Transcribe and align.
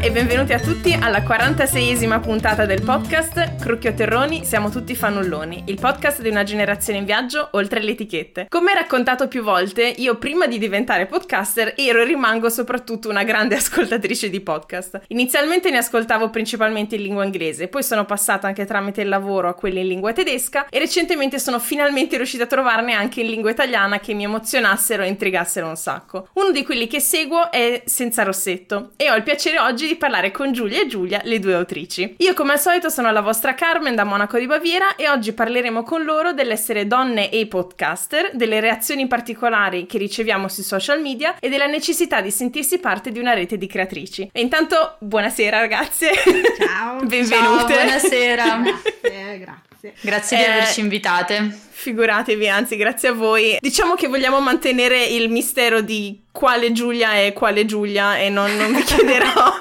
E 0.00 0.10
benvenuti 0.10 0.52
a 0.52 0.58
tutti 0.58 0.92
alla 0.92 1.20
46esima 1.20 2.20
puntata 2.20 2.66
del 2.66 2.82
podcast 2.82 3.51
Crucchio 3.62 3.94
Terroni, 3.94 4.44
siamo 4.44 4.70
tutti 4.70 4.96
fannulloni, 4.96 5.62
il 5.66 5.78
podcast 5.78 6.20
di 6.20 6.28
una 6.28 6.42
generazione 6.42 6.98
in 6.98 7.04
viaggio 7.04 7.50
oltre 7.52 7.80
le 7.80 7.92
etichette. 7.92 8.46
Come 8.48 8.74
raccontato 8.74 9.28
più 9.28 9.44
volte, 9.44 9.84
io 9.98 10.16
prima 10.16 10.48
di 10.48 10.58
diventare 10.58 11.06
podcaster 11.06 11.74
ero 11.76 12.02
e 12.02 12.04
rimango 12.04 12.50
soprattutto 12.50 13.08
una 13.08 13.22
grande 13.22 13.54
ascoltatrice 13.62 14.30
di 14.30 14.40
podcast. 14.40 15.02
Inizialmente 15.06 15.70
ne 15.70 15.76
ascoltavo 15.76 16.28
principalmente 16.28 16.96
in 16.96 17.02
lingua 17.02 17.22
inglese, 17.24 17.68
poi 17.68 17.84
sono 17.84 18.04
passata 18.04 18.48
anche 18.48 18.64
tramite 18.64 19.02
il 19.02 19.08
lavoro 19.08 19.48
a 19.48 19.54
quelli 19.54 19.78
in 19.78 19.86
lingua 19.86 20.12
tedesca 20.12 20.66
e 20.68 20.80
recentemente 20.80 21.38
sono 21.38 21.60
finalmente 21.60 22.16
riuscita 22.16 22.42
a 22.42 22.48
trovarne 22.48 22.94
anche 22.94 23.20
in 23.20 23.28
lingua 23.28 23.52
italiana 23.52 24.00
che 24.00 24.12
mi 24.12 24.24
emozionassero 24.24 25.04
e 25.04 25.06
intrigassero 25.06 25.68
un 25.68 25.76
sacco. 25.76 26.30
Uno 26.32 26.50
di 26.50 26.64
quelli 26.64 26.88
che 26.88 26.98
seguo 26.98 27.52
è 27.52 27.82
Senza 27.84 28.24
Rossetto 28.24 28.90
e 28.96 29.08
ho 29.08 29.14
il 29.14 29.22
piacere 29.22 29.60
oggi 29.60 29.86
di 29.86 29.94
parlare 29.94 30.32
con 30.32 30.50
Giulia 30.52 30.80
e 30.80 30.88
Giulia, 30.88 31.20
le 31.22 31.38
due 31.38 31.54
autrici. 31.54 32.16
Io 32.18 32.34
come 32.34 32.54
al 32.54 32.60
solito 32.60 32.88
sono 32.88 33.12
la 33.12 33.20
vostra 33.20 33.50
Carmen 33.54 33.94
da 33.94 34.04
Monaco 34.04 34.38
di 34.38 34.46
Baviera 34.46 34.96
e 34.96 35.08
oggi 35.08 35.32
parleremo 35.32 35.82
con 35.82 36.04
loro 36.04 36.32
dell'essere 36.32 36.86
donne 36.86 37.30
e 37.30 37.46
podcaster, 37.46 38.30
delle 38.34 38.60
reazioni 38.60 39.06
particolari 39.06 39.86
che 39.86 39.98
riceviamo 39.98 40.48
sui 40.48 40.62
social 40.62 41.00
media 41.00 41.36
e 41.38 41.48
della 41.48 41.66
necessità 41.66 42.20
di 42.20 42.30
sentirsi 42.30 42.78
parte 42.78 43.10
di 43.10 43.18
una 43.18 43.34
rete 43.34 43.58
di 43.58 43.66
creatrici. 43.66 44.30
E 44.32 44.40
intanto 44.40 44.96
buonasera 44.98 45.58
ragazze. 45.58 46.10
Ciao. 46.58 46.96
Benvenute. 47.06 47.34
Ciao, 47.34 47.66
buonasera. 47.66 48.44
grazie, 49.02 49.38
grazie. 49.38 49.94
Grazie 50.00 50.36
di 50.36 50.42
Eh, 50.42 50.46
averci 50.50 50.80
invitate. 50.80 51.58
Figuratevi, 51.70 52.48
anzi, 52.48 52.76
grazie 52.76 53.08
a 53.08 53.12
voi. 53.12 53.56
Diciamo 53.58 53.94
che 53.94 54.06
vogliamo 54.06 54.40
mantenere 54.40 55.04
il 55.04 55.28
mistero 55.28 55.80
di 55.80 56.22
quale 56.30 56.70
Giulia 56.70 57.14
è 57.14 57.32
quale 57.32 57.64
Giulia 57.66 58.16
e 58.18 58.28
non, 58.28 58.54
non 58.56 58.72
vi 58.72 58.82
chiederò 58.84 59.56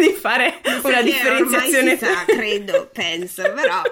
di 0.00 0.12
fare 0.12 0.60
una 0.64 0.80
Perché 0.80 1.02
differenziazione 1.02 1.92
Ormai 1.92 1.98
si 1.98 2.04
sa, 2.04 2.24
credo, 2.26 2.90
penso, 2.92 3.42
però... 3.54 3.82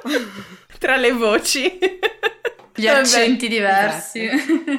tra 0.79 0.97
le 0.97 1.13
voci. 1.13 1.79
Gli 2.79 2.87
Vabbè. 2.87 2.99
accenti 3.01 3.49
diversi. 3.49 4.29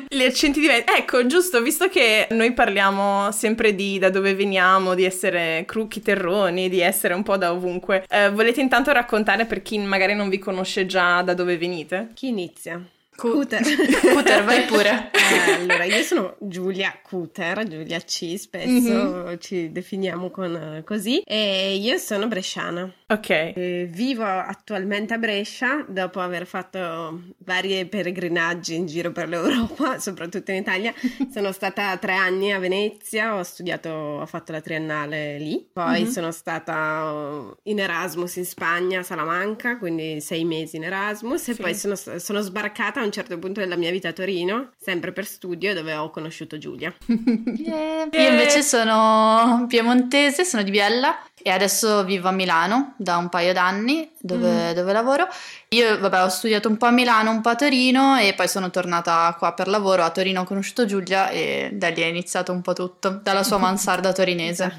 Gli 0.08 0.24
accenti 0.24 0.62
diversi. 0.62 0.86
Ecco, 0.98 1.26
giusto, 1.26 1.62
visto 1.62 1.90
che 1.90 2.28
noi 2.32 2.54
parliamo 2.54 3.30
sempre 3.32 3.76
di 3.76 4.00
da 4.00 4.10
dove 4.10 4.34
veniamo, 4.36 4.96
di 4.96 5.04
essere 5.04 5.66
crucchi 5.68 6.02
terroni, 6.02 6.70
di 6.70 6.80
essere 6.80 7.14
un 7.14 7.24
po' 7.24 7.36
da 7.36 7.52
ovunque, 7.52 8.06
eh, 8.08 8.30
volete 8.30 8.62
intanto 8.62 8.94
raccontare 8.94 9.46
per 9.46 9.62
chi 9.62 9.78
magari 9.80 10.16
non 10.16 10.30
vi 10.30 10.40
conosce 10.40 10.86
già 10.86 11.22
da 11.22 11.34
dove 11.34 11.58
venite? 11.58 12.12
Chi 12.14 12.28
inizia? 12.28 12.82
Cu- 13.20 13.32
Cuter. 13.34 13.62
Cuter, 14.14 14.44
vai 14.44 14.66
pure. 14.66 15.12
Eh, 15.14 15.52
allora, 15.54 15.84
io 15.84 16.02
sono 16.04 16.36
Giulia 16.40 16.98
Cuter, 17.04 17.68
Giulia 17.68 18.00
C, 18.00 18.36
spesso 18.38 19.38
ci 19.40 19.72
definiamo 19.72 20.30
con, 20.30 20.56
eh, 20.56 20.84
così, 20.84 21.22
e 21.26 21.76
io 21.76 21.98
sono 21.98 22.28
bresciana. 22.28 22.92
Ok. 23.08 23.30
Eh, 23.30 23.88
Vivo 23.92 24.24
attualmente 24.24 25.14
a 25.14 25.18
Brescia 25.18 25.84
dopo 25.88 26.20
aver 26.20 26.46
fatto 26.46 27.22
varie 27.40 27.86
peregrinaggi 27.88 28.76
in 28.76 28.86
giro 28.86 29.12
per 29.12 29.28
l'Europa, 29.28 29.98
soprattutto 30.00 30.52
in 30.52 30.58
Italia. 30.58 30.94
Sono 31.32 31.52
stata 31.52 31.96
tre 31.98 32.14
anni 32.14 32.52
a 32.54 32.60
Venezia, 32.60 33.36
ho 33.36 33.44
studiato, 33.44 33.90
ho 33.90 34.26
fatto 34.26 34.52
la 34.52 34.62
triennale 34.62 35.38
lì, 35.40 35.68
poi 35.72 36.04
Mhm. 36.04 36.10
sono 36.10 36.32
stata 36.32 37.56
in 37.64 37.80
Erasmus 37.80 38.36
in 38.38 38.46
Spagna, 38.46 39.00
a 39.00 39.04
Salamanca, 39.04 39.78
quindi 39.78 40.22
sei 40.22 40.44
mesi 40.46 40.76
in 40.78 40.84
Erasmus 40.84 41.50
e 41.50 41.54
Sì. 41.56 41.62
poi 41.62 41.74
sono, 41.76 41.96
sono 41.96 42.42
sbarcata 42.42 43.00
a 43.02 43.04
un 43.04 43.09
certo 43.12 43.38
punto 43.40 43.60
della 43.60 43.76
mia 43.76 43.92
vita 43.92 44.10
a 44.10 44.14
Torino, 44.14 44.72
sempre 44.78 45.12
per 45.12 45.26
studio, 45.26 45.74
dove 45.74 45.94
ho 45.96 46.10
conosciuto 46.10 46.58
Giulia. 46.58 46.94
Yeah. 47.60 48.08
Io 48.12 48.30
invece 48.30 48.64
sono 48.64 49.66
piemontese, 49.68 50.46
sono 50.46 50.64
di 50.64 50.72
Biella 50.72 51.20
e 51.42 51.50
adesso 51.50 52.04
vivo 52.04 52.30
a 52.30 52.32
Milano 52.32 52.94
da 52.98 53.18
un 53.18 53.30
paio 53.30 53.54
d'anni 53.54 54.10
dove, 54.20 54.74
dove 54.74 54.94
lavoro. 54.94 55.28
Io, 55.70 56.00
vabbè, 56.00 56.24
ho 56.24 56.30
studiato 56.30 56.70
un 56.70 56.78
po' 56.78 56.86
a 56.86 56.92
Milano, 56.92 57.32
un 57.32 57.42
po' 57.42 57.50
a 57.50 57.56
Torino 57.56 58.18
e 58.18 58.34
poi 58.34 58.48
sono 58.48 58.70
tornata 58.70 59.36
qua 59.38 59.54
per 59.54 59.68
lavoro. 59.68 60.04
A 60.04 60.10
Torino 60.10 60.42
ho 60.42 60.46
conosciuto 60.46 60.86
Giulia 60.86 61.30
e 61.30 61.70
da 61.74 61.90
lì 61.90 62.02
è 62.02 62.06
iniziato 62.06 62.52
un 62.52 62.62
po' 62.62 62.74
tutto, 62.74 63.20
dalla 63.22 63.44
sua 63.44 63.58
mansarda 63.58 64.14
torinese. 64.14 64.76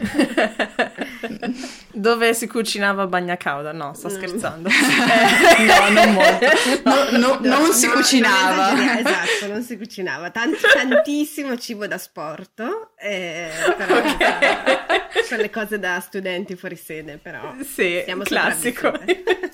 Dove 1.92 2.34
si 2.34 2.46
cucinava 2.46 3.06
bagna 3.06 3.36
cauda? 3.36 3.72
No, 3.72 3.92
sto 3.94 4.08
Mm. 4.08 4.10
scherzando. 4.10 4.68
No, 5.60 5.88
non 5.90 6.12
molto. 6.12 6.46
No, 6.84 7.18
no, 7.18 7.38
non 7.40 7.72
si 7.72 7.86
No, 7.86 7.92
cucinava. 7.94 8.72
non 8.72 8.88
esatto, 8.98 9.46
non 9.48 9.62
si 9.62 9.76
cucinava. 9.76 10.30
Tant- 10.30 10.56
tantissimo 10.72 11.56
cibo 11.58 11.86
da 11.86 11.98
sport, 11.98 12.62
eh, 12.98 13.50
però 13.76 14.00
quelle 15.28 15.50
cose 15.50 15.78
da 15.78 16.00
studenti 16.00 16.56
fuori 16.56 16.76
sede, 16.76 17.18
però 17.22 17.54
Sì, 17.62 18.02
classico. 18.24 18.92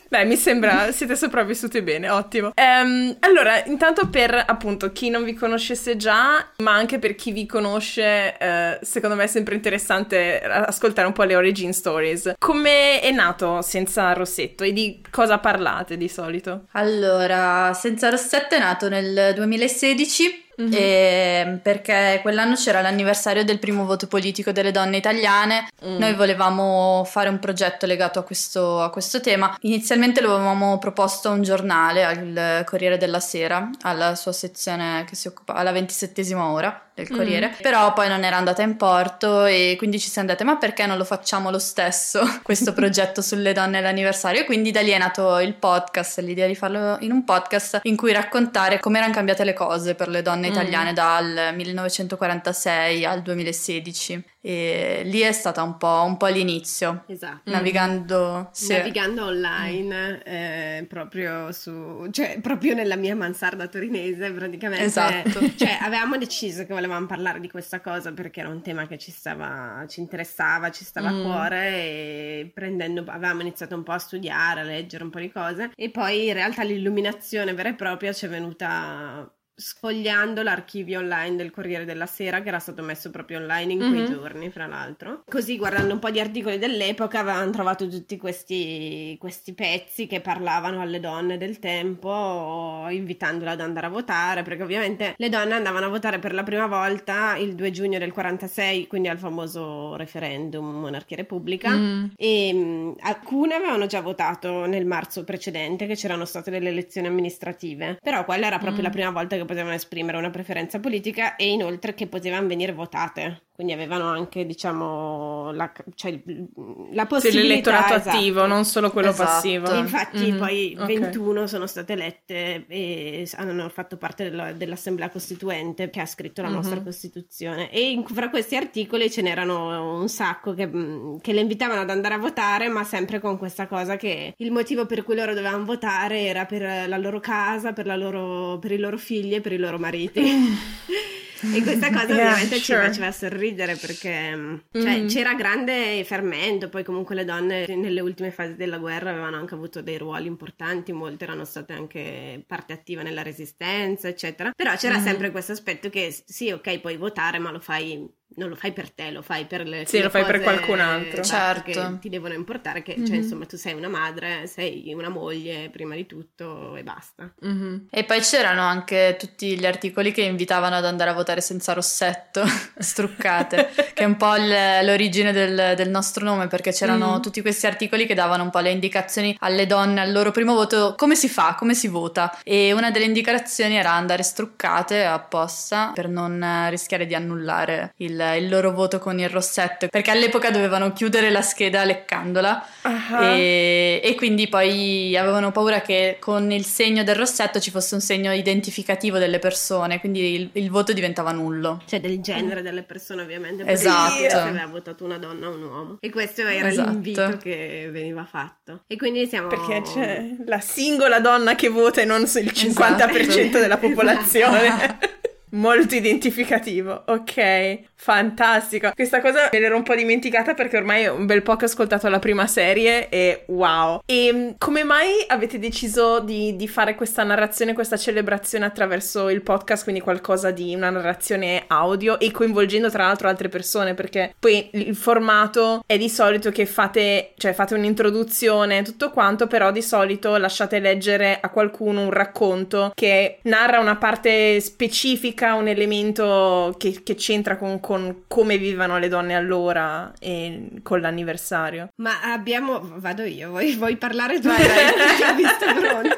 Beh, 0.09 0.25
mi 0.25 0.37
sembra 0.37 0.93
siete 0.93 1.17
sopravvissute 1.17 1.83
bene, 1.83 2.09
ottimo. 2.09 2.53
Ehm, 2.55 3.17
allora, 3.21 3.65
intanto 3.65 4.09
per 4.09 4.41
appunto 4.47 4.93
chi 4.93 5.11
non 5.11 5.25
vi 5.25 5.35
conoscesse 5.35 5.97
già, 5.97 6.47
ma 6.59 6.73
anche 6.75 6.99
per 7.01 7.17
chi 7.17 7.33
vi 7.33 7.45
conosce, 7.45 8.37
eh, 8.39 8.79
secondo 8.83 9.17
me 9.17 9.25
è 9.25 9.27
sempre 9.27 9.57
interessante 9.57 10.41
ascoltare 10.41 11.09
un 11.09 11.13
po' 11.13 11.25
le 11.25 11.35
origin 11.57 11.73
stories. 11.73 12.35
Come 12.39 13.01
è 13.01 13.11
nato 13.11 13.63
Senza 13.63 14.13
Rossetto 14.13 14.63
e 14.63 14.73
di 14.73 15.01
cosa 15.11 15.39
parlate 15.39 15.97
di 15.97 16.09
solito? 16.09 16.67
Allora, 16.73 17.73
Senza 17.73 18.11
Rossetto 18.11 18.55
è 18.55 18.59
nato 18.59 18.89
nel 18.89 19.33
2016 19.35 20.45
Mhm. 20.57 20.73
e- 20.73 21.59
perché 21.63 22.19
quell'anno 22.23 22.55
c'era 22.55 22.81
l'anniversario 22.81 23.45
del 23.45 23.59
primo 23.59 23.85
voto 23.85 24.07
politico 24.07 24.53
delle 24.53 24.71
donne 24.71 24.97
italiane. 24.97 25.69
Mm. 25.85 25.99
Noi 25.99 26.15
volevamo 26.15 27.05
fare 27.07 27.29
un 27.29 27.39
progetto 27.39 27.87
legato 27.87 28.19
a 28.19 28.23
questo, 28.23 28.81
a 28.83 28.91
questo 28.91 29.21
tema. 29.21 29.57
Inizialmente 29.63 30.21
lo 30.21 30.35
avevamo 30.35 30.79
proposto 30.79 31.29
a 31.29 31.33
un 31.33 31.43
giornale, 31.43 32.05
al 32.05 32.63
Corriere 32.65 32.97
della 32.99 33.21
Sera, 33.21 33.69
alla 33.83 34.15
sua 34.15 34.33
sezione 34.33 35.05
che 35.09 35.15
si 35.15 35.29
occupa 35.29 35.55
alla 35.55 35.73
ventisettesima 35.73 36.47
ora 36.47 36.81
del 36.95 37.07
Mm. 37.13 37.15
Corriere, 37.17 37.55
però 37.61 37.93
poi 37.93 38.09
non 38.09 38.25
era 38.25 38.37
andata 38.39 38.63
in 38.63 38.77
porto 38.79 39.45
e 39.45 39.75
quindi 39.77 40.01
ci 40.01 40.09
siamo 40.09 40.29
dette 40.29 40.45
ma 40.45 40.57
perché 40.57 40.87
non 40.87 40.97
lo 40.97 41.05
facciamo 41.05 41.51
lo 41.51 41.59
stesso 41.59 42.21
questo 42.43 42.73
progetto 42.75 43.21
sulle 43.21 43.53
donne 43.53 43.79
all'anniversario? 43.79 44.41
E 44.41 44.45
quindi 44.45 44.71
da 44.71 44.81
lì 44.81 44.91
è 44.91 44.99
nato 44.99 45.39
il 45.41 45.53
podcast, 45.55 46.21
l'idea 46.21 46.47
di 46.47 46.55
farlo 46.55 46.97
in 47.01 47.13
un 47.13 47.23
podcast 47.25 47.81
in 47.83 47.97
cui 47.97 48.13
raccontare 48.13 48.81
come 48.81 48.97
erano 48.99 49.13
cambiate 49.13 49.45
le 49.45 49.53
cose 49.53 49.95
per 49.95 50.09
le 50.09 50.23
donne 50.23 50.46
Mm. 50.49 50.53
italiane 50.53 50.93
dal 50.93 51.53
1946 51.55 53.05
al 53.05 53.23
2016 53.23 54.25
e 54.41 55.03
lì 55.05 55.21
è 55.21 55.33
stata 55.33 55.63
un 55.63 55.77
po', 55.77 56.05
un 56.07 56.17
po' 56.17 56.27
l'inizio. 56.27 57.03
Esatto. 57.09 57.51
Navigando, 57.51 58.49
sì. 58.53 58.77
Navigando 58.77 59.25
online 59.25 60.23
eh, 60.23 60.85
proprio 60.89 61.51
su, 61.51 62.09
cioè 62.13 62.39
proprio 62.41 62.75
nella 62.75 62.95
mia 62.95 63.17
mansarda 63.17 63.67
torinese 63.67 64.31
praticamente. 64.31 64.85
Esatto. 64.85 65.41
Cioè 65.57 65.79
avevamo 65.83 66.17
deciso 66.17 66.65
che 66.65 66.73
volevamo 66.73 67.07
parlare 67.07 67.41
di 67.41 67.51
questa 67.51 67.81
cosa 67.81 68.13
perché 68.13 68.41
era 68.41 68.49
un 68.49 68.63
tema 68.63 68.87
che 68.87 68.99
ci 68.99 69.11
stava, 69.11 69.85
ci 69.89 70.01
interessava, 70.01 70.71
ci 70.71 70.85
stava 70.85 71.11
Mm. 71.11 71.21
a 71.21 71.23
cuore 71.23 71.67
e 71.69 72.51
prendendo, 72.55 73.05
avevamo 73.09 73.41
iniziato 73.41 73.75
un 73.75 73.83
po' 73.83 73.93
a 73.93 73.99
studiare, 73.99 74.61
a 74.61 74.65
leggere 74.65 75.03
un 75.05 75.11
po' 75.11 75.19
di 75.21 75.31
cose 75.31 75.71
e 75.75 75.91
poi 75.91 76.27
in 76.29 76.33
realtà 76.35 76.63
l'illuminazione 76.63 77.53
vera 77.55 77.69
e 77.71 77.75
propria 77.75 78.13
ci 78.13 78.27
è 78.27 78.29
venuta 78.29 79.29
sfogliando 79.59 80.43
l'archivio 80.43 80.99
online 80.99 81.37
del 81.37 81.51
Corriere 81.51 81.87
della 81.87 82.05
Sera 82.07 82.43
che 82.43 82.49
era 82.49 82.59
stato 82.59 82.83
messo 82.83 83.11
proprio 83.11 83.39
online 83.39 83.73
in 83.73 83.79
quei 83.79 84.01
Mhm. 84.03 84.13
giorni 84.13 84.51
fra 84.51 84.67
l'altro 84.67 85.23
così 85.29 85.57
guardando 85.57 85.95
un 85.95 85.99
po' 85.99 86.11
di 86.11 86.21
articoli 86.21 86.59
dell'epoca 86.59 87.21
avevano 87.21 87.51
trovato 87.51 87.89
tutti 87.89 88.19
questi, 88.19 89.17
questi 89.19 89.55
pezzi 89.55 90.07
che 90.07 90.21
parlavano 90.21 90.83
alle 90.83 91.01
donne 91.01 91.39
del 91.39 91.59
tempo 91.59 92.87
invitandole 92.91 93.51
ad 93.51 93.61
andare 93.61 93.87
a 93.87 93.91
votare 93.91 94.43
perché 94.43 94.63
ovviamente 94.63 95.15
le 95.17 95.29
donne 95.31 95.55
andavano 95.55 95.87
a 95.87 95.89
votare 95.89 96.19
per 96.19 96.35
la 96.35 96.43
prima 96.43 96.67
volta 96.67 97.37
il 97.37 97.55
2 97.55 97.71
giugno 97.71 97.99
del 97.99 98.13
46 98.13 98.87
quindi 98.87 99.09
al 99.09 99.19
famoso 99.19 99.97
referendum 99.97 100.65
monarchia 100.81 101.17
repubblica 101.17 101.71
Mm. 101.71 102.05
e 102.17 102.53
mh, 102.53 102.97
alcune 103.01 103.55
avevano 103.55 103.87
già 103.87 104.01
votato 104.03 104.67
nel 104.67 104.85
marzo 104.85 105.25
precedente 105.25 105.87
che 105.87 105.95
c'erano 105.95 106.25
state 106.27 106.51
delle 106.51 106.69
elezioni 106.69 107.07
amministrative, 107.07 107.99
però 108.03 108.25
quella 108.25 108.47
era 108.47 108.59
proprio 108.59 108.83
Mm. 108.83 108.85
la 108.85 108.91
prima 108.91 109.11
volta 109.11 109.37
che 109.37 109.45
potevano 109.47 109.75
esprimere 109.75 110.19
una 110.19 110.31
preferenza 110.31 110.79
politica 110.79 111.37
e 111.37 111.49
inoltre 111.49 111.95
che 111.95 112.07
potevano 112.07 112.47
venire 112.47 112.73
votate. 112.73 113.43
Quindi 113.57 113.73
avevano 113.73 114.05
anche, 114.11 114.45
diciamo, 114.45 115.51
la, 115.53 115.73
cioè, 115.95 116.11
il- 116.11 116.47
la 116.93 117.03
Sì, 117.03 117.09
possibilità 117.09 117.43
l'elettorato 117.49 117.95
esatto. 117.95 118.17
attivo, 118.19 118.47
non 118.47 118.67
solo 118.67 118.91
quello 118.91 119.09
Esatto. 119.09 119.31
passivo. 119.31 119.75
Infatti 119.75 120.31
Mhm, 120.33 120.37
poi 120.39 120.77
ok. 120.79 120.85
21 120.87 121.47
sono 121.47 121.67
state 121.67 121.95
elette 121.95 122.67
e 122.69 123.27
hanno 123.37 123.67
fatto 123.71 123.97
parte 123.97 124.25
della- 124.29 124.53
dell'Assemblea 124.53 125.09
Costituente 125.09 125.89
che 125.89 126.01
ha 126.01 126.07
scritto 126.07 126.43
la 126.43 126.49
nostra 126.49 126.77
Mhm. 126.77 126.85
Costituzione. 126.85 127.71
E 127.73 127.91
in- 127.93 128.05
fra 128.05 128.29
questi 128.29 128.57
articoli 128.57 129.11
ce 129.11 129.23
n'erano 129.23 129.99
un 130.01 130.09
sacco 130.11 130.53
che, 130.53 130.67
mh, 130.67 131.21
che 131.23 131.33
le 131.33 131.41
invitavano 131.41 131.81
ad 131.81 131.89
andare 131.89 132.13
a 132.13 132.19
votare, 132.19 132.69
ma 132.69 132.85
sempre 132.85 133.21
con 133.21 133.39
questa 133.39 133.67
cosa 133.67 133.97
che 133.97 134.35
il 134.37 134.53
motivo 134.53 134.85
per 134.85 135.03
cui 135.03 135.15
loro 135.17 135.33
dovevano 135.33 135.65
votare 135.65 136.21
era 136.27 136.45
per 136.45 136.87
la 136.89 136.99
loro 136.99 137.21
casa, 137.21 137.73
per, 137.73 137.87
la 137.87 137.97
loro, 137.97 138.59
per 138.59 138.73
i 138.73 138.79
loro 138.79 138.99
figli 138.99 139.33
e 139.35 139.41
per 139.41 139.53
i 139.53 139.57
loro 139.57 139.79
mariti. 139.79 140.21
E 141.55 141.63
questa 141.63 141.91
cosa 141.91 142.05
Yeah, 142.15 142.33
ovviamente 142.33 142.57
sure. 142.57 142.79
ci 142.83 142.87
faceva 142.89 143.13
sorridere 143.13 143.77
perché 143.77 144.35
mm, 144.37 144.55
cioè, 144.73 145.01
Mhm. 145.01 145.07
c'era 145.09 145.35
grande 145.35 146.03
fermento, 146.05 146.69
poi 146.69 146.85
comunque 146.85 147.15
le 147.15 147.25
donne 147.25 147.67
nelle 147.75 148.01
ultime 148.01 148.31
fasi 148.31 148.57
della 148.57 148.79
guerra 148.79 149.11
avevano 149.11 149.37
anche 149.37 149.55
avuto 149.55 149.83
dei 149.83 149.99
ruoli 149.99 150.27
importanti, 150.27 150.93
molte 150.93 151.25
erano 151.25 151.45
state 151.45 151.73
anche 151.73 152.43
parte 152.47 152.73
attiva 152.73 153.03
nella 153.03 153.23
resistenza, 153.23 154.09
eccetera. 154.09 154.51
Però 154.57 154.75
c'era 154.77 154.97
Mhm. 154.99 155.03
sempre 155.05 155.31
questo 155.31 155.53
aspetto 155.53 155.89
che 155.91 156.15
sì, 156.25 156.51
ok, 156.51 156.81
puoi 156.81 156.97
votare, 156.97 157.39
ma 157.39 157.51
lo 157.51 157.61
fai 157.61 158.07
non 158.37 158.49
lo 158.49 158.55
fai 158.57 158.73
per 158.73 158.91
te, 158.91 159.11
lo 159.11 159.23
fai 159.23 159.45
per 159.47 159.67
le 159.67 159.85
Sì, 159.87 159.99
le 159.99 160.05
lo 160.05 160.11
fai 160.11 160.25
per 160.25 160.37
cose, 160.41 160.45
qualcun 160.45 160.81
altro. 160.81 161.23
Certo. 161.23 161.71
che 161.71 161.99
ti 162.01 162.09
devono 162.09 162.35
importare 162.35 162.83
che 162.83 162.95
Mhm. 162.97 163.07
cioè, 163.07 163.17
insomma 163.17 163.47
tu 163.47 163.57
sei 163.57 163.75
una 163.75 163.89
madre, 163.89 164.47
sei 164.47 164.93
una 164.95 165.09
moglie 165.09 165.69
prima 165.71 165.95
di 165.95 166.07
tutto 166.07 166.77
e 166.77 166.83
basta. 166.83 167.33
Mhm. 167.41 167.87
E 167.91 168.05
poi 168.05 168.21
c'erano 168.21 168.63
anche 168.63 169.17
tutti 169.19 169.59
gli 169.59 169.67
articoli 169.67 170.13
che 170.13 170.23
invitavano 170.23 170.77
ad 170.77 170.85
andare 170.85 171.11
a 171.11 171.15
votare 171.15 171.41
senza 171.41 171.73
rossetto, 171.73 172.43
struccate, 172.79 173.71
che 173.95 174.03
è 174.03 174.05
un 174.05 174.17
po' 174.17 174.37
il- 174.37 174.85
l'origine 174.85 175.33
del, 175.33 175.75
del 175.77 175.89
nostro 175.91 176.25
nome, 176.25 176.47
perché 176.47 176.73
c'erano 176.73 177.19
Mm. 177.19 177.21
tutti 177.23 177.41
questi 177.41 177.67
articoli 177.67 178.07
che 178.07 178.15
davano 178.15 178.43
un 178.43 178.51
po' 178.51 178.59
le 178.61 178.71
indicazioni 178.71 179.37
alle 179.41 179.67
donne 179.67 180.01
al 180.01 180.13
loro 180.13 180.31
primo 180.31 180.55
voto, 180.55 180.95
come 180.97 181.15
si 181.15 181.29
fa, 181.29 181.55
come 181.59 181.75
si 181.75 181.89
vota. 181.89 182.37
E 182.45 182.73
una 182.73 182.91
delle 182.91 183.05
indicazioni 183.07 183.77
era 183.77 183.93
andare 183.93 184.23
struccate 184.23 185.05
apposta 185.05 185.91
per 185.95 186.09
non 186.09 186.67
rischiare 186.71 187.07
di 187.07 187.15
annullare 187.15 187.93
il, 187.99 188.26
il 188.35 188.49
loro 188.49 188.73
voto 188.73 188.99
con 188.99 189.19
il 189.19 189.29
rossetto, 189.29 189.89
perché 189.89 190.11
all'epoca 190.11 190.51
dovevano 190.51 190.93
chiudere 190.93 191.31
la 191.31 191.43
scheda 191.43 191.85
leccandola 191.85 192.67
Ah. 192.83 193.25
e, 193.35 194.01
e 194.03 194.15
quindi 194.15 194.49
poi 194.49 195.17
avevano 195.17 195.51
paura 195.53 195.81
che 195.81 196.17
con 196.21 196.51
il 196.53 196.65
segno 196.65 197.03
del 197.03 197.17
rossetto 197.17 197.59
ci 197.61 197.71
fosse 197.71 197.95
un 197.95 198.01
segno 198.01 198.33
identificativo 198.33 199.19
delle 199.19 199.39
persone, 199.39 199.99
quindi 200.01 200.35
il, 200.35 200.51
il 200.53 200.71
voto 200.71 200.93
diventava 200.93 201.33
nullo. 201.33 201.83
Cioè 201.87 202.01
del 202.01 202.21
genere 202.21 202.63
delle 202.63 202.83
persone 202.83 203.23
ovviamente. 203.23 203.65
Esatto. 203.67 204.15
perché 204.15 204.31
Se 204.31 204.37
aveva 204.37 204.67
votato 204.67 205.05
una 205.05 205.19
donna 205.19 205.49
o 205.49 205.55
un 205.55 205.63
uomo. 205.63 205.97
E 206.01 206.11
questo 206.11 206.43
era 206.43 206.69
Esatto. 206.69 206.91
l'invito 206.91 207.37
che 207.43 207.89
veniva 207.91 208.25
fatto. 208.25 208.83
E 208.87 208.97
quindi 208.97 209.27
siamo... 209.27 209.49
Perché 209.49 209.83
c'è 209.83 210.25
la 210.47 210.61
singola 210.61 211.21
donna 211.21 211.55
che 211.55 211.69
vota 211.69 212.01
e 212.01 212.05
non 212.05 212.23
il 212.23 212.29
50% 212.55 213.51
della 213.53 213.79
popolazione. 213.79 214.99
Molto 215.51 215.95
identificativo, 215.95 217.05
ok, 217.07 217.79
fantastico. 217.97 218.91
Questa 218.95 219.21
cosa 219.21 219.49
me 219.53 219.59
l'ero 219.59 219.77
un 219.77 219.83
po' 219.83 219.95
dimenticata 219.95 220.55
perché 220.55 220.77
ormai 220.77 221.03
è 221.03 221.11
un 221.11 221.27
bel 221.27 221.43
po' 221.43 221.57
che 221.57 221.65
ho 221.65 221.69
ascoltato 221.69 222.09
la 222.09 222.19
prima 222.19 222.47
serie 222.47 223.09
e 223.09 223.45
wow. 223.47 224.01
E 224.05 224.33
mh, 224.33 224.55
come 224.59 224.85
mai 224.85 225.25
avete 225.27 225.59
deciso 225.59 226.21
di, 226.21 226.57
di 226.57 226.69
fare 226.69 226.95
questa 226.95 227.25
narrazione, 227.25 227.73
questa 227.73 227.97
celebrazione 227.97 228.65
attraverso 228.65 229.29
il 229.29 229.43
podcast, 229.43 229.83
quindi 229.83 230.01
qualcosa 230.01 230.51
di 230.51 230.75
una 230.75 230.91
narrazione 230.91 231.65
audio 231.67 232.19
e 232.21 232.31
coinvolgendo 232.31 232.91
tra 232.91 233.07
l'altro 233.07 233.29
altre 233.29 233.49
persone? 233.49 233.95
Perché 233.95 234.35
poi 234.39 234.69
il 234.73 234.95
formato 234.95 235.83
è 235.87 235.99
di 235.99 236.09
solito 236.09 236.51
che 236.51 236.67
fate, 236.67 237.33
cioè 237.37 237.53
fate 237.53 237.75
un'introduzione, 237.75 238.83
tutto 238.83 239.11
quanto, 239.11 239.47
però 239.47 239.73
di 239.73 239.83
solito 239.83 240.37
lasciate 240.37 240.79
leggere 240.79 241.39
a 241.41 241.49
qualcuno 241.49 242.03
un 242.03 242.11
racconto 242.11 242.93
che 242.95 243.39
narra 243.43 243.81
una 243.81 243.97
parte 243.97 244.61
specifica, 244.61 245.55
un 245.55 245.69
elemento 245.69 246.75
che, 246.79 247.03
che 247.03 247.15
c'entra 247.15 247.57
con, 247.57 247.81
con 247.87 248.25
come 248.27 248.59
vivevano 248.59 248.99
le 248.99 249.07
donne 249.07 249.37
allora 249.37 250.13
e 250.19 250.71
con 250.83 251.01
l'anniversario. 251.01 251.91
Ma 252.03 252.21
abbiamo... 252.33 252.81
Vado 252.83 253.23
io, 253.23 253.51
vuoi, 253.51 253.77
vuoi 253.77 253.97
parlare 253.97 254.41
tu? 254.41 254.49
Vai, 254.49 254.67
vai. 254.67 254.87
L'ho 255.21 255.35
visto 255.37 255.65
pronto. 255.81 256.17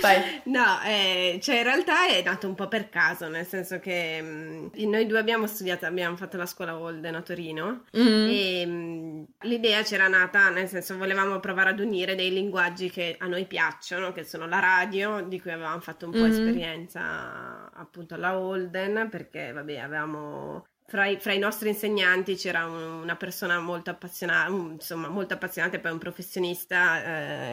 Vai. 0.00 0.40
No, 0.44 0.80
eh, 0.86 1.38
cioè 1.42 1.56
in 1.58 1.62
realtà 1.64 2.06
è 2.08 2.22
nato 2.22 2.46
un 2.48 2.54
po' 2.54 2.68
per 2.68 2.88
caso, 2.88 3.28
nel 3.28 3.44
senso 3.44 3.78
che 3.80 4.22
mh, 4.22 4.70
noi 4.88 5.04
due 5.04 5.18
abbiamo 5.18 5.46
studiato, 5.46 5.84
abbiamo 5.84 6.16
fatto 6.16 6.38
la 6.38 6.46
scuola 6.46 6.78
Holden 6.78 7.14
a 7.16 7.20
Torino 7.20 7.82
Mm. 7.94 8.26
e 8.30 8.66
mh, 8.66 9.26
l'idea 9.42 9.82
c'era 9.82 10.08
nata, 10.08 10.48
nel 10.48 10.68
senso 10.68 10.96
volevamo 10.96 11.38
provare 11.38 11.68
ad 11.70 11.80
unire 11.80 12.14
dei 12.14 12.32
linguaggi 12.32 12.88
che 12.88 13.16
a 13.18 13.26
noi 13.26 13.44
piacciono, 13.44 14.12
che 14.12 14.24
sono 14.24 14.46
la 14.46 14.58
radio, 14.58 15.20
di 15.20 15.38
cui 15.38 15.50
avevamo 15.50 15.80
fatto 15.80 16.06
un 16.06 16.12
po' 16.12 16.18
Mhm. 16.24 16.30
esperienza 16.30 17.70
appunto 17.74 18.14
alla 18.14 18.38
Holden, 18.38 19.08
perché 19.10 19.52
vabbè 19.52 19.76
avevamo... 19.76 20.64
Fra 20.90 21.06
i, 21.06 21.18
fra 21.20 21.32
i 21.32 21.38
nostri 21.38 21.68
insegnanti 21.68 22.34
c'era 22.34 22.66
un- 22.66 23.02
una 23.02 23.14
persona 23.14 23.60
molto 23.60 23.90
appassionata, 23.90 24.50
insomma, 24.50 25.06
molto 25.06 25.34
appassionata 25.34 25.76
e 25.76 25.78
poi 25.78 25.92
un 25.92 25.98
professionista 25.98 27.04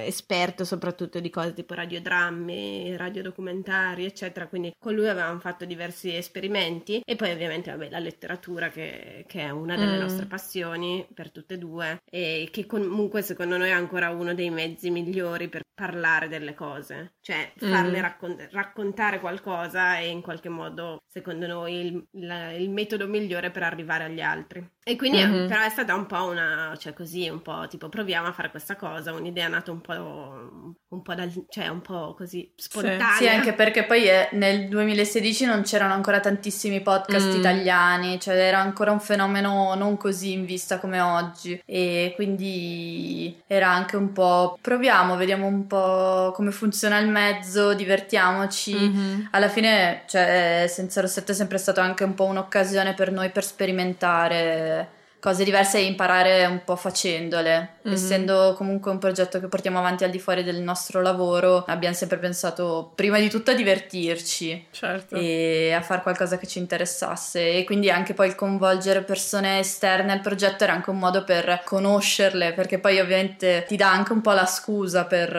eh, 0.02 0.08
esperto 0.08 0.66
soprattutto 0.66 1.20
di 1.20 1.30
cose 1.30 1.54
tipo 1.54 1.76
radiodrammi, 1.76 2.96
radiodocumentari, 2.98 4.06
eccetera. 4.06 4.48
Quindi 4.48 4.74
con 4.80 4.96
lui 4.96 5.08
avevamo 5.08 5.40
fatto 5.40 5.66
diversi 5.66 6.16
esperimenti 6.16 7.00
e 7.06 7.16
poi 7.16 7.30
ovviamente 7.30 7.70
vabbè, 7.70 7.92
la 7.92 8.00
letteratura 8.00 8.70
che, 8.70 9.24
che 9.28 9.42
è 9.42 9.52
una 9.52 9.76
delle 9.76 9.98
Mm. 9.98 10.02
nostre 10.02 10.26
passioni 10.26 11.06
per 11.14 11.30
tutte 11.30 11.54
e 11.54 11.58
due 11.60 12.02
e 12.10 12.50
che 12.52 12.66
comunque 12.66 13.22
secondo 13.22 13.56
noi 13.58 13.68
è 13.70 13.72
ancora 13.74 14.10
uno 14.10 14.34
dei 14.34 14.50
mezzi 14.50 14.90
migliori 14.90 15.48
per 15.48 15.62
parlare 15.76 16.28
delle 16.28 16.56
cose, 16.56 17.18
cioè 17.22 17.52
farle 17.56 18.00
Mm. 18.00 18.02
raccon- 18.02 18.48
raccontare 18.50 19.20
qualcosa 19.20 19.98
è 19.98 20.06
in 20.06 20.22
qualche 20.24 20.50
modo 20.50 21.04
secondo 21.06 21.46
noi 21.46 21.86
il, 21.86 22.08
la- 22.26 22.52
il 22.54 22.72
metodo 22.72 23.06
migliore 23.06 23.26
per 23.52 23.64
arrivare 23.64 24.06
agli 24.06 24.22
altri. 24.22 24.77
E 24.90 24.96
quindi 24.96 25.20
eh, 25.20 25.26
Mhm. 25.28 25.48
però 25.50 25.64
è 25.64 25.70
stata 25.70 25.94
un 25.96 26.06
po' 26.06 26.24
una, 26.28 26.74
cioè 26.80 26.94
così, 26.94 27.28
un 27.28 27.42
po' 27.42 27.68
tipo 27.68 27.90
proviamo 27.90 28.28
a 28.28 28.32
fare 28.32 28.50
questa 28.50 28.78
cosa, 28.78 29.12
un'idea 29.12 29.50
nata 29.50 29.70
un 29.70 29.82
po', 29.82 30.74
un 30.88 31.02
po' 31.02 31.14
dal, 31.14 31.30
cioè 31.50 31.68
un 31.68 31.82
po' 31.82 32.14
così 32.18 32.50
spontanea. 32.56 33.16
Sì, 33.18 33.28
anche 33.28 33.52
perché 33.52 33.84
poi 33.84 34.06
è- 34.06 34.30
nel 34.32 34.70
2016 34.70 35.44
non 35.46 35.64
c'erano 35.64 35.94
ancora 35.94 36.22
tantissimi 36.22 36.80
podcast 36.80 37.34
Mm. 37.36 37.40
italiani, 37.40 38.18
cioè 38.22 38.36
era 38.36 38.60
ancora 38.60 38.92
un 38.92 39.02
fenomeno 39.02 39.74
non 39.76 39.98
così 39.98 40.32
in 40.32 40.46
vista 40.46 40.80
come 40.80 41.02
oggi 41.02 41.62
e 41.66 42.14
quindi 42.16 43.44
era 43.48 43.68
anche 43.70 43.98
un 43.98 44.14
po' 44.14 44.58
proviamo, 44.62 45.18
vediamo 45.18 45.48
un 45.48 45.68
po' 45.68 46.32
come 46.34 46.52
funziona 46.52 46.98
il 47.00 47.10
mezzo, 47.10 47.74
divertiamoci. 47.74 48.74
Mhm. 48.74 49.28
Alla 49.32 49.50
fine, 49.50 50.04
cioè, 50.08 50.66
Senza 50.70 51.02
Rossetto 51.02 51.34
è 51.34 51.36
sempre 51.36 51.58
stato 51.58 51.82
anche 51.82 52.06
un 52.06 52.14
po' 52.14 52.24
un'occasione 52.24 52.94
per 52.94 53.12
noi 53.12 53.32
per 53.32 53.44
sperimentare 53.44 54.76
cose 55.20 55.44
diverse 55.44 55.78
e 55.80 55.84
imparare 55.84 56.46
un 56.46 56.64
po' 56.64 56.76
facendole. 56.76 57.76
Mhm. 57.82 57.94
Essendo 57.94 58.54
comunque 58.58 58.92
un 58.92 58.98
progetto 59.00 59.40
che 59.40 59.48
portiamo 59.48 59.80
avanti 59.80 60.04
al 60.04 60.10
di 60.10 60.20
fuori 60.20 60.44
del 60.44 60.58
nostro 60.62 61.02
lavoro, 61.02 61.64
abbiamo 61.68 61.96
sempre 61.96 62.18
pensato 62.18 62.92
prima 62.96 63.18
di 63.20 63.30
tutto 63.30 63.52
a 63.52 63.54
divertirci 63.54 64.68
Certo. 64.72 65.16
e 65.16 65.74
a 65.74 65.82
fare 65.82 66.02
qualcosa 66.02 66.38
che 66.38 66.48
ci 66.48 66.60
interessasse 66.60 67.54
e 67.58 67.64
quindi 67.64 67.90
anche 67.90 68.14
poi 68.14 68.28
il 68.28 68.36
coinvolgere 68.36 69.02
persone 69.04 69.60
esterne 69.60 70.12
al 70.12 70.20
progetto 70.22 70.64
era 70.66 70.74
anche 70.74 70.90
un 70.90 71.00
modo 71.00 71.24
per 71.24 71.62
conoscerle 71.64 72.54
perché 72.54 72.78
poi 72.80 73.00
ovviamente 73.00 73.66
ti 73.68 73.76
dà 73.78 73.90
anche 73.92 74.12
un 74.14 74.22
po' 74.22 74.32
la 74.34 74.46
scusa 74.46 75.06
per, 75.06 75.32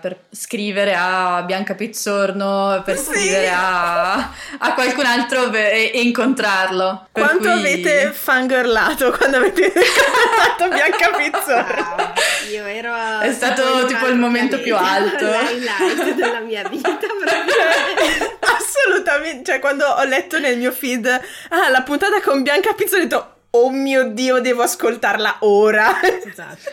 per 0.00 0.18
scrivere 0.30 0.94
a 0.96 1.42
Bianca 1.46 1.74
Pizzorno 1.74 2.82
per 2.84 2.96
Sì. 2.96 3.04
scrivere 3.04 3.48
a, 3.50 4.14
a 4.58 4.74
qualcun 4.74 5.06
altro 5.06 5.52
e, 5.52 5.90
e 5.94 6.00
incontrarlo 6.02 7.06
Per 7.12 7.22
Quanto 7.24 7.48
cui- 7.50 7.58
avete 7.58 8.10
fangirlato 8.12 9.10
quando 9.22 9.36
avete 9.36 9.72
contattato 9.72 10.68
Bianca 10.74 11.10
Pizzorno? 11.16 11.94
Wow, 11.96 12.12
io 12.50 12.64
ero 12.64 13.20
È 13.20 13.32
stato 13.32 13.86
tipo 13.86 14.06
il 14.08 14.16
momento 14.16 14.58
più 14.58 14.76
alto. 14.76 15.24
L'highlight 15.24 16.14
della 16.14 16.40
mia 16.40 16.68
vita 16.68 16.96
proprio. 16.96 18.36
Assolutamente, 18.40 19.52
cioè 19.52 19.60
quando 19.60 19.86
ho 19.86 20.04
letto 20.04 20.38
nel 20.40 20.58
mio 20.58 20.72
feed 20.72 21.06
ah, 21.50 21.68
la 21.68 21.82
puntata 21.82 22.20
con 22.20 22.42
Bianca 22.42 22.72
Pizzorno 22.72 23.04
ho 23.04 23.06
detto 23.06 23.31
oh 23.54 23.70
mio 23.70 24.08
dio 24.08 24.40
devo 24.40 24.62
ascoltarla 24.62 25.36
ora. 25.40 26.00
Esatto. 26.02 26.70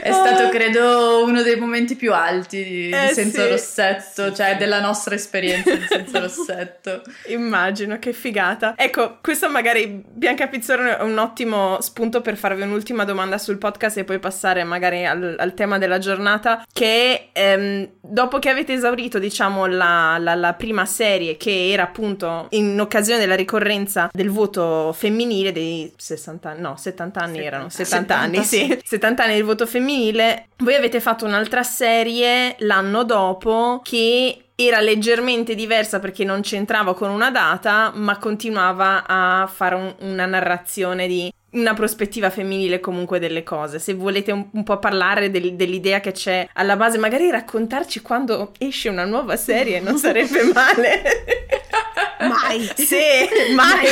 È 0.00 0.12
stato, 0.12 0.48
credo, 0.50 1.24
uno 1.24 1.42
dei 1.42 1.56
momenti 1.56 1.96
più 1.96 2.12
alti 2.12 2.62
di, 2.62 2.86
di 2.86 2.90
Eh, 2.90 3.08
Senza 3.12 3.42
sì. 3.42 3.48
Rossetto, 3.50 4.32
cioè 4.32 4.56
della 4.56 4.80
nostra 4.80 5.14
esperienza 5.14 5.74
di 5.74 5.84
Senza 5.88 6.20
Rossetto. 6.20 7.02
Immagino, 7.28 7.98
che 7.98 8.12
figata. 8.12 8.74
Ecco, 8.76 9.18
questo 9.20 9.48
magari 9.48 10.02
Bianca 10.06 10.46
Pizzorno 10.46 10.98
è 10.98 11.02
un 11.02 11.18
ottimo 11.18 11.78
spunto 11.80 12.20
per 12.20 12.36
farvi 12.36 12.62
un'ultima 12.62 13.04
domanda 13.04 13.38
sul 13.38 13.58
podcast 13.58 13.96
e 13.98 14.04
poi 14.04 14.18
passare 14.20 14.62
magari 14.62 15.04
al, 15.04 15.34
al 15.38 15.54
tema 15.54 15.78
della 15.78 15.98
giornata, 15.98 16.64
che 16.72 17.30
ehm, 17.32 17.88
dopo 18.00 18.38
che 18.38 18.50
avete 18.50 18.74
esaurito, 18.74 19.18
diciamo, 19.18 19.66
la, 19.66 20.16
la- 20.20 20.34
la 20.36 20.52
prima 20.52 20.86
serie, 20.86 21.36
che 21.36 21.70
era 21.72 21.82
appunto 21.82 22.46
in 22.50 22.78
occasione 22.80 23.18
della 23.18 23.34
ricorrenza 23.34 24.08
del 24.12 24.30
voto 24.30 24.92
femminile 24.96 25.47
dei 25.52 25.92
60 25.96 26.50
anni, 26.50 26.60
no, 26.60 26.76
70 26.76 27.20
anni 27.20 27.36
70. 27.36 27.46
erano, 27.46 27.68
70 27.68 28.16
anni, 28.16 28.44
70, 28.44 28.74
sì, 28.74 28.80
70 28.86 29.22
anni 29.24 29.34
del 29.34 29.44
voto 29.44 29.66
femminile, 29.66 30.48
voi 30.58 30.74
avete 30.74 31.00
fatto 31.00 31.24
un'altra 31.24 31.62
serie 31.62 32.56
l'anno 32.58 33.04
dopo 33.04 33.80
che 33.82 34.42
era 34.54 34.80
leggermente 34.80 35.54
diversa 35.54 36.00
perché 36.00 36.24
non 36.24 36.40
c'entrava 36.40 36.94
con 36.94 37.10
una 37.10 37.30
data, 37.30 37.92
ma 37.94 38.18
continuava 38.18 39.04
a 39.06 39.46
fare 39.46 39.74
un- 39.76 39.94
una 40.00 40.26
narrazione 40.26 41.06
di 41.06 41.32
una 41.50 41.72
prospettiva 41.74 42.28
femminile 42.28 42.78
comunque 42.80 43.18
delle 43.20 43.42
cose. 43.44 43.78
Se 43.78 43.94
volete 43.94 44.32
un, 44.32 44.48
un 44.52 44.64
po' 44.64 44.78
parlare 44.78 45.30
del- 45.30 45.54
dell'idea 45.54 46.00
che 46.00 46.10
c'è 46.12 46.46
alla 46.54 46.76
base, 46.76 46.98
magari 46.98 47.30
raccontarci 47.30 48.02
quando 48.02 48.52
esce 48.58 48.88
una 48.88 49.04
nuova 49.04 49.36
serie, 49.36 49.78
non 49.80 49.96
sarebbe 49.96 50.42
male. 50.52 51.02
Mai! 52.20 52.70
Sì, 52.76 53.54
mai! 53.54 53.86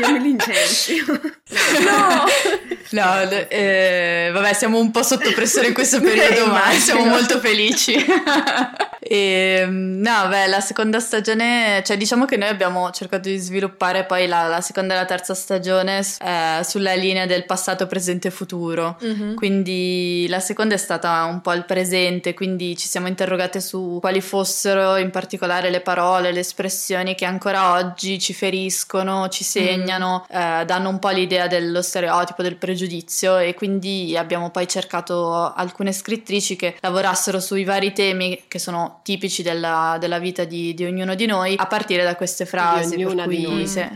Io 0.00 0.12
mi 0.12 0.20
licenzio. 0.20 1.04
No! 1.06 2.24
No, 2.90 3.20
eh, 3.48 4.30
vabbè, 4.32 4.52
siamo 4.52 4.78
un 4.78 4.90
po' 4.90 5.02
sotto 5.02 5.30
pressione 5.32 5.68
in 5.68 5.74
questo 5.74 6.00
periodo, 6.02 6.46
ma 6.46 6.70
siamo 6.72 7.04
molto 7.04 7.38
felici. 7.38 7.94
e, 8.98 9.64
no, 9.68 10.28
beh, 10.28 10.48
la 10.48 10.60
seconda 10.60 10.98
stagione, 10.98 11.82
cioè 11.84 11.96
diciamo 11.96 12.24
che 12.24 12.36
noi 12.36 12.48
abbiamo 12.48 12.90
cercato 12.90 13.28
di 13.28 13.38
sviluppare 13.38 14.04
poi 14.04 14.26
la, 14.26 14.48
la 14.48 14.60
seconda 14.60 14.94
e 14.94 14.96
la 14.96 15.04
terza 15.04 15.34
stagione 15.34 16.00
eh, 16.00 16.60
sulla 16.64 16.94
linea 16.94 17.26
del 17.26 17.46
passato, 17.46 17.86
presente 17.86 18.28
e 18.28 18.30
futuro. 18.32 18.98
Mhm. 19.00 19.34
Quindi 19.34 20.26
la 20.28 20.40
seconda 20.40 20.74
è 20.74 20.78
stata 20.78 21.24
un 21.24 21.40
po' 21.42 21.52
il 21.52 21.64
presente, 21.64 22.34
quindi 22.34 22.76
ci 22.76 22.88
siamo 22.88 23.06
interrogate 23.06 23.60
su 23.60 23.98
quali 24.00 24.20
fossero 24.20 24.96
in 24.96 25.10
particolare 25.10 25.70
le 25.70 25.80
parole, 25.80 26.32
le 26.32 26.40
espressioni 26.40 27.14
che 27.14 27.24
ancora 27.24 27.72
oggi 27.74 28.18
ci 28.18 28.34
feriscono, 28.34 29.28
ci 29.28 29.44
segnano, 29.44 30.26
eh, 30.28 30.64
danno 30.66 30.88
un 30.88 30.98
po' 30.98 31.10
l'idea 31.10 31.46
dello 31.46 31.82
stereotipo, 31.82 32.42
del 32.42 32.56
pregiudizio 32.56 32.78
e 32.86 33.54
quindi 33.54 34.16
abbiamo 34.16 34.50
poi 34.50 34.68
cercato 34.68 35.52
alcune 35.52 35.92
scrittrici 35.92 36.56
che 36.56 36.76
lavorassero 36.80 37.40
sui 37.40 37.64
vari 37.64 37.92
temi 37.92 38.44
che 38.48 38.58
sono 38.58 39.00
tipici 39.02 39.42
della, 39.42 39.96
della 39.98 40.18
vita 40.18 40.44
di, 40.44 40.74
di 40.74 40.84
ognuno 40.84 41.14
di 41.14 41.26
noi 41.26 41.54
a 41.56 41.66
partire 41.66 42.04
da 42.04 42.16
queste 42.16 42.46
frasi. 42.46 42.96
Di 42.96 43.04
ognuna 43.04 43.24
per 43.24 43.34
cui 43.34 43.36
di 43.36 43.42
noi, 43.42 43.66
se-. 43.66 43.90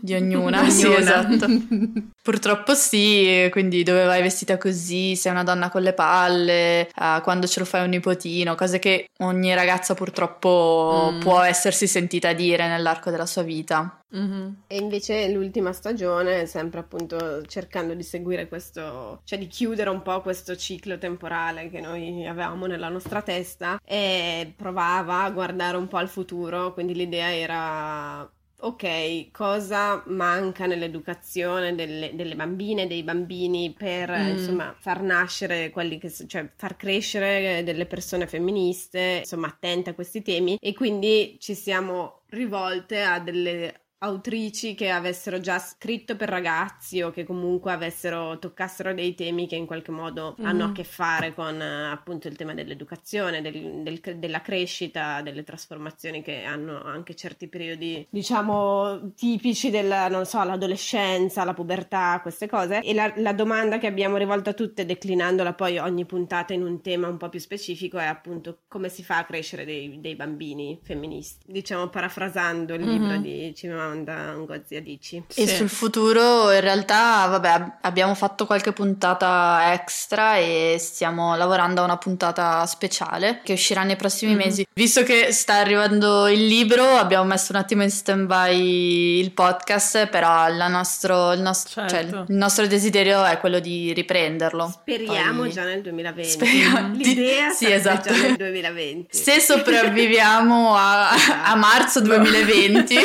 Di 0.00 0.14
ognuna, 0.14 0.68
sì, 0.70 0.84
Ognuna. 0.86 0.98
esatto. 1.00 1.46
Purtroppo 2.22 2.74
sì, 2.74 3.48
quindi 3.50 3.82
dove 3.82 4.04
vai 4.04 4.20
vestita 4.22 4.58
così, 4.58 5.16
sei 5.16 5.32
una 5.32 5.42
donna 5.44 5.70
con 5.70 5.82
le 5.82 5.94
palle, 5.94 6.88
eh, 6.88 7.20
quando 7.22 7.46
ce 7.46 7.60
lo 7.60 7.64
fai 7.64 7.84
un 7.84 7.90
nipotino, 7.90 8.54
cose 8.54 8.78
che 8.78 9.06
ogni 9.18 9.54
ragazza 9.54 9.94
purtroppo 9.94 11.10
Mm. 11.12 11.20
può 11.20 11.40
essersi 11.40 11.86
sentita 11.86 12.32
dire 12.32 12.66
nell'arco 12.68 13.10
della 13.10 13.24
sua 13.26 13.42
vita. 13.42 14.00
Mhm. 14.10 14.62
E 14.66 14.76
invece 14.78 15.28
l'ultima 15.30 15.72
stagione, 15.72 16.46
sempre 16.46 16.80
appunto 16.80 17.42
cercando 17.46 17.94
di 17.94 18.02
seguire 18.02 18.48
questo, 18.48 19.20
cioè 19.24 19.38
di 19.38 19.46
chiudere 19.46 19.90
un 19.90 20.02
po' 20.02 20.20
questo 20.22 20.56
ciclo 20.56 20.98
temporale 20.98 21.68
che 21.70 21.80
noi 21.80 22.26
avevamo 22.26 22.66
nella 22.66 22.88
nostra 22.88 23.20
testa 23.22 23.78
e 23.84 24.52
provava 24.56 25.22
a 25.24 25.30
guardare 25.30 25.76
un 25.76 25.88
po' 25.88 25.98
al 25.98 26.08
futuro, 26.08 26.72
quindi 26.72 26.94
l'idea 26.94 27.32
era... 27.34 28.30
Ok, 28.60 29.30
cosa 29.30 30.02
manca 30.08 30.66
nell'educazione 30.66 31.76
delle, 31.76 32.10
delle 32.14 32.34
bambine 32.34 32.82
e 32.82 32.86
dei 32.88 33.04
bambini 33.04 33.72
per 33.72 34.10
Mm. 34.10 34.28
insomma 34.30 34.74
far 34.76 35.00
nascere 35.02 35.70
quelli 35.70 35.98
che, 35.98 36.10
cioè 36.10 36.50
far 36.56 36.76
crescere 36.76 37.62
delle 37.62 37.86
persone 37.86 38.26
femministe, 38.26 39.18
insomma 39.20 39.46
attente 39.46 39.90
a 39.90 39.94
questi 39.94 40.22
temi 40.22 40.56
e 40.60 40.74
quindi 40.74 41.36
ci 41.38 41.54
siamo 41.54 42.22
rivolte 42.30 43.02
a 43.02 43.20
delle 43.20 43.82
autrici 44.00 44.74
che 44.76 44.90
avessero 44.90 45.40
già 45.40 45.58
scritto 45.58 46.14
per 46.14 46.28
ragazzi 46.28 47.02
o 47.02 47.10
che 47.10 47.24
comunque 47.24 47.72
avessero 47.72 48.38
toccassero 48.38 48.94
dei 48.94 49.14
temi 49.16 49.48
che 49.48 49.56
in 49.56 49.66
qualche 49.66 49.90
modo 49.90 50.36
Mhm. 50.38 50.46
hanno 50.46 50.64
a 50.66 50.72
che 50.72 50.84
fare 50.84 51.34
con 51.34 51.60
eh, 51.60 51.90
appunto 51.90 52.28
il 52.28 52.36
tema 52.36 52.54
dell'educazione, 52.54 53.42
del- 53.42 53.82
del- 53.82 54.18
della 54.18 54.40
crescita, 54.40 55.20
delle 55.22 55.42
trasformazioni 55.42 56.22
che 56.22 56.44
hanno 56.44 56.80
anche 56.84 57.16
certi 57.16 57.48
periodi, 57.48 58.06
diciamo, 58.08 59.12
tipici 59.16 59.70
della, 59.70 60.06
non 60.08 60.26
so, 60.26 60.42
l'adolescenza, 60.44 61.42
la 61.44 61.54
pubertà, 61.54 62.20
queste 62.22 62.46
cose. 62.46 62.80
E 62.82 62.94
la, 62.94 63.12
la 63.16 63.32
domanda 63.32 63.78
che 63.78 63.88
abbiamo 63.88 64.16
rivolto 64.16 64.50
a 64.50 64.54
tutte, 64.54 64.86
declinandola 64.86 65.54
poi 65.54 65.78
ogni 65.78 66.04
puntata 66.04 66.52
in 66.52 66.62
un 66.62 66.80
tema 66.82 67.08
un 67.08 67.16
po' 67.16 67.28
più 67.28 67.40
specifico, 67.40 67.98
è 67.98 68.04
appunto 68.06 68.60
come 68.68 68.88
si 68.88 69.02
fa 69.02 69.18
a 69.18 69.24
crescere 69.24 69.64
dei, 69.64 70.00
dei 70.00 70.14
bambini 70.14 70.78
femministi. 70.82 71.50
Diciamo 71.50 71.88
parafrasando 71.88 72.74
il 72.74 72.84
libro 72.84 73.14
Mhm. 73.14 73.22
di 73.22 73.52
Cimamanda 73.56 73.86
Ngozi 73.94 74.76
Adichie. 74.76 75.22
E 75.34 75.46
Sì. 75.46 75.54
sul 75.56 75.68
futuro 75.68 76.50
in 76.52 76.60
realtà, 76.60 77.26
vabbè, 77.26 77.48
ab- 77.48 77.72
abbiamo 77.82 78.14
fatto 78.14 78.46
qualche 78.46 78.72
puntata 78.72 79.72
extra 79.72 80.36
e 80.36 80.76
stiamo 80.78 81.36
lavorando 81.36 81.80
a 81.80 81.84
una 81.84 81.96
puntata 81.96 82.64
speciale 82.66 83.40
che 83.42 83.52
uscirà 83.54 83.82
nei 83.82 83.96
prossimi 83.96 84.32
Mhm. 84.32 84.38
mesi. 84.38 84.66
Visto 84.74 85.02
che 85.02 85.32
sta 85.32 85.54
arrivando 85.54 86.28
il 86.28 86.46
libro, 86.46 86.84
abbiamo 86.84 87.24
messo 87.24 87.52
un 87.52 87.58
attimo 87.58 87.82
in 87.82 87.90
stand-by 87.90 89.18
il 89.20 89.32
podcast, 89.32 90.06
però 90.08 90.48
la 90.48 90.68
nostro- 90.68 91.32
il, 91.32 91.40
nostro, 91.40 91.82
cioè, 91.88 91.88
Certo. 92.02 92.24
il 92.28 92.36
nostro 92.36 92.66
desiderio 92.66 93.24
è 93.24 93.38
quello 93.38 93.58
di 93.58 93.92
riprenderlo. 93.92 94.68
Speriamo 94.72 95.40
Poi- 95.42 95.50
già 95.52 95.64
nel 95.64 95.82
2020. 95.82 96.30
Speriamo- 96.30 96.94
L'idea 96.94 97.50
sì, 97.50 97.70
esatto. 97.70 98.12
già 98.12 98.20
nel 98.20 98.36
2020. 98.36 99.16
Se 99.16 99.40
sopravviviamo 99.40 100.74
a, 100.76 101.10
a 101.44 101.54
marzo 101.56 102.00
2020. 102.00 102.96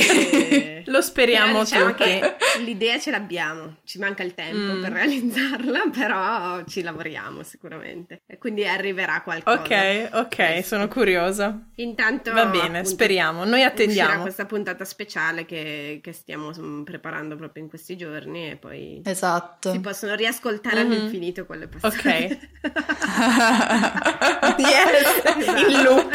Eh, 0.86 0.92
Lo 0.92 1.02
speriamo 1.02 1.52
Però 1.52 1.64
diciamo 1.64 1.86
tutti. 1.92 2.04
che 2.04 2.36
l'idea 2.64 3.00
ce 3.00 3.12
l'abbiamo, 3.12 3.78
ci 3.84 3.98
manca 4.00 4.24
il 4.24 4.34
tempo 4.34 4.74
Mm. 4.74 4.82
per 4.82 4.92
realizzarla, 4.92 5.82
però 5.94 6.64
ci 6.66 6.82
lavoriamo 6.82 7.44
sicuramente. 7.44 8.22
E 8.28 8.38
quindi 8.38 8.66
arriverà 8.68 9.22
qualcosa. 9.22 9.60
Ok, 9.62 10.10
ok, 10.14 10.64
sono 10.66 10.88
curiosa. 10.88 11.60
Intanto 11.76 12.32
Va 12.34 12.46
bene, 12.46 12.80
appunto, 12.80 12.90
speriamo. 12.90 13.44
Noi 13.46 13.64
attendiamo. 13.64 14.22
questa 14.22 14.46
puntata 14.46 14.86
speciale 14.86 15.46
che, 15.46 16.00
che 16.04 16.12
stiamo 16.14 16.52
mm, 16.58 16.84
preparando 16.84 17.36
proprio 17.36 17.64
in 17.64 17.70
questi 17.70 17.96
giorni 17.98 18.50
e 18.52 18.56
poi 18.56 19.02
Esatto. 19.06 19.72
si 19.72 19.80
possono 19.80 20.16
riascoltare 20.16 20.84
Mhm. 20.84 20.92
all'infinito 20.92 21.46
quelle 21.46 21.68
passate. 21.68 22.40
Yes, 24.58 25.26
Esatto. 25.26 25.70
in 25.70 25.82
loop. 25.84 26.14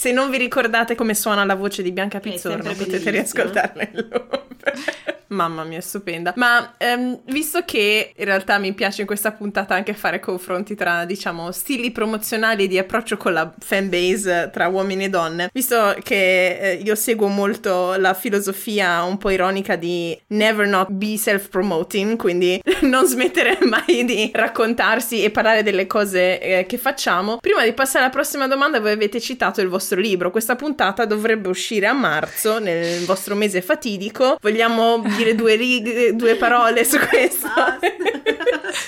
Se 0.00 0.12
non 0.12 0.30
vi 0.30 0.38
ricordate 0.38 0.94
come 0.94 1.12
suona 1.12 1.44
la 1.44 1.54
voce 1.54 1.82
di 1.82 1.92
Bianca 1.92 2.20
Pizzorno, 2.20 2.72
potete 2.72 3.10
riascoltarla 3.10 3.82
in 3.82 4.08
loop. 4.08 4.72
Mamma 5.30 5.62
mia, 5.62 5.80
stupenda. 5.80 6.32
Ma 6.36 6.74
ehm, 6.76 7.20
visto 7.26 7.62
che 7.64 8.12
in 8.16 8.24
realtà 8.24 8.58
mi 8.58 8.72
piace 8.72 9.02
in 9.02 9.06
questa 9.06 9.30
puntata 9.30 9.74
anche 9.74 9.94
fare 9.94 10.18
confronti 10.18 10.74
tra, 10.74 11.04
diciamo, 11.04 11.52
stili 11.52 11.92
promozionali 11.92 12.66
di 12.66 12.78
approccio 12.78 13.16
con 13.16 13.32
la 13.32 13.52
fanbase 13.56 14.50
tra 14.52 14.66
uomini 14.66 15.04
e 15.04 15.08
donne, 15.08 15.50
visto 15.52 15.94
che 16.02 16.58
eh, 16.58 16.74
io 16.84 16.96
seguo 16.96 17.28
molto 17.28 17.94
la 17.96 18.12
filosofia 18.14 19.02
un 19.04 19.18
po' 19.18 19.30
ironica 19.30 19.76
di 19.76 20.18
never 20.28 20.66
not 20.66 20.90
be 20.90 21.16
self-promoting, 21.16 22.16
quindi 22.16 22.60
non 22.82 23.06
smettere 23.06 23.58
mai 23.62 24.04
di 24.04 24.32
raccontarsi 24.34 25.22
e 25.22 25.30
parlare 25.30 25.62
delle 25.62 25.86
cose 25.86 26.40
eh, 26.40 26.66
che 26.66 26.76
facciamo. 26.76 27.36
Prima 27.36 27.62
di 27.62 27.72
passare 27.72 28.04
alla 28.04 28.12
prossima 28.12 28.48
domanda, 28.48 28.80
voi 28.80 28.92
avete 28.92 29.20
citato 29.20 29.60
il 29.60 29.68
vostro 29.68 30.00
libro. 30.00 30.32
Questa 30.32 30.56
puntata 30.56 31.04
dovrebbe 31.04 31.48
uscire 31.48 31.86
a 31.86 31.92
marzo, 31.92 32.58
nel 32.58 33.04
vostro 33.04 33.36
mese 33.36 33.62
fatidico. 33.62 34.36
Vogliamo 34.40 35.00
dire 35.24 35.34
due 35.34 35.54
righe, 35.56 36.14
due 36.16 36.34
parole 36.36 36.84
su 36.84 36.98
questo? 36.98 37.48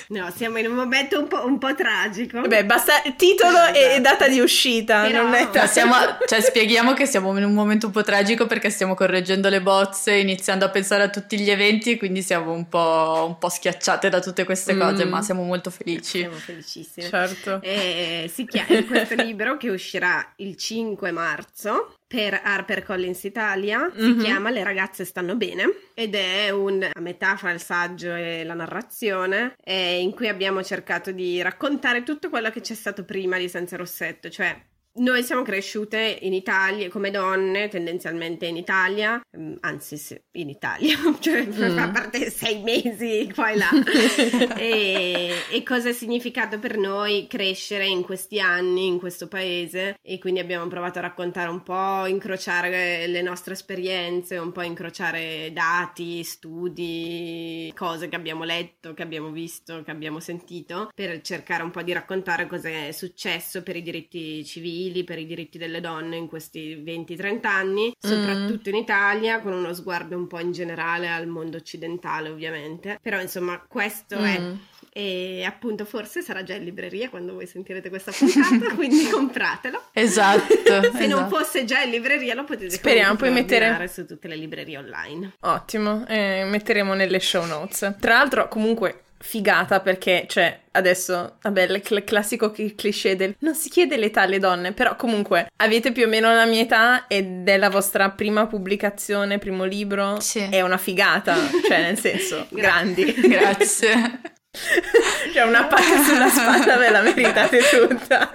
No, 0.09 0.31
siamo 0.35 0.59
in 0.59 0.67
un 0.67 0.75
momento 0.75 1.19
un 1.19 1.27
po', 1.29 1.45
un 1.45 1.59
po' 1.59 1.75
tragico. 1.75 2.41
Vabbè, 2.41 2.65
basta 2.65 2.93
titolo 3.17 3.65
e, 3.73 3.95
e 3.97 4.01
data 4.01 4.29
di 4.29 4.41
uscita, 4.41 5.03
Però- 5.03 5.23
non 5.23 5.35
è 5.35 5.49
tanto. 5.51 5.73
siamo- 5.73 5.95
cioè, 6.27 6.41
spieghiamo 6.41 6.93
che 6.93 7.07
siamo 7.07 7.37
in 7.39 7.45
un 7.45 7.55
momento 7.55 7.87
un 7.87 7.93
po' 7.93 8.03
tragico 8.03 8.47
perché 8.47 8.69
stiamo 8.71 8.95
correggendo 8.95 9.49
le 9.49 9.61
bozze, 9.63 10.13
iniziando 10.15 10.65
a 10.67 10.69
pensare 10.69 11.05
a 11.05 11.09
tutti 11.09 11.39
gli 11.39 11.51
eventi, 11.51 11.97
quindi 11.97 12.23
siamo 12.23 12.53
un 12.53 12.69
po', 12.69 13.25
un 13.27 13.39
po' 13.39 13.49
schiacciate 13.49 14.09
da 14.11 14.21
tutte 14.21 14.45
queste 14.45 14.77
cose, 14.77 15.05
Mm. 15.07 15.09
ma 15.09 15.23
siamo 15.23 15.43
molto 15.43 15.71
felici. 15.71 16.19
Siamo 16.19 16.37
felicissimi. 16.37 17.07
Certo. 17.09 17.61
E 17.63 18.31
si 18.33 18.45
chiama 18.47 18.85
questo 18.85 19.15
libro 19.15 19.57
che 19.57 19.71
uscirà 19.71 20.33
il 20.37 20.57
5 20.57 21.11
marzo 21.11 21.97
per 22.13 22.39
HarperCollins 22.45 23.23
Italia, 23.25 23.91
si 23.97 24.03
Mhm. 24.11 24.23
chiama 24.23 24.51
Le 24.51 24.63
ragazze 24.63 25.07
stanno 25.07 25.35
bene 25.35 25.65
ed 25.95 26.15
è 26.15 26.51
un, 26.51 26.87
a 26.93 27.01
metà 27.01 27.37
fra 27.37 27.53
il 27.53 27.61
saggio 27.61 28.15
e 28.15 28.45
la 28.45 28.53
narrazione 28.53 29.55
eh, 29.65 29.99
in 29.99 30.13
cui 30.13 30.29
abbiamo 30.29 30.63
cercato 30.63 31.11
di 31.11 31.41
raccontare 31.41 32.03
tutto 32.03 32.29
quello 32.29 32.51
che 32.51 32.61
c'è 32.61 32.75
stato 32.75 33.05
prima 33.07 33.39
di 33.39 33.49
Senza 33.49 33.77
Rossetto, 33.79 34.29
cioè 34.29 34.55
noi 34.95 35.23
siamo 35.23 35.43
cresciute 35.43 36.19
in 36.23 36.35
Italia 36.35 36.89
come 36.91 37.11
donne, 37.11 37.69
tendenzialmente 37.69 38.47
in 38.47 38.57
Italia, 38.57 39.21
mm, 39.37 39.55
anzi 39.61 39.97
sì, 39.97 40.21
in 40.33 40.49
Italia, 40.51 40.97
cioè 41.21 41.41
Mm. 41.43 41.79
a 41.79 41.91
parte 41.91 42.31
sei 42.31 42.61
mesi 42.63 43.31
qua 43.35 43.51
e 43.51 43.57
là. 43.57 43.71
e, 44.57 45.33
e 45.51 45.63
cosa 45.63 45.91
ha 45.91 45.93
significato 45.93 46.59
per 46.59 46.77
noi 46.77 47.27
crescere 47.29 47.87
in 47.87 48.03
questi 48.03 48.41
anni, 48.41 48.87
in 48.87 48.99
questo 48.99 49.29
paese 49.29 49.97
e 50.03 50.19
quindi 50.19 50.41
abbiamo 50.41 50.67
provato 50.69 50.99
a 50.99 51.03
raccontare 51.03 51.51
un 51.51 51.63
po', 51.63 52.07
incrociare 52.07 53.07
le 53.07 53.23
nostre 53.23 53.55
esperienze, 53.55 54.37
un 54.37 54.53
po' 54.53 54.63
incrociare 54.63 55.53
dati, 55.53 56.23
studi, 56.23 57.73
cose 57.77 58.09
che 58.09 58.17
abbiamo 58.17 58.45
letto, 58.45 58.95
che 58.95 59.03
abbiamo 59.03 59.31
visto, 59.31 59.83
che 59.83 59.91
abbiamo 59.91 60.21
sentito, 60.21 60.91
per 60.95 61.21
cercare 61.23 61.63
un 61.63 61.71
po' 61.71 61.83
di 61.83 61.93
raccontare 61.93 62.47
cosa 62.47 62.69
è 62.69 62.93
successo 62.93 63.63
per 63.63 63.77
i 63.77 63.83
diritti 63.83 64.45
civili, 64.45 64.82
per 65.05 65.19
i 65.19 65.27
diritti 65.27 65.59
delle 65.59 65.81
donne 65.81 66.17
in 66.17 66.27
questi 66.29 66.77
20-30 66.77 67.47
anni, 67.47 67.95
soprattutto 67.99 68.69
in 68.69 68.77
Italia, 68.77 69.41
con 69.41 69.53
uno 69.53 69.73
sguardo 69.73 70.17
un 70.17 70.27
po' 70.27 70.41
in 70.41 70.53
generale 70.53 71.09
al 71.09 71.27
mondo 71.27 71.57
occidentale 71.59 72.29
ovviamente. 72.29 72.99
Però 73.01 73.21
insomma 73.21 73.63
questo 73.67 74.17
è 74.17 74.41
Mm. 74.41 74.55
e 74.93 75.45
appunto 75.47 75.85
forse 75.85 76.21
sarà 76.23 76.43
già 76.43 76.55
in 76.55 76.65
libreria 76.65 77.09
quando 77.09 77.33
voi 77.35 77.47
sentirete 77.47 77.89
questa 77.89 78.13
puntata, 78.13 78.75
quindi 78.75 79.09
compratelo. 79.09 79.85
Esatto. 79.93 80.53
Se 80.63 80.79
esatto. 80.79 81.07
non 81.07 81.29
fosse 81.29 81.65
già 81.65 81.81
in 81.81 81.91
libreria 81.91 82.35
lo 82.35 82.45
potete 82.45 82.71
Speriamo 82.71 83.17
poi 83.17 83.31
mettere 83.31 83.89
su 83.89 84.07
tutte 84.07 84.29
le 84.29 84.37
librerie 84.37 84.79
online. 84.79 85.35
Ottimo, 85.41 86.07
eh, 86.09 86.45
metteremo 86.47 86.95
nelle 86.95 87.21
show 87.21 87.45
notes. 87.47 87.97
Tra 88.01 88.15
l'altro 88.15 88.49
comunque 88.49 89.05
figata 89.23 89.81
perché, 89.81 90.27
cioè, 90.29 90.59
adesso, 90.73 91.37
vabbè, 91.41 91.63
il 91.63 91.81
cl- 91.81 92.05
classico 92.05 92.51
cliché 92.51 93.17
del 93.17 93.37
non 93.39 93.55
si 93.55 93.71
chiede 93.71 93.97
l'età 93.97 94.23
alle 94.23 94.39
donne, 94.39 94.73
però 94.73 94.97
comunque 94.97 95.47
avete 95.57 95.93
più 95.93 96.05
o 96.05 96.09
meno 96.09 96.35
la 96.35 96.45
mia 96.45 96.63
età 96.63 97.07
ed 97.07 97.49
è 97.49 97.57
la 97.57 97.71
vostra 97.71 98.11
prima 98.11 98.47
pubblicazione, 98.47 99.39
primo 99.39 99.65
libro, 99.65 100.21
sì. 100.21 100.47
è 100.51 100.61
una 100.61 100.77
figata, 100.77 101.37
cioè 101.67 101.83
nel 101.83 101.99
senso, 101.99 102.47
grandi. 102.51 103.15
Grazie. 103.23 104.21
Cioè 105.33 105.45
una 105.45 105.65
pacca 105.65 106.03
sulla 106.03 106.29
spalla 106.29 106.77
ve 106.77 106.91
la 106.91 107.01
meritate 107.01 107.61
tutta. 107.71 108.31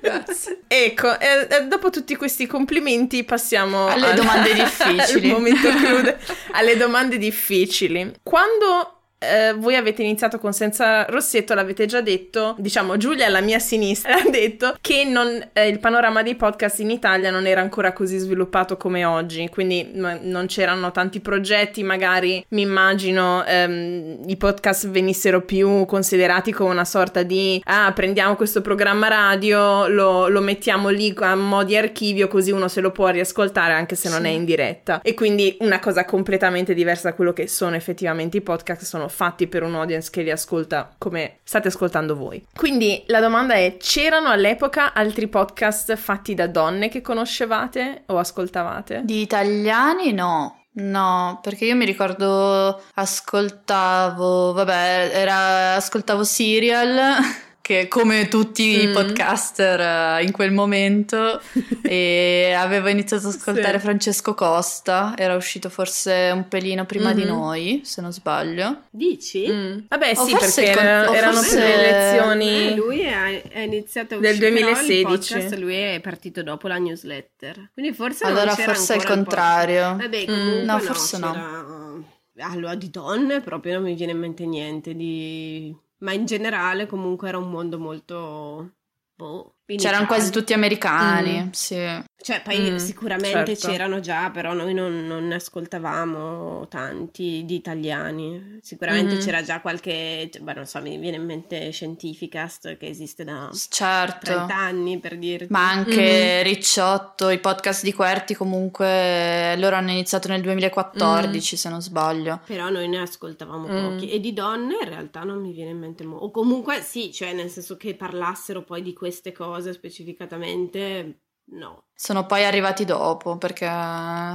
Grazie. 0.00 0.62
Ecco, 0.66 1.18
e, 1.20 1.46
e 1.48 1.66
dopo 1.66 1.90
tutti 1.90 2.16
questi 2.16 2.48
complimenti 2.48 3.22
passiamo 3.22 3.86
alle 3.86 4.08
al, 4.08 4.14
domande 4.16 4.52
difficili. 4.52 5.30
al 5.30 5.36
momento 5.36 5.68
crude, 5.68 6.18
alle 6.52 6.76
domande 6.76 7.18
difficili. 7.18 8.14
Quando 8.24 9.03
eh, 9.30 9.54
voi 9.54 9.76
avete 9.76 10.02
iniziato 10.02 10.38
con 10.38 10.52
Senza 10.52 11.04
Rossetto, 11.04 11.54
l'avete 11.54 11.86
già 11.86 12.00
detto, 12.00 12.54
diciamo 12.58 12.96
Giulia 12.96 13.26
alla 13.26 13.40
mia 13.40 13.58
sinistra 13.58 14.14
ha 14.20 14.30
detto 14.30 14.76
che 14.80 15.04
non, 15.04 15.48
eh, 15.52 15.68
il 15.68 15.78
panorama 15.78 16.22
dei 16.22 16.34
podcast 16.34 16.80
in 16.80 16.90
Italia 16.90 17.30
non 17.30 17.46
era 17.46 17.60
ancora 17.60 17.92
così 17.92 18.18
sviluppato 18.18 18.76
come 18.76 19.04
oggi, 19.04 19.48
quindi 19.48 19.90
m- 19.92 20.20
non 20.22 20.46
c'erano 20.46 20.90
tanti 20.90 21.20
progetti, 21.20 21.82
magari 21.82 22.44
mi 22.50 22.62
immagino 22.62 23.44
ehm, 23.44 24.22
i 24.26 24.36
podcast 24.36 24.88
venissero 24.88 25.42
più 25.42 25.84
considerati 25.86 26.52
come 26.52 26.70
una 26.70 26.84
sorta 26.84 27.22
di 27.22 27.60
ah 27.64 27.92
prendiamo 27.92 28.36
questo 28.36 28.60
programma 28.60 29.08
radio, 29.08 29.88
lo, 29.88 30.28
lo 30.28 30.40
mettiamo 30.40 30.88
lì 30.88 31.12
a 31.18 31.34
mo' 31.34 31.64
di 31.64 31.76
archivio 31.76 32.28
così 32.28 32.50
uno 32.50 32.68
se 32.68 32.80
lo 32.80 32.90
può 32.90 33.08
riascoltare 33.08 33.72
anche 33.72 33.94
se 33.94 34.08
non 34.08 34.22
sì. 34.22 34.26
è 34.26 34.30
in 34.30 34.44
diretta. 34.44 35.00
E 35.02 35.14
quindi 35.14 35.56
una 35.60 35.78
cosa 35.78 36.04
completamente 36.04 36.74
diversa 36.74 37.08
da 37.08 37.14
quello 37.14 37.32
che 37.32 37.46
sono 37.46 37.76
effettivamente 37.76 38.36
i 38.36 38.40
podcast, 38.40 38.82
sono 38.82 39.08
fatti 39.14 39.46
per 39.46 39.62
un 39.62 39.74
audience 39.76 40.10
che 40.10 40.22
li 40.22 40.30
ascolta 40.30 40.92
come 40.98 41.38
state 41.44 41.68
ascoltando 41.68 42.16
voi. 42.16 42.44
Quindi 42.54 43.04
la 43.06 43.20
domanda 43.20 43.54
è: 43.54 43.76
c'erano 43.78 44.28
all'epoca 44.28 44.92
altri 44.92 45.28
podcast 45.28 45.94
fatti 45.96 46.34
da 46.34 46.48
donne 46.48 46.88
che 46.88 47.00
conoscevate 47.00 48.02
o 48.06 48.18
ascoltavate? 48.18 49.02
Di 49.04 49.20
italiani 49.20 50.12
no. 50.12 50.58
No, 50.76 51.38
perché 51.40 51.66
io 51.66 51.76
mi 51.76 51.84
ricordo 51.84 52.82
ascoltavo, 52.94 54.52
vabbè, 54.52 55.12
era 55.14 55.76
ascoltavo 55.76 56.24
Serial 56.24 57.14
che 57.64 57.88
come 57.88 58.28
tutti 58.28 58.76
mm. 58.76 58.90
i 58.90 58.92
podcaster 58.92 60.18
uh, 60.18 60.22
in 60.22 60.32
quel 60.32 60.52
momento 60.52 61.40
e 61.80 62.54
avevo 62.54 62.88
iniziato 62.88 63.28
ad 63.28 63.32
ascoltare 63.32 63.78
sì. 63.78 63.84
Francesco 63.86 64.34
Costa, 64.34 65.14
era 65.16 65.34
uscito 65.34 65.70
forse 65.70 66.30
un 66.34 66.46
pelino 66.46 66.84
prima 66.84 67.14
mm-hmm. 67.14 67.16
di 67.16 67.24
noi, 67.24 67.80
se 67.82 68.02
non 68.02 68.12
sbaglio. 68.12 68.82
Dici? 68.90 69.50
Mm. 69.50 69.78
Vabbè 69.88 70.12
o 70.14 70.26
sì, 70.26 70.32
perché 70.32 70.74
con, 70.74 70.84
erano 70.84 71.36
forse... 71.36 71.58
le 71.58 71.74
elezioni 71.74 72.66
eh, 72.66 72.74
lui 72.74 73.00
è, 73.00 73.42
è 73.48 73.60
iniziato 73.60 74.16
a 74.16 74.18
del 74.18 74.36
2016. 74.36 75.02
Podcast, 75.04 75.54
lui 75.54 75.74
è 75.74 76.00
partito 76.02 76.42
dopo 76.42 76.68
la 76.68 76.76
newsletter. 76.76 77.70
Quindi 77.72 77.94
forse 77.94 78.26
Allora 78.26 78.54
forse 78.54 78.92
è 78.92 78.96
il 78.98 79.04
contrario. 79.04 79.96
Vabbè, 79.96 80.26
comunque 80.26 80.62
mm. 80.62 80.66
no, 80.66 80.78
forse 80.80 81.16
no. 81.16 81.32
no. 81.32 82.08
Allora, 82.40 82.74
di 82.74 82.90
donne 82.90 83.40
proprio 83.40 83.74
non 83.74 83.84
mi 83.84 83.94
viene 83.94 84.12
in 84.12 84.18
mente 84.18 84.44
niente 84.44 84.94
di 84.94 85.74
ma 86.04 86.12
in 86.12 86.26
generale 86.26 86.86
comunque 86.86 87.28
era 87.28 87.38
un 87.38 87.50
mondo 87.50 87.78
molto... 87.78 88.76
Boh, 89.16 89.56
C'erano 89.66 90.04
quasi 90.04 90.30
tutti 90.30 90.52
americani, 90.52 91.44
mm. 91.44 91.50
sì. 91.52 91.76
Cioè, 92.24 92.40
poi 92.42 92.72
mm, 92.72 92.76
sicuramente 92.76 93.56
certo. 93.56 93.68
c'erano 93.68 94.00
già, 94.00 94.30
però 94.30 94.52
noi 94.52 94.72
non, 94.72 95.06
non, 95.06 95.26
ne 95.26 95.34
ascoltavamo 95.34 96.66
tanti 96.68 97.44
di 97.44 97.54
italiani. 97.54 98.58
Sicuramente 98.62 99.16
mm. 99.16 99.18
c'era 99.20 99.42
già 99.42 99.60
qualche, 99.60 100.28
cioè, 100.32 100.42
beh, 100.42 100.54
non 100.54 100.66
so, 100.66 100.80
mi 100.80 100.98
viene 100.98 101.16
in 101.16 101.24
mente 101.24 101.70
Scientificast 101.70 102.76
che 102.76 102.86
esiste 102.86 103.24
da 103.24 103.50
certo. 103.68 104.24
30 104.24 104.54
anni 104.54 104.98
per 105.00 105.18
dirti. 105.18 105.46
Ma 105.50 105.68
anche 105.68 106.40
mm. 106.40 106.42
Ricciotto, 106.44 107.30
i 107.30 107.38
podcast 107.38 107.84
di 107.84 107.92
Querti 107.92 108.34
comunque, 108.34 109.54
loro 109.56 109.76
hanno 109.76 109.90
iniziato 109.90 110.28
nel 110.28 110.42
2014 110.42 111.54
mm. 111.54 111.58
se 111.58 111.68
non 111.70 111.80
sbaglio. 111.80 112.40
Però 112.46 112.68
noi 112.68 112.88
ne 112.88 113.00
ascoltavamo 113.00 113.66
mm. 113.68 113.82
pochi. 113.82 114.10
E 114.10 114.20
di 114.20 114.32
donne 114.34 114.76
in 114.80 114.88
realtà 114.88 115.24
non 115.24 115.40
mi 115.40 115.52
viene 115.52 115.70
in 115.70 115.78
mente 115.78 116.04
molto. 116.04 116.24
O 116.24 116.30
comunque 116.30 116.80
sì, 116.80 117.12
cioè 117.12 117.32
nel 117.32 117.50
senso 117.50 117.76
che 117.76 117.94
parlassero 117.94 118.62
poi 118.62 118.82
di 118.82 118.92
queste 118.92 119.32
cose 119.32 119.53
cose 119.54 119.72
specificatamente 119.72 121.20
no. 121.52 121.84
Sono 121.94 122.26
poi 122.26 122.44
arrivati 122.44 122.84
dopo 122.84 123.36
perché, 123.36 123.66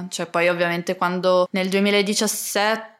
cioè 0.10 0.27
poi 0.29 0.47
ovviamente 0.47 0.95
quando 0.95 1.47
nel 1.51 1.67
2017 1.67 2.97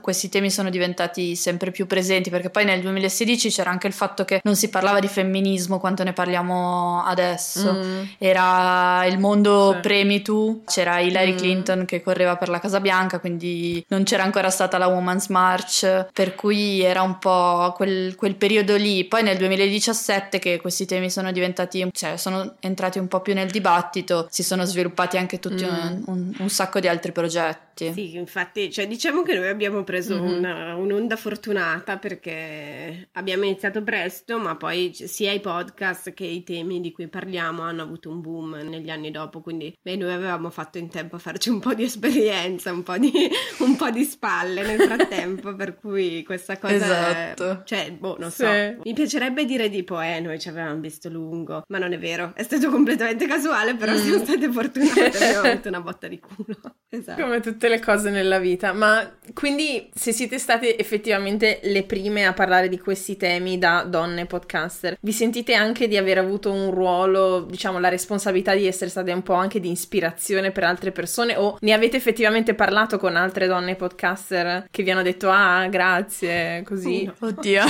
questi 0.00 0.28
temi 0.28 0.50
sono 0.50 0.70
diventati 0.70 1.36
sempre 1.36 1.70
più 1.70 1.86
presenti 1.86 2.30
perché 2.30 2.50
poi 2.50 2.64
nel 2.64 2.80
2016 2.80 3.50
c'era 3.50 3.70
anche 3.70 3.86
il 3.86 3.92
fatto 3.92 4.24
che 4.24 4.40
non 4.44 4.56
si 4.56 4.68
parlava 4.68 5.00
di 5.00 5.08
femminismo 5.08 5.78
quanto 5.78 6.02
ne 6.04 6.12
parliamo 6.12 7.02
adesso 7.04 7.72
mm. 7.72 8.02
era 8.18 9.04
il 9.06 9.18
mondo 9.18 9.72
sì. 9.74 9.80
pre-MeToo 9.80 10.60
c'era 10.66 11.00
Hillary 11.00 11.32
mm. 11.32 11.36
Clinton 11.36 11.84
che 11.84 12.02
correva 12.02 12.36
per 12.36 12.48
la 12.48 12.60
Casa 12.60 12.80
Bianca 12.80 13.18
quindi 13.18 13.84
non 13.88 14.04
c'era 14.04 14.22
ancora 14.22 14.50
stata 14.50 14.78
la 14.78 14.86
Women's 14.86 15.28
March 15.28 16.06
per 16.12 16.34
cui 16.34 16.80
era 16.80 17.02
un 17.02 17.18
po' 17.18 17.72
quel, 17.76 18.14
quel 18.14 18.34
periodo 18.34 18.76
lì 18.76 19.04
poi 19.04 19.22
nel 19.22 19.36
2017 19.36 20.38
che 20.38 20.60
questi 20.60 20.86
temi 20.86 21.10
sono 21.10 21.32
diventati 21.32 21.88
cioè 21.92 22.16
sono 22.16 22.54
entrati 22.60 22.98
un 22.98 23.08
po' 23.08 23.20
più 23.20 23.34
nel 23.34 23.50
dibattito 23.50 24.26
si 24.30 24.42
sono 24.42 24.64
sviluppati 24.64 25.16
anche 25.16 25.38
tutti 25.38 25.64
mm. 25.64 25.68
un, 25.68 26.02
un, 26.06 26.34
un 26.38 26.48
sacco 26.48 26.80
di 26.80 26.88
altri 26.88 27.12
progetti 27.12 27.74
sì, 27.92 28.16
infatti, 28.16 28.72
cioè, 28.72 28.86
diciamo 28.86 29.22
che 29.22 29.34
noi 29.34 29.48
abbiamo 29.48 29.55
preso 29.84 30.20
mm-hmm. 30.20 30.36
una, 30.36 30.74
un'onda 30.76 31.16
fortunata 31.16 31.98
perché 31.98 33.08
abbiamo 33.12 33.44
iniziato 33.44 33.82
presto, 33.82 34.38
ma 34.38 34.56
poi 34.56 34.92
sia 34.94 35.32
i 35.32 35.40
podcast 35.40 36.12
che 36.14 36.24
i 36.24 36.42
temi 36.44 36.80
di 36.80 36.92
cui 36.92 37.08
parliamo 37.08 37.62
hanno 37.62 37.82
avuto 37.82 38.10
un 38.10 38.20
boom 38.20 38.54
negli 38.68 38.90
anni 38.90 39.10
dopo, 39.10 39.40
quindi 39.40 39.74
beh, 39.80 39.96
noi 39.96 40.12
avevamo 40.12 40.50
fatto 40.50 40.78
in 40.78 40.88
tempo 40.88 41.16
a 41.16 41.18
farci 41.18 41.48
un 41.48 41.60
po' 41.60 41.74
di 41.74 41.84
esperienza, 41.84 42.72
un 42.72 42.82
po' 42.82 42.98
di, 42.98 43.12
un 43.60 43.76
po 43.76 43.90
di 43.90 44.04
spalle 44.04 44.62
nel 44.62 44.80
frattempo, 44.80 45.54
per 45.54 45.76
cui 45.76 46.22
questa 46.24 46.58
cosa... 46.58 46.74
Esatto. 46.74 47.50
È, 47.50 47.62
cioè, 47.64 47.92
boh, 47.92 48.16
non 48.18 48.30
so. 48.30 48.46
Mi 48.46 48.92
piacerebbe 48.92 49.44
dire 49.44 49.70
tipo, 49.70 50.00
eh, 50.00 50.20
noi 50.20 50.38
ci 50.38 50.48
avevamo 50.48 50.80
visto 50.80 51.08
lungo, 51.08 51.62
ma 51.68 51.78
non 51.78 51.92
è 51.92 51.98
vero, 51.98 52.32
è 52.34 52.42
stato 52.42 52.70
completamente 52.70 53.26
casuale, 53.26 53.74
però 53.74 53.92
mm. 53.92 53.96
siamo 53.96 54.24
state 54.24 54.50
fortunate, 54.50 55.24
abbiamo 55.24 55.48
avuto 55.48 55.68
una 55.68 55.80
botta 55.80 56.08
di 56.08 56.20
culo. 56.20 56.56
Esatto. 56.88 57.20
Come 57.20 57.40
tutte 57.40 57.68
le 57.68 57.80
cose 57.80 58.10
nella 58.10 58.38
vita, 58.38 58.72
ma 58.72 59.18
quindi 59.36 59.90
se 59.94 60.12
siete 60.12 60.38
state 60.38 60.78
effettivamente 60.78 61.60
le 61.64 61.82
prime 61.82 62.24
a 62.24 62.32
parlare 62.32 62.70
di 62.70 62.78
questi 62.78 63.18
temi 63.18 63.58
da 63.58 63.84
donne 63.86 64.24
podcaster, 64.24 64.96
vi 64.98 65.12
sentite 65.12 65.52
anche 65.52 65.88
di 65.88 65.98
aver 65.98 66.16
avuto 66.16 66.50
un 66.50 66.70
ruolo, 66.70 67.40
diciamo, 67.42 67.78
la 67.78 67.90
responsabilità 67.90 68.54
di 68.54 68.66
essere 68.66 68.88
state 68.88 69.12
un 69.12 69.22
po' 69.22 69.34
anche 69.34 69.60
di 69.60 69.70
ispirazione 69.70 70.52
per 70.52 70.64
altre 70.64 70.90
persone 70.90 71.36
o 71.36 71.58
ne 71.60 71.74
avete 71.74 71.98
effettivamente 71.98 72.54
parlato 72.54 72.96
con 72.96 73.14
altre 73.14 73.46
donne 73.46 73.74
podcaster 73.76 74.68
che 74.70 74.82
vi 74.82 74.90
hanno 74.90 75.02
detto 75.02 75.28
ah 75.28 75.66
grazie, 75.66 76.62
così? 76.64 77.06
Oddio. 77.20 77.62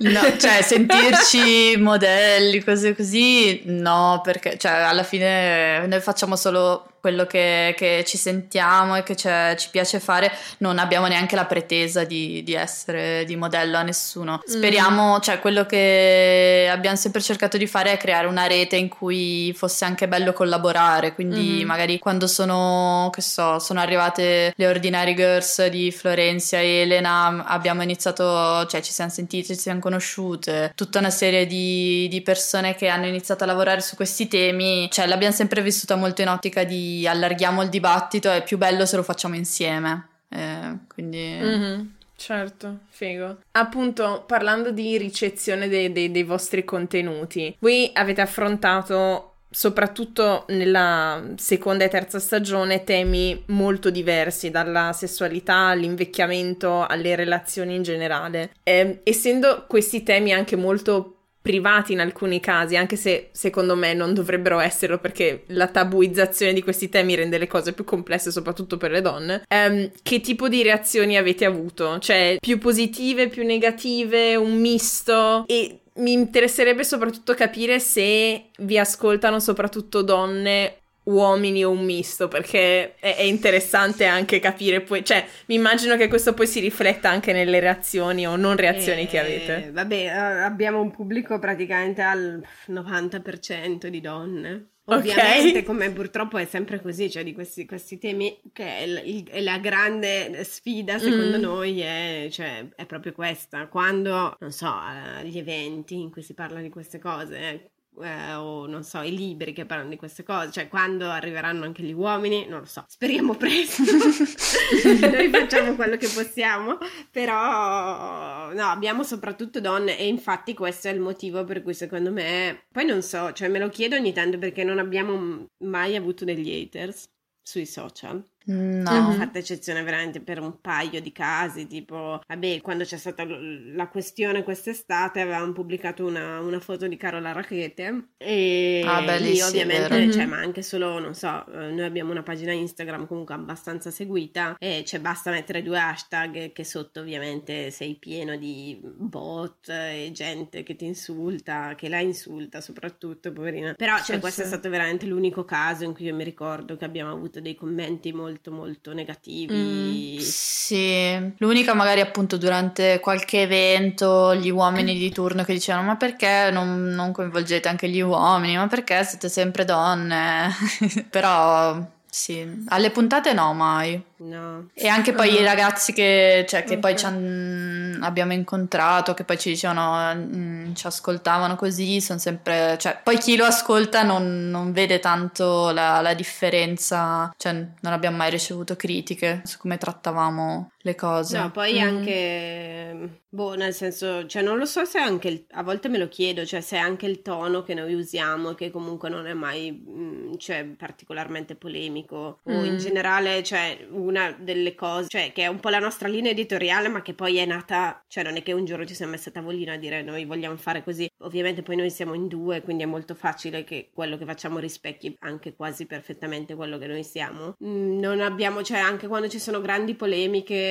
no, 0.00 0.20
cioè 0.36 0.60
sentirci 0.60 1.78
modelli, 1.78 2.62
cose 2.62 2.94
così, 2.94 3.62
no, 3.64 4.20
perché 4.22 4.58
cioè 4.58 4.72
alla 4.72 5.02
fine 5.02 5.86
noi 5.86 6.00
facciamo 6.00 6.36
solo 6.36 6.89
quello 7.00 7.24
che, 7.24 7.74
che, 7.76 8.04
ci 8.06 8.18
sentiamo 8.18 8.96
e 8.96 9.02
che 9.02 9.16
ci 9.16 9.68
piace 9.70 9.98
fare, 10.00 10.30
non 10.58 10.78
abbiamo 10.78 11.06
neanche 11.06 11.34
la 11.34 11.46
pretesa 11.46 12.04
di, 12.04 12.42
di 12.44 12.52
essere 12.52 13.24
di 13.24 13.36
modello 13.36 13.78
a 13.78 13.82
nessuno. 13.82 14.40
Speriamo, 14.44 15.16
mm. 15.16 15.20
cioè 15.20 15.40
quello 15.40 15.64
che 15.64 16.68
abbiamo 16.70 16.96
sempre 16.96 17.22
cercato 17.22 17.56
di 17.56 17.66
fare 17.66 17.92
è 17.92 17.96
creare 17.96 18.26
una 18.26 18.46
rete 18.46 18.76
in 18.76 18.88
cui 18.88 19.52
fosse 19.56 19.86
anche 19.86 20.08
bello 20.08 20.34
collaborare, 20.34 21.14
quindi 21.14 21.62
mm. 21.64 21.66
magari 21.66 21.98
quando 21.98 22.26
sono, 22.26 23.08
che 23.12 23.22
so, 23.22 23.58
sono 23.58 23.80
arrivate 23.80 24.52
le 24.54 24.66
Ordinary 24.66 25.14
Girls 25.14 25.66
di 25.68 25.90
Florencia 25.90 26.58
e 26.58 26.82
Elena, 26.82 27.44
abbiamo 27.46 27.82
iniziato, 27.82 28.66
cioè 28.66 28.82
ci 28.82 28.92
siamo 28.92 29.10
sentite, 29.10 29.54
ci 29.54 29.60
siamo 29.60 29.80
conosciute, 29.80 30.72
tutta 30.74 30.98
una 30.98 31.10
serie 31.10 31.46
di, 31.46 32.08
di 32.10 32.20
persone 32.20 32.74
che 32.74 32.88
hanno 32.88 33.06
iniziato 33.06 33.44
a 33.44 33.46
lavorare 33.46 33.80
su 33.80 33.96
questi 33.96 34.28
temi, 34.28 34.88
cioè 34.90 35.06
l'abbiamo 35.06 35.34
sempre 35.34 35.62
vissuta 35.62 35.96
molto 35.96 36.20
in 36.20 36.28
ottica 36.28 36.64
di 36.64 36.89
allarghiamo 37.06 37.62
il 37.62 37.68
dibattito, 37.68 38.30
è 38.30 38.42
più 38.42 38.58
bello 38.58 38.86
se 38.86 38.96
lo 38.96 39.02
facciamo 39.02 39.36
insieme. 39.36 40.08
Eh, 40.28 40.78
quindi... 40.88 41.38
Mm-hmm. 41.40 41.80
Certo, 42.16 42.80
figo. 42.90 43.38
Appunto, 43.52 44.24
parlando 44.26 44.70
di 44.72 44.98
ricezione 44.98 45.68
dei, 45.68 45.90
dei, 45.90 46.10
dei 46.10 46.22
vostri 46.22 46.64
contenuti, 46.64 47.56
voi 47.60 47.90
avete 47.94 48.20
affrontato 48.20 49.30
soprattutto 49.50 50.44
nella 50.48 51.22
seconda 51.36 51.84
e 51.84 51.88
terza 51.88 52.18
stagione, 52.18 52.84
temi 52.84 53.42
molto 53.46 53.90
diversi, 53.90 54.50
dalla 54.50 54.92
sessualità 54.92 55.68
all'invecchiamento 55.68 56.86
alle 56.86 57.16
relazioni 57.16 57.74
in 57.74 57.82
generale. 57.82 58.52
Eh, 58.62 59.00
essendo 59.02 59.64
questi 59.66 60.02
temi 60.02 60.32
anche 60.32 60.56
molto 60.56 61.19
privati 61.42 61.92
in 61.92 62.00
alcuni 62.00 62.40
casi, 62.40 62.76
anche 62.76 62.96
se 62.96 63.30
secondo 63.32 63.74
me 63.74 63.94
non 63.94 64.12
dovrebbero 64.14 64.60
esserlo 64.60 64.98
perché 64.98 65.44
la 65.48 65.68
tabuizzazione 65.68 66.52
di 66.52 66.62
questi 66.62 66.88
temi 66.88 67.14
rende 67.14 67.38
le 67.38 67.46
cose 67.46 67.72
più 67.72 67.84
complesse, 67.84 68.30
soprattutto 68.30 68.76
per 68.76 68.90
le 68.90 69.00
donne. 69.00 69.42
Um, 69.48 69.90
che 70.02 70.20
tipo 70.20 70.48
di 70.48 70.62
reazioni 70.62 71.16
avete 71.16 71.44
avuto? 71.44 71.98
Cioè, 71.98 72.36
più 72.40 72.58
positive, 72.58 73.28
più 73.28 73.44
negative, 73.44 74.36
un 74.36 74.60
misto? 74.60 75.44
E 75.46 75.80
mi 75.94 76.12
interesserebbe 76.12 76.84
soprattutto 76.84 77.34
capire 77.34 77.78
se 77.80 78.50
vi 78.58 78.78
ascoltano 78.78 79.40
soprattutto 79.40 80.02
donne 80.02 80.79
uomini 81.10 81.64
o 81.64 81.70
un 81.70 81.84
misto, 81.84 82.28
perché 82.28 82.94
è, 82.96 83.16
è, 83.16 83.22
interessante 83.22 84.06
anche 84.06 84.38
capire 84.38 84.80
poi, 84.80 85.04
cioè 85.04 85.24
mi 85.46 85.56
immagino 85.56 85.96
che 85.96 86.08
questo 86.08 86.34
poi 86.34 86.46
si 86.46 86.60
rifletta 86.60 87.10
anche 87.10 87.32
nelle 87.32 87.60
reazioni 87.60 88.26
o 88.26 88.36
non 88.36 88.56
reazioni 88.56 89.02
eh, 89.02 89.06
che 89.06 89.18
avete. 89.18 89.70
Vabbè, 89.72 90.06
abbiamo 90.06 90.80
un 90.80 90.90
pubblico 90.90 91.38
praticamente 91.38 92.02
al 92.02 92.42
90% 92.68 93.86
di 93.86 94.00
donne. 94.00 94.68
Ovviamente, 94.84 95.50
okay. 95.50 95.62
come 95.62 95.90
purtroppo 95.90 96.36
è 96.36 96.44
sempre 96.46 96.80
così, 96.80 97.08
cioè 97.08 97.22
di 97.22 97.32
questi, 97.32 97.64
questi 97.64 97.98
temi, 97.98 98.40
che 98.52 98.64
è, 98.64 98.82
il, 99.04 99.28
è, 99.28 99.40
la 99.40 99.58
grande 99.58 100.42
sfida 100.42 100.98
secondo 100.98 101.38
mm. 101.38 101.40
noi, 101.40 101.80
è, 101.80 102.28
cioè, 102.30 102.66
è, 102.74 102.86
proprio 102.86 103.12
questa. 103.12 103.68
Quando, 103.68 104.36
non 104.40 104.50
so, 104.50 104.74
gli 105.22 105.38
eventi 105.38 106.00
in 106.00 106.10
cui 106.10 106.22
si 106.22 106.34
parla 106.34 106.60
di 106.60 106.70
queste 106.70 106.98
cose, 106.98 107.70
eh, 108.02 108.34
o 108.34 108.66
non 108.66 108.84
so, 108.84 109.00
i 109.00 109.14
libri 109.14 109.52
che 109.52 109.66
parlano 109.66 109.90
di 109.90 109.96
queste 109.96 110.22
cose, 110.22 110.50
cioè 110.50 110.68
quando 110.68 111.08
arriveranno 111.08 111.64
anche 111.64 111.82
gli 111.82 111.92
uomini, 111.92 112.46
non 112.46 112.60
lo 112.60 112.66
so, 112.66 112.84
speriamo 112.86 113.34
presto, 113.34 113.82
noi 115.10 115.28
facciamo 115.28 115.74
quello 115.74 115.96
che 115.96 116.08
possiamo, 116.08 116.78
però 117.10 118.52
no, 118.52 118.64
abbiamo 118.68 119.02
soprattutto 119.02 119.60
donne 119.60 119.98
e 119.98 120.06
infatti 120.06 120.54
questo 120.54 120.88
è 120.88 120.92
il 120.92 121.00
motivo 121.00 121.44
per 121.44 121.62
cui 121.62 121.74
secondo 121.74 122.12
me, 122.12 122.66
poi 122.70 122.84
non 122.84 123.02
so, 123.02 123.32
cioè 123.32 123.48
me 123.48 123.58
lo 123.58 123.68
chiedo 123.68 123.96
ogni 123.96 124.12
tanto 124.12 124.38
perché 124.38 124.64
non 124.64 124.78
abbiamo 124.78 125.46
mai 125.64 125.96
avuto 125.96 126.24
degli 126.24 126.50
haters 126.50 127.08
sui 127.42 127.66
social. 127.66 128.22
No. 128.50 129.08
Ho 129.08 129.12
fatto 129.12 129.38
eccezione 129.38 129.82
veramente 129.82 130.20
per 130.20 130.40
un 130.40 130.60
paio 130.60 131.00
di 131.00 131.12
casi, 131.12 131.68
tipo, 131.68 132.20
vabbè, 132.26 132.60
quando 132.60 132.82
c'è 132.82 132.96
stata 132.96 133.24
la 133.24 133.88
questione 133.88 134.42
quest'estate 134.42 135.20
avevamo 135.20 135.52
pubblicato 135.52 136.04
una, 136.04 136.40
una 136.40 136.58
foto 136.58 136.88
di 136.88 136.96
Carola 136.96 137.30
Rachete 137.30 138.08
e 138.16 138.82
ah, 138.84 139.02
beh, 139.02 139.20
lì, 139.20 139.40
ovviamente, 139.40 140.10
cioè, 140.10 140.26
ma 140.26 140.38
anche 140.38 140.62
solo, 140.62 140.98
non 140.98 141.14
so, 141.14 141.46
eh, 141.46 141.70
noi 141.70 141.84
abbiamo 141.84 142.10
una 142.10 142.24
pagina 142.24 142.50
Instagram 142.50 143.06
comunque 143.06 143.34
abbastanza 143.34 143.92
seguita 143.92 144.56
e 144.58 144.82
cioè 144.84 144.98
basta 144.98 145.30
mettere 145.30 145.62
due 145.62 145.78
hashtag 145.78 146.52
che 146.52 146.64
sotto 146.64 147.00
ovviamente 147.00 147.70
sei 147.70 147.94
pieno 147.94 148.36
di 148.36 148.80
bot 148.82 149.68
e 149.68 150.10
gente 150.12 150.64
che 150.64 150.74
ti 150.74 150.86
insulta, 150.86 151.74
che 151.76 151.88
la 151.88 152.00
insulta 152.00 152.60
soprattutto, 152.60 153.32
poverina. 153.32 153.74
Però 153.74 153.96
cioè, 153.98 154.16
sì, 154.16 154.20
questo 154.20 154.40
sì. 154.40 154.46
è 154.46 154.50
stato 154.50 154.68
veramente 154.68 155.06
l'unico 155.06 155.44
caso 155.44 155.84
in 155.84 155.94
cui 155.94 156.06
io 156.06 156.14
mi 156.14 156.24
ricordo 156.24 156.76
che 156.76 156.84
abbiamo 156.84 157.12
avuto 157.12 157.40
dei 157.40 157.54
commenti 157.54 158.12
molto 158.12 158.39
molto 158.40 158.50
molto 158.50 158.94
negativi. 158.94 160.16
Mm, 160.16 160.18
sì, 160.18 161.34
l'unica 161.38 161.74
magari 161.74 162.00
appunto 162.00 162.38
durante 162.38 162.98
qualche 163.00 163.42
evento 163.42 164.34
gli 164.34 164.50
uomini 164.50 164.96
di 164.96 165.10
turno 165.10 165.44
che 165.44 165.52
dicevano 165.52 165.86
ma 165.86 165.96
perché 165.96 166.50
non, 166.50 166.88
non 166.88 167.12
coinvolgete 167.12 167.68
anche 167.68 167.88
gli 167.88 168.00
uomini, 168.00 168.56
ma 168.56 168.66
perché 168.66 169.04
siete 169.04 169.28
sempre 169.28 169.64
donne? 169.64 170.48
Però 171.10 171.98
sì, 172.10 172.64
alle 172.68 172.90
puntate 172.90 173.32
no 173.32 173.52
mai. 173.54 174.02
No. 174.16 174.68
E 174.74 174.88
anche 174.88 175.12
poi 175.12 175.28
uh-huh. 175.28 175.40
i 175.40 175.44
ragazzi 175.44 175.92
che, 175.92 176.44
cioè, 176.48 176.64
che 176.64 176.76
okay. 176.76 176.94
poi 176.94 178.00
abbiamo 178.00 178.32
incontrato, 178.32 179.14
che 179.14 179.24
poi 179.24 179.38
ci 179.38 179.50
dicevano, 179.50 180.12
mh, 180.14 180.36
mm, 180.36 180.74
ci 180.74 180.86
ascoltavano 180.86 181.54
così, 181.54 182.00
sono 182.00 182.18
sempre, 182.18 182.76
cioè, 182.78 182.98
poi 183.02 183.16
chi 183.16 183.36
lo 183.36 183.44
ascolta 183.44 184.02
non, 184.02 184.50
non 184.50 184.72
vede 184.72 184.98
tanto 184.98 185.70
la, 185.70 186.00
la, 186.00 186.12
differenza, 186.14 187.32
cioè 187.36 187.52
non 187.52 187.92
abbiamo 187.92 188.16
mai 188.16 188.30
ricevuto 188.30 188.74
critiche 188.74 189.42
su 189.44 189.58
come 189.58 189.78
trattavamo 189.78 190.72
le 190.82 190.94
cose. 190.94 191.38
No, 191.38 191.50
poi 191.50 191.74
mm. 191.74 191.82
anche, 191.82 193.20
boh, 193.28 193.54
nel 193.54 193.74
senso, 193.74 194.26
cioè 194.26 194.42
non 194.42 194.56
lo 194.56 194.64
so 194.64 194.84
se 194.84 194.98
anche, 194.98 195.28
il, 195.28 195.44
a 195.50 195.62
volte 195.62 195.88
me 195.88 195.98
lo 195.98 196.08
chiedo, 196.08 196.46
cioè 196.46 196.60
se 196.60 196.76
anche 196.76 197.06
il 197.06 197.20
tono 197.22 197.62
che 197.62 197.74
noi 197.74 197.92
usiamo, 197.94 198.54
che 198.54 198.70
comunque 198.70 199.10
non 199.10 199.26
è 199.26 199.34
mai, 199.34 199.70
mh, 199.72 200.00
mm, 200.00 200.34
cioè, 200.38 200.64
particolarmente 200.64 201.54
polemico, 201.54 202.40
mm. 202.48 202.54
o 202.54 202.64
in 202.64 202.78
generale, 202.78 203.42
cioè, 203.42 203.86
una 203.90 204.34
delle 204.38 204.74
cose, 204.74 205.08
cioè 205.08 205.32
che 205.32 205.42
è 205.42 205.46
un 205.48 205.60
po' 205.60 205.68
la 205.68 205.78
nostra 205.78 206.08
linea 206.08 206.32
editoriale, 206.32 206.88
ma 206.88 207.02
che 207.02 207.12
poi 207.12 207.36
è 207.36 207.44
nata, 207.44 208.02
cioè 208.08 208.24
non 208.24 208.36
è 208.36 208.42
che 208.42 208.52
un 208.52 208.64
giorno 208.64 208.86
ci 208.86 208.94
siamo 208.94 209.12
messi 209.12 209.28
a 209.28 209.32
tavolino 209.32 209.72
a 209.72 209.76
dire 209.76 210.02
noi 210.02 210.24
vogliamo 210.24 210.56
fare 210.56 210.82
così. 210.82 211.08
Ovviamente 211.18 211.62
poi 211.62 211.76
noi 211.76 211.90
siamo 211.90 212.14
in 212.14 212.26
due, 212.26 212.62
quindi 212.62 212.84
è 212.84 212.86
molto 212.86 213.14
facile 213.14 213.64
che 213.64 213.90
quello 213.92 214.16
che 214.16 214.24
facciamo 214.24 214.58
rispecchi 214.58 215.14
anche 215.20 215.54
quasi 215.54 215.84
perfettamente 215.84 216.54
quello 216.54 216.78
che 216.78 216.86
noi 216.86 217.04
siamo. 217.04 217.54
Mm, 217.62 217.98
non 217.98 218.20
abbiamo, 218.20 218.62
cioè 218.62 218.78
anche 218.78 219.06
quando 219.08 219.28
ci 219.28 219.38
sono 219.38 219.60
grandi 219.60 219.94
polemiche, 219.94 220.69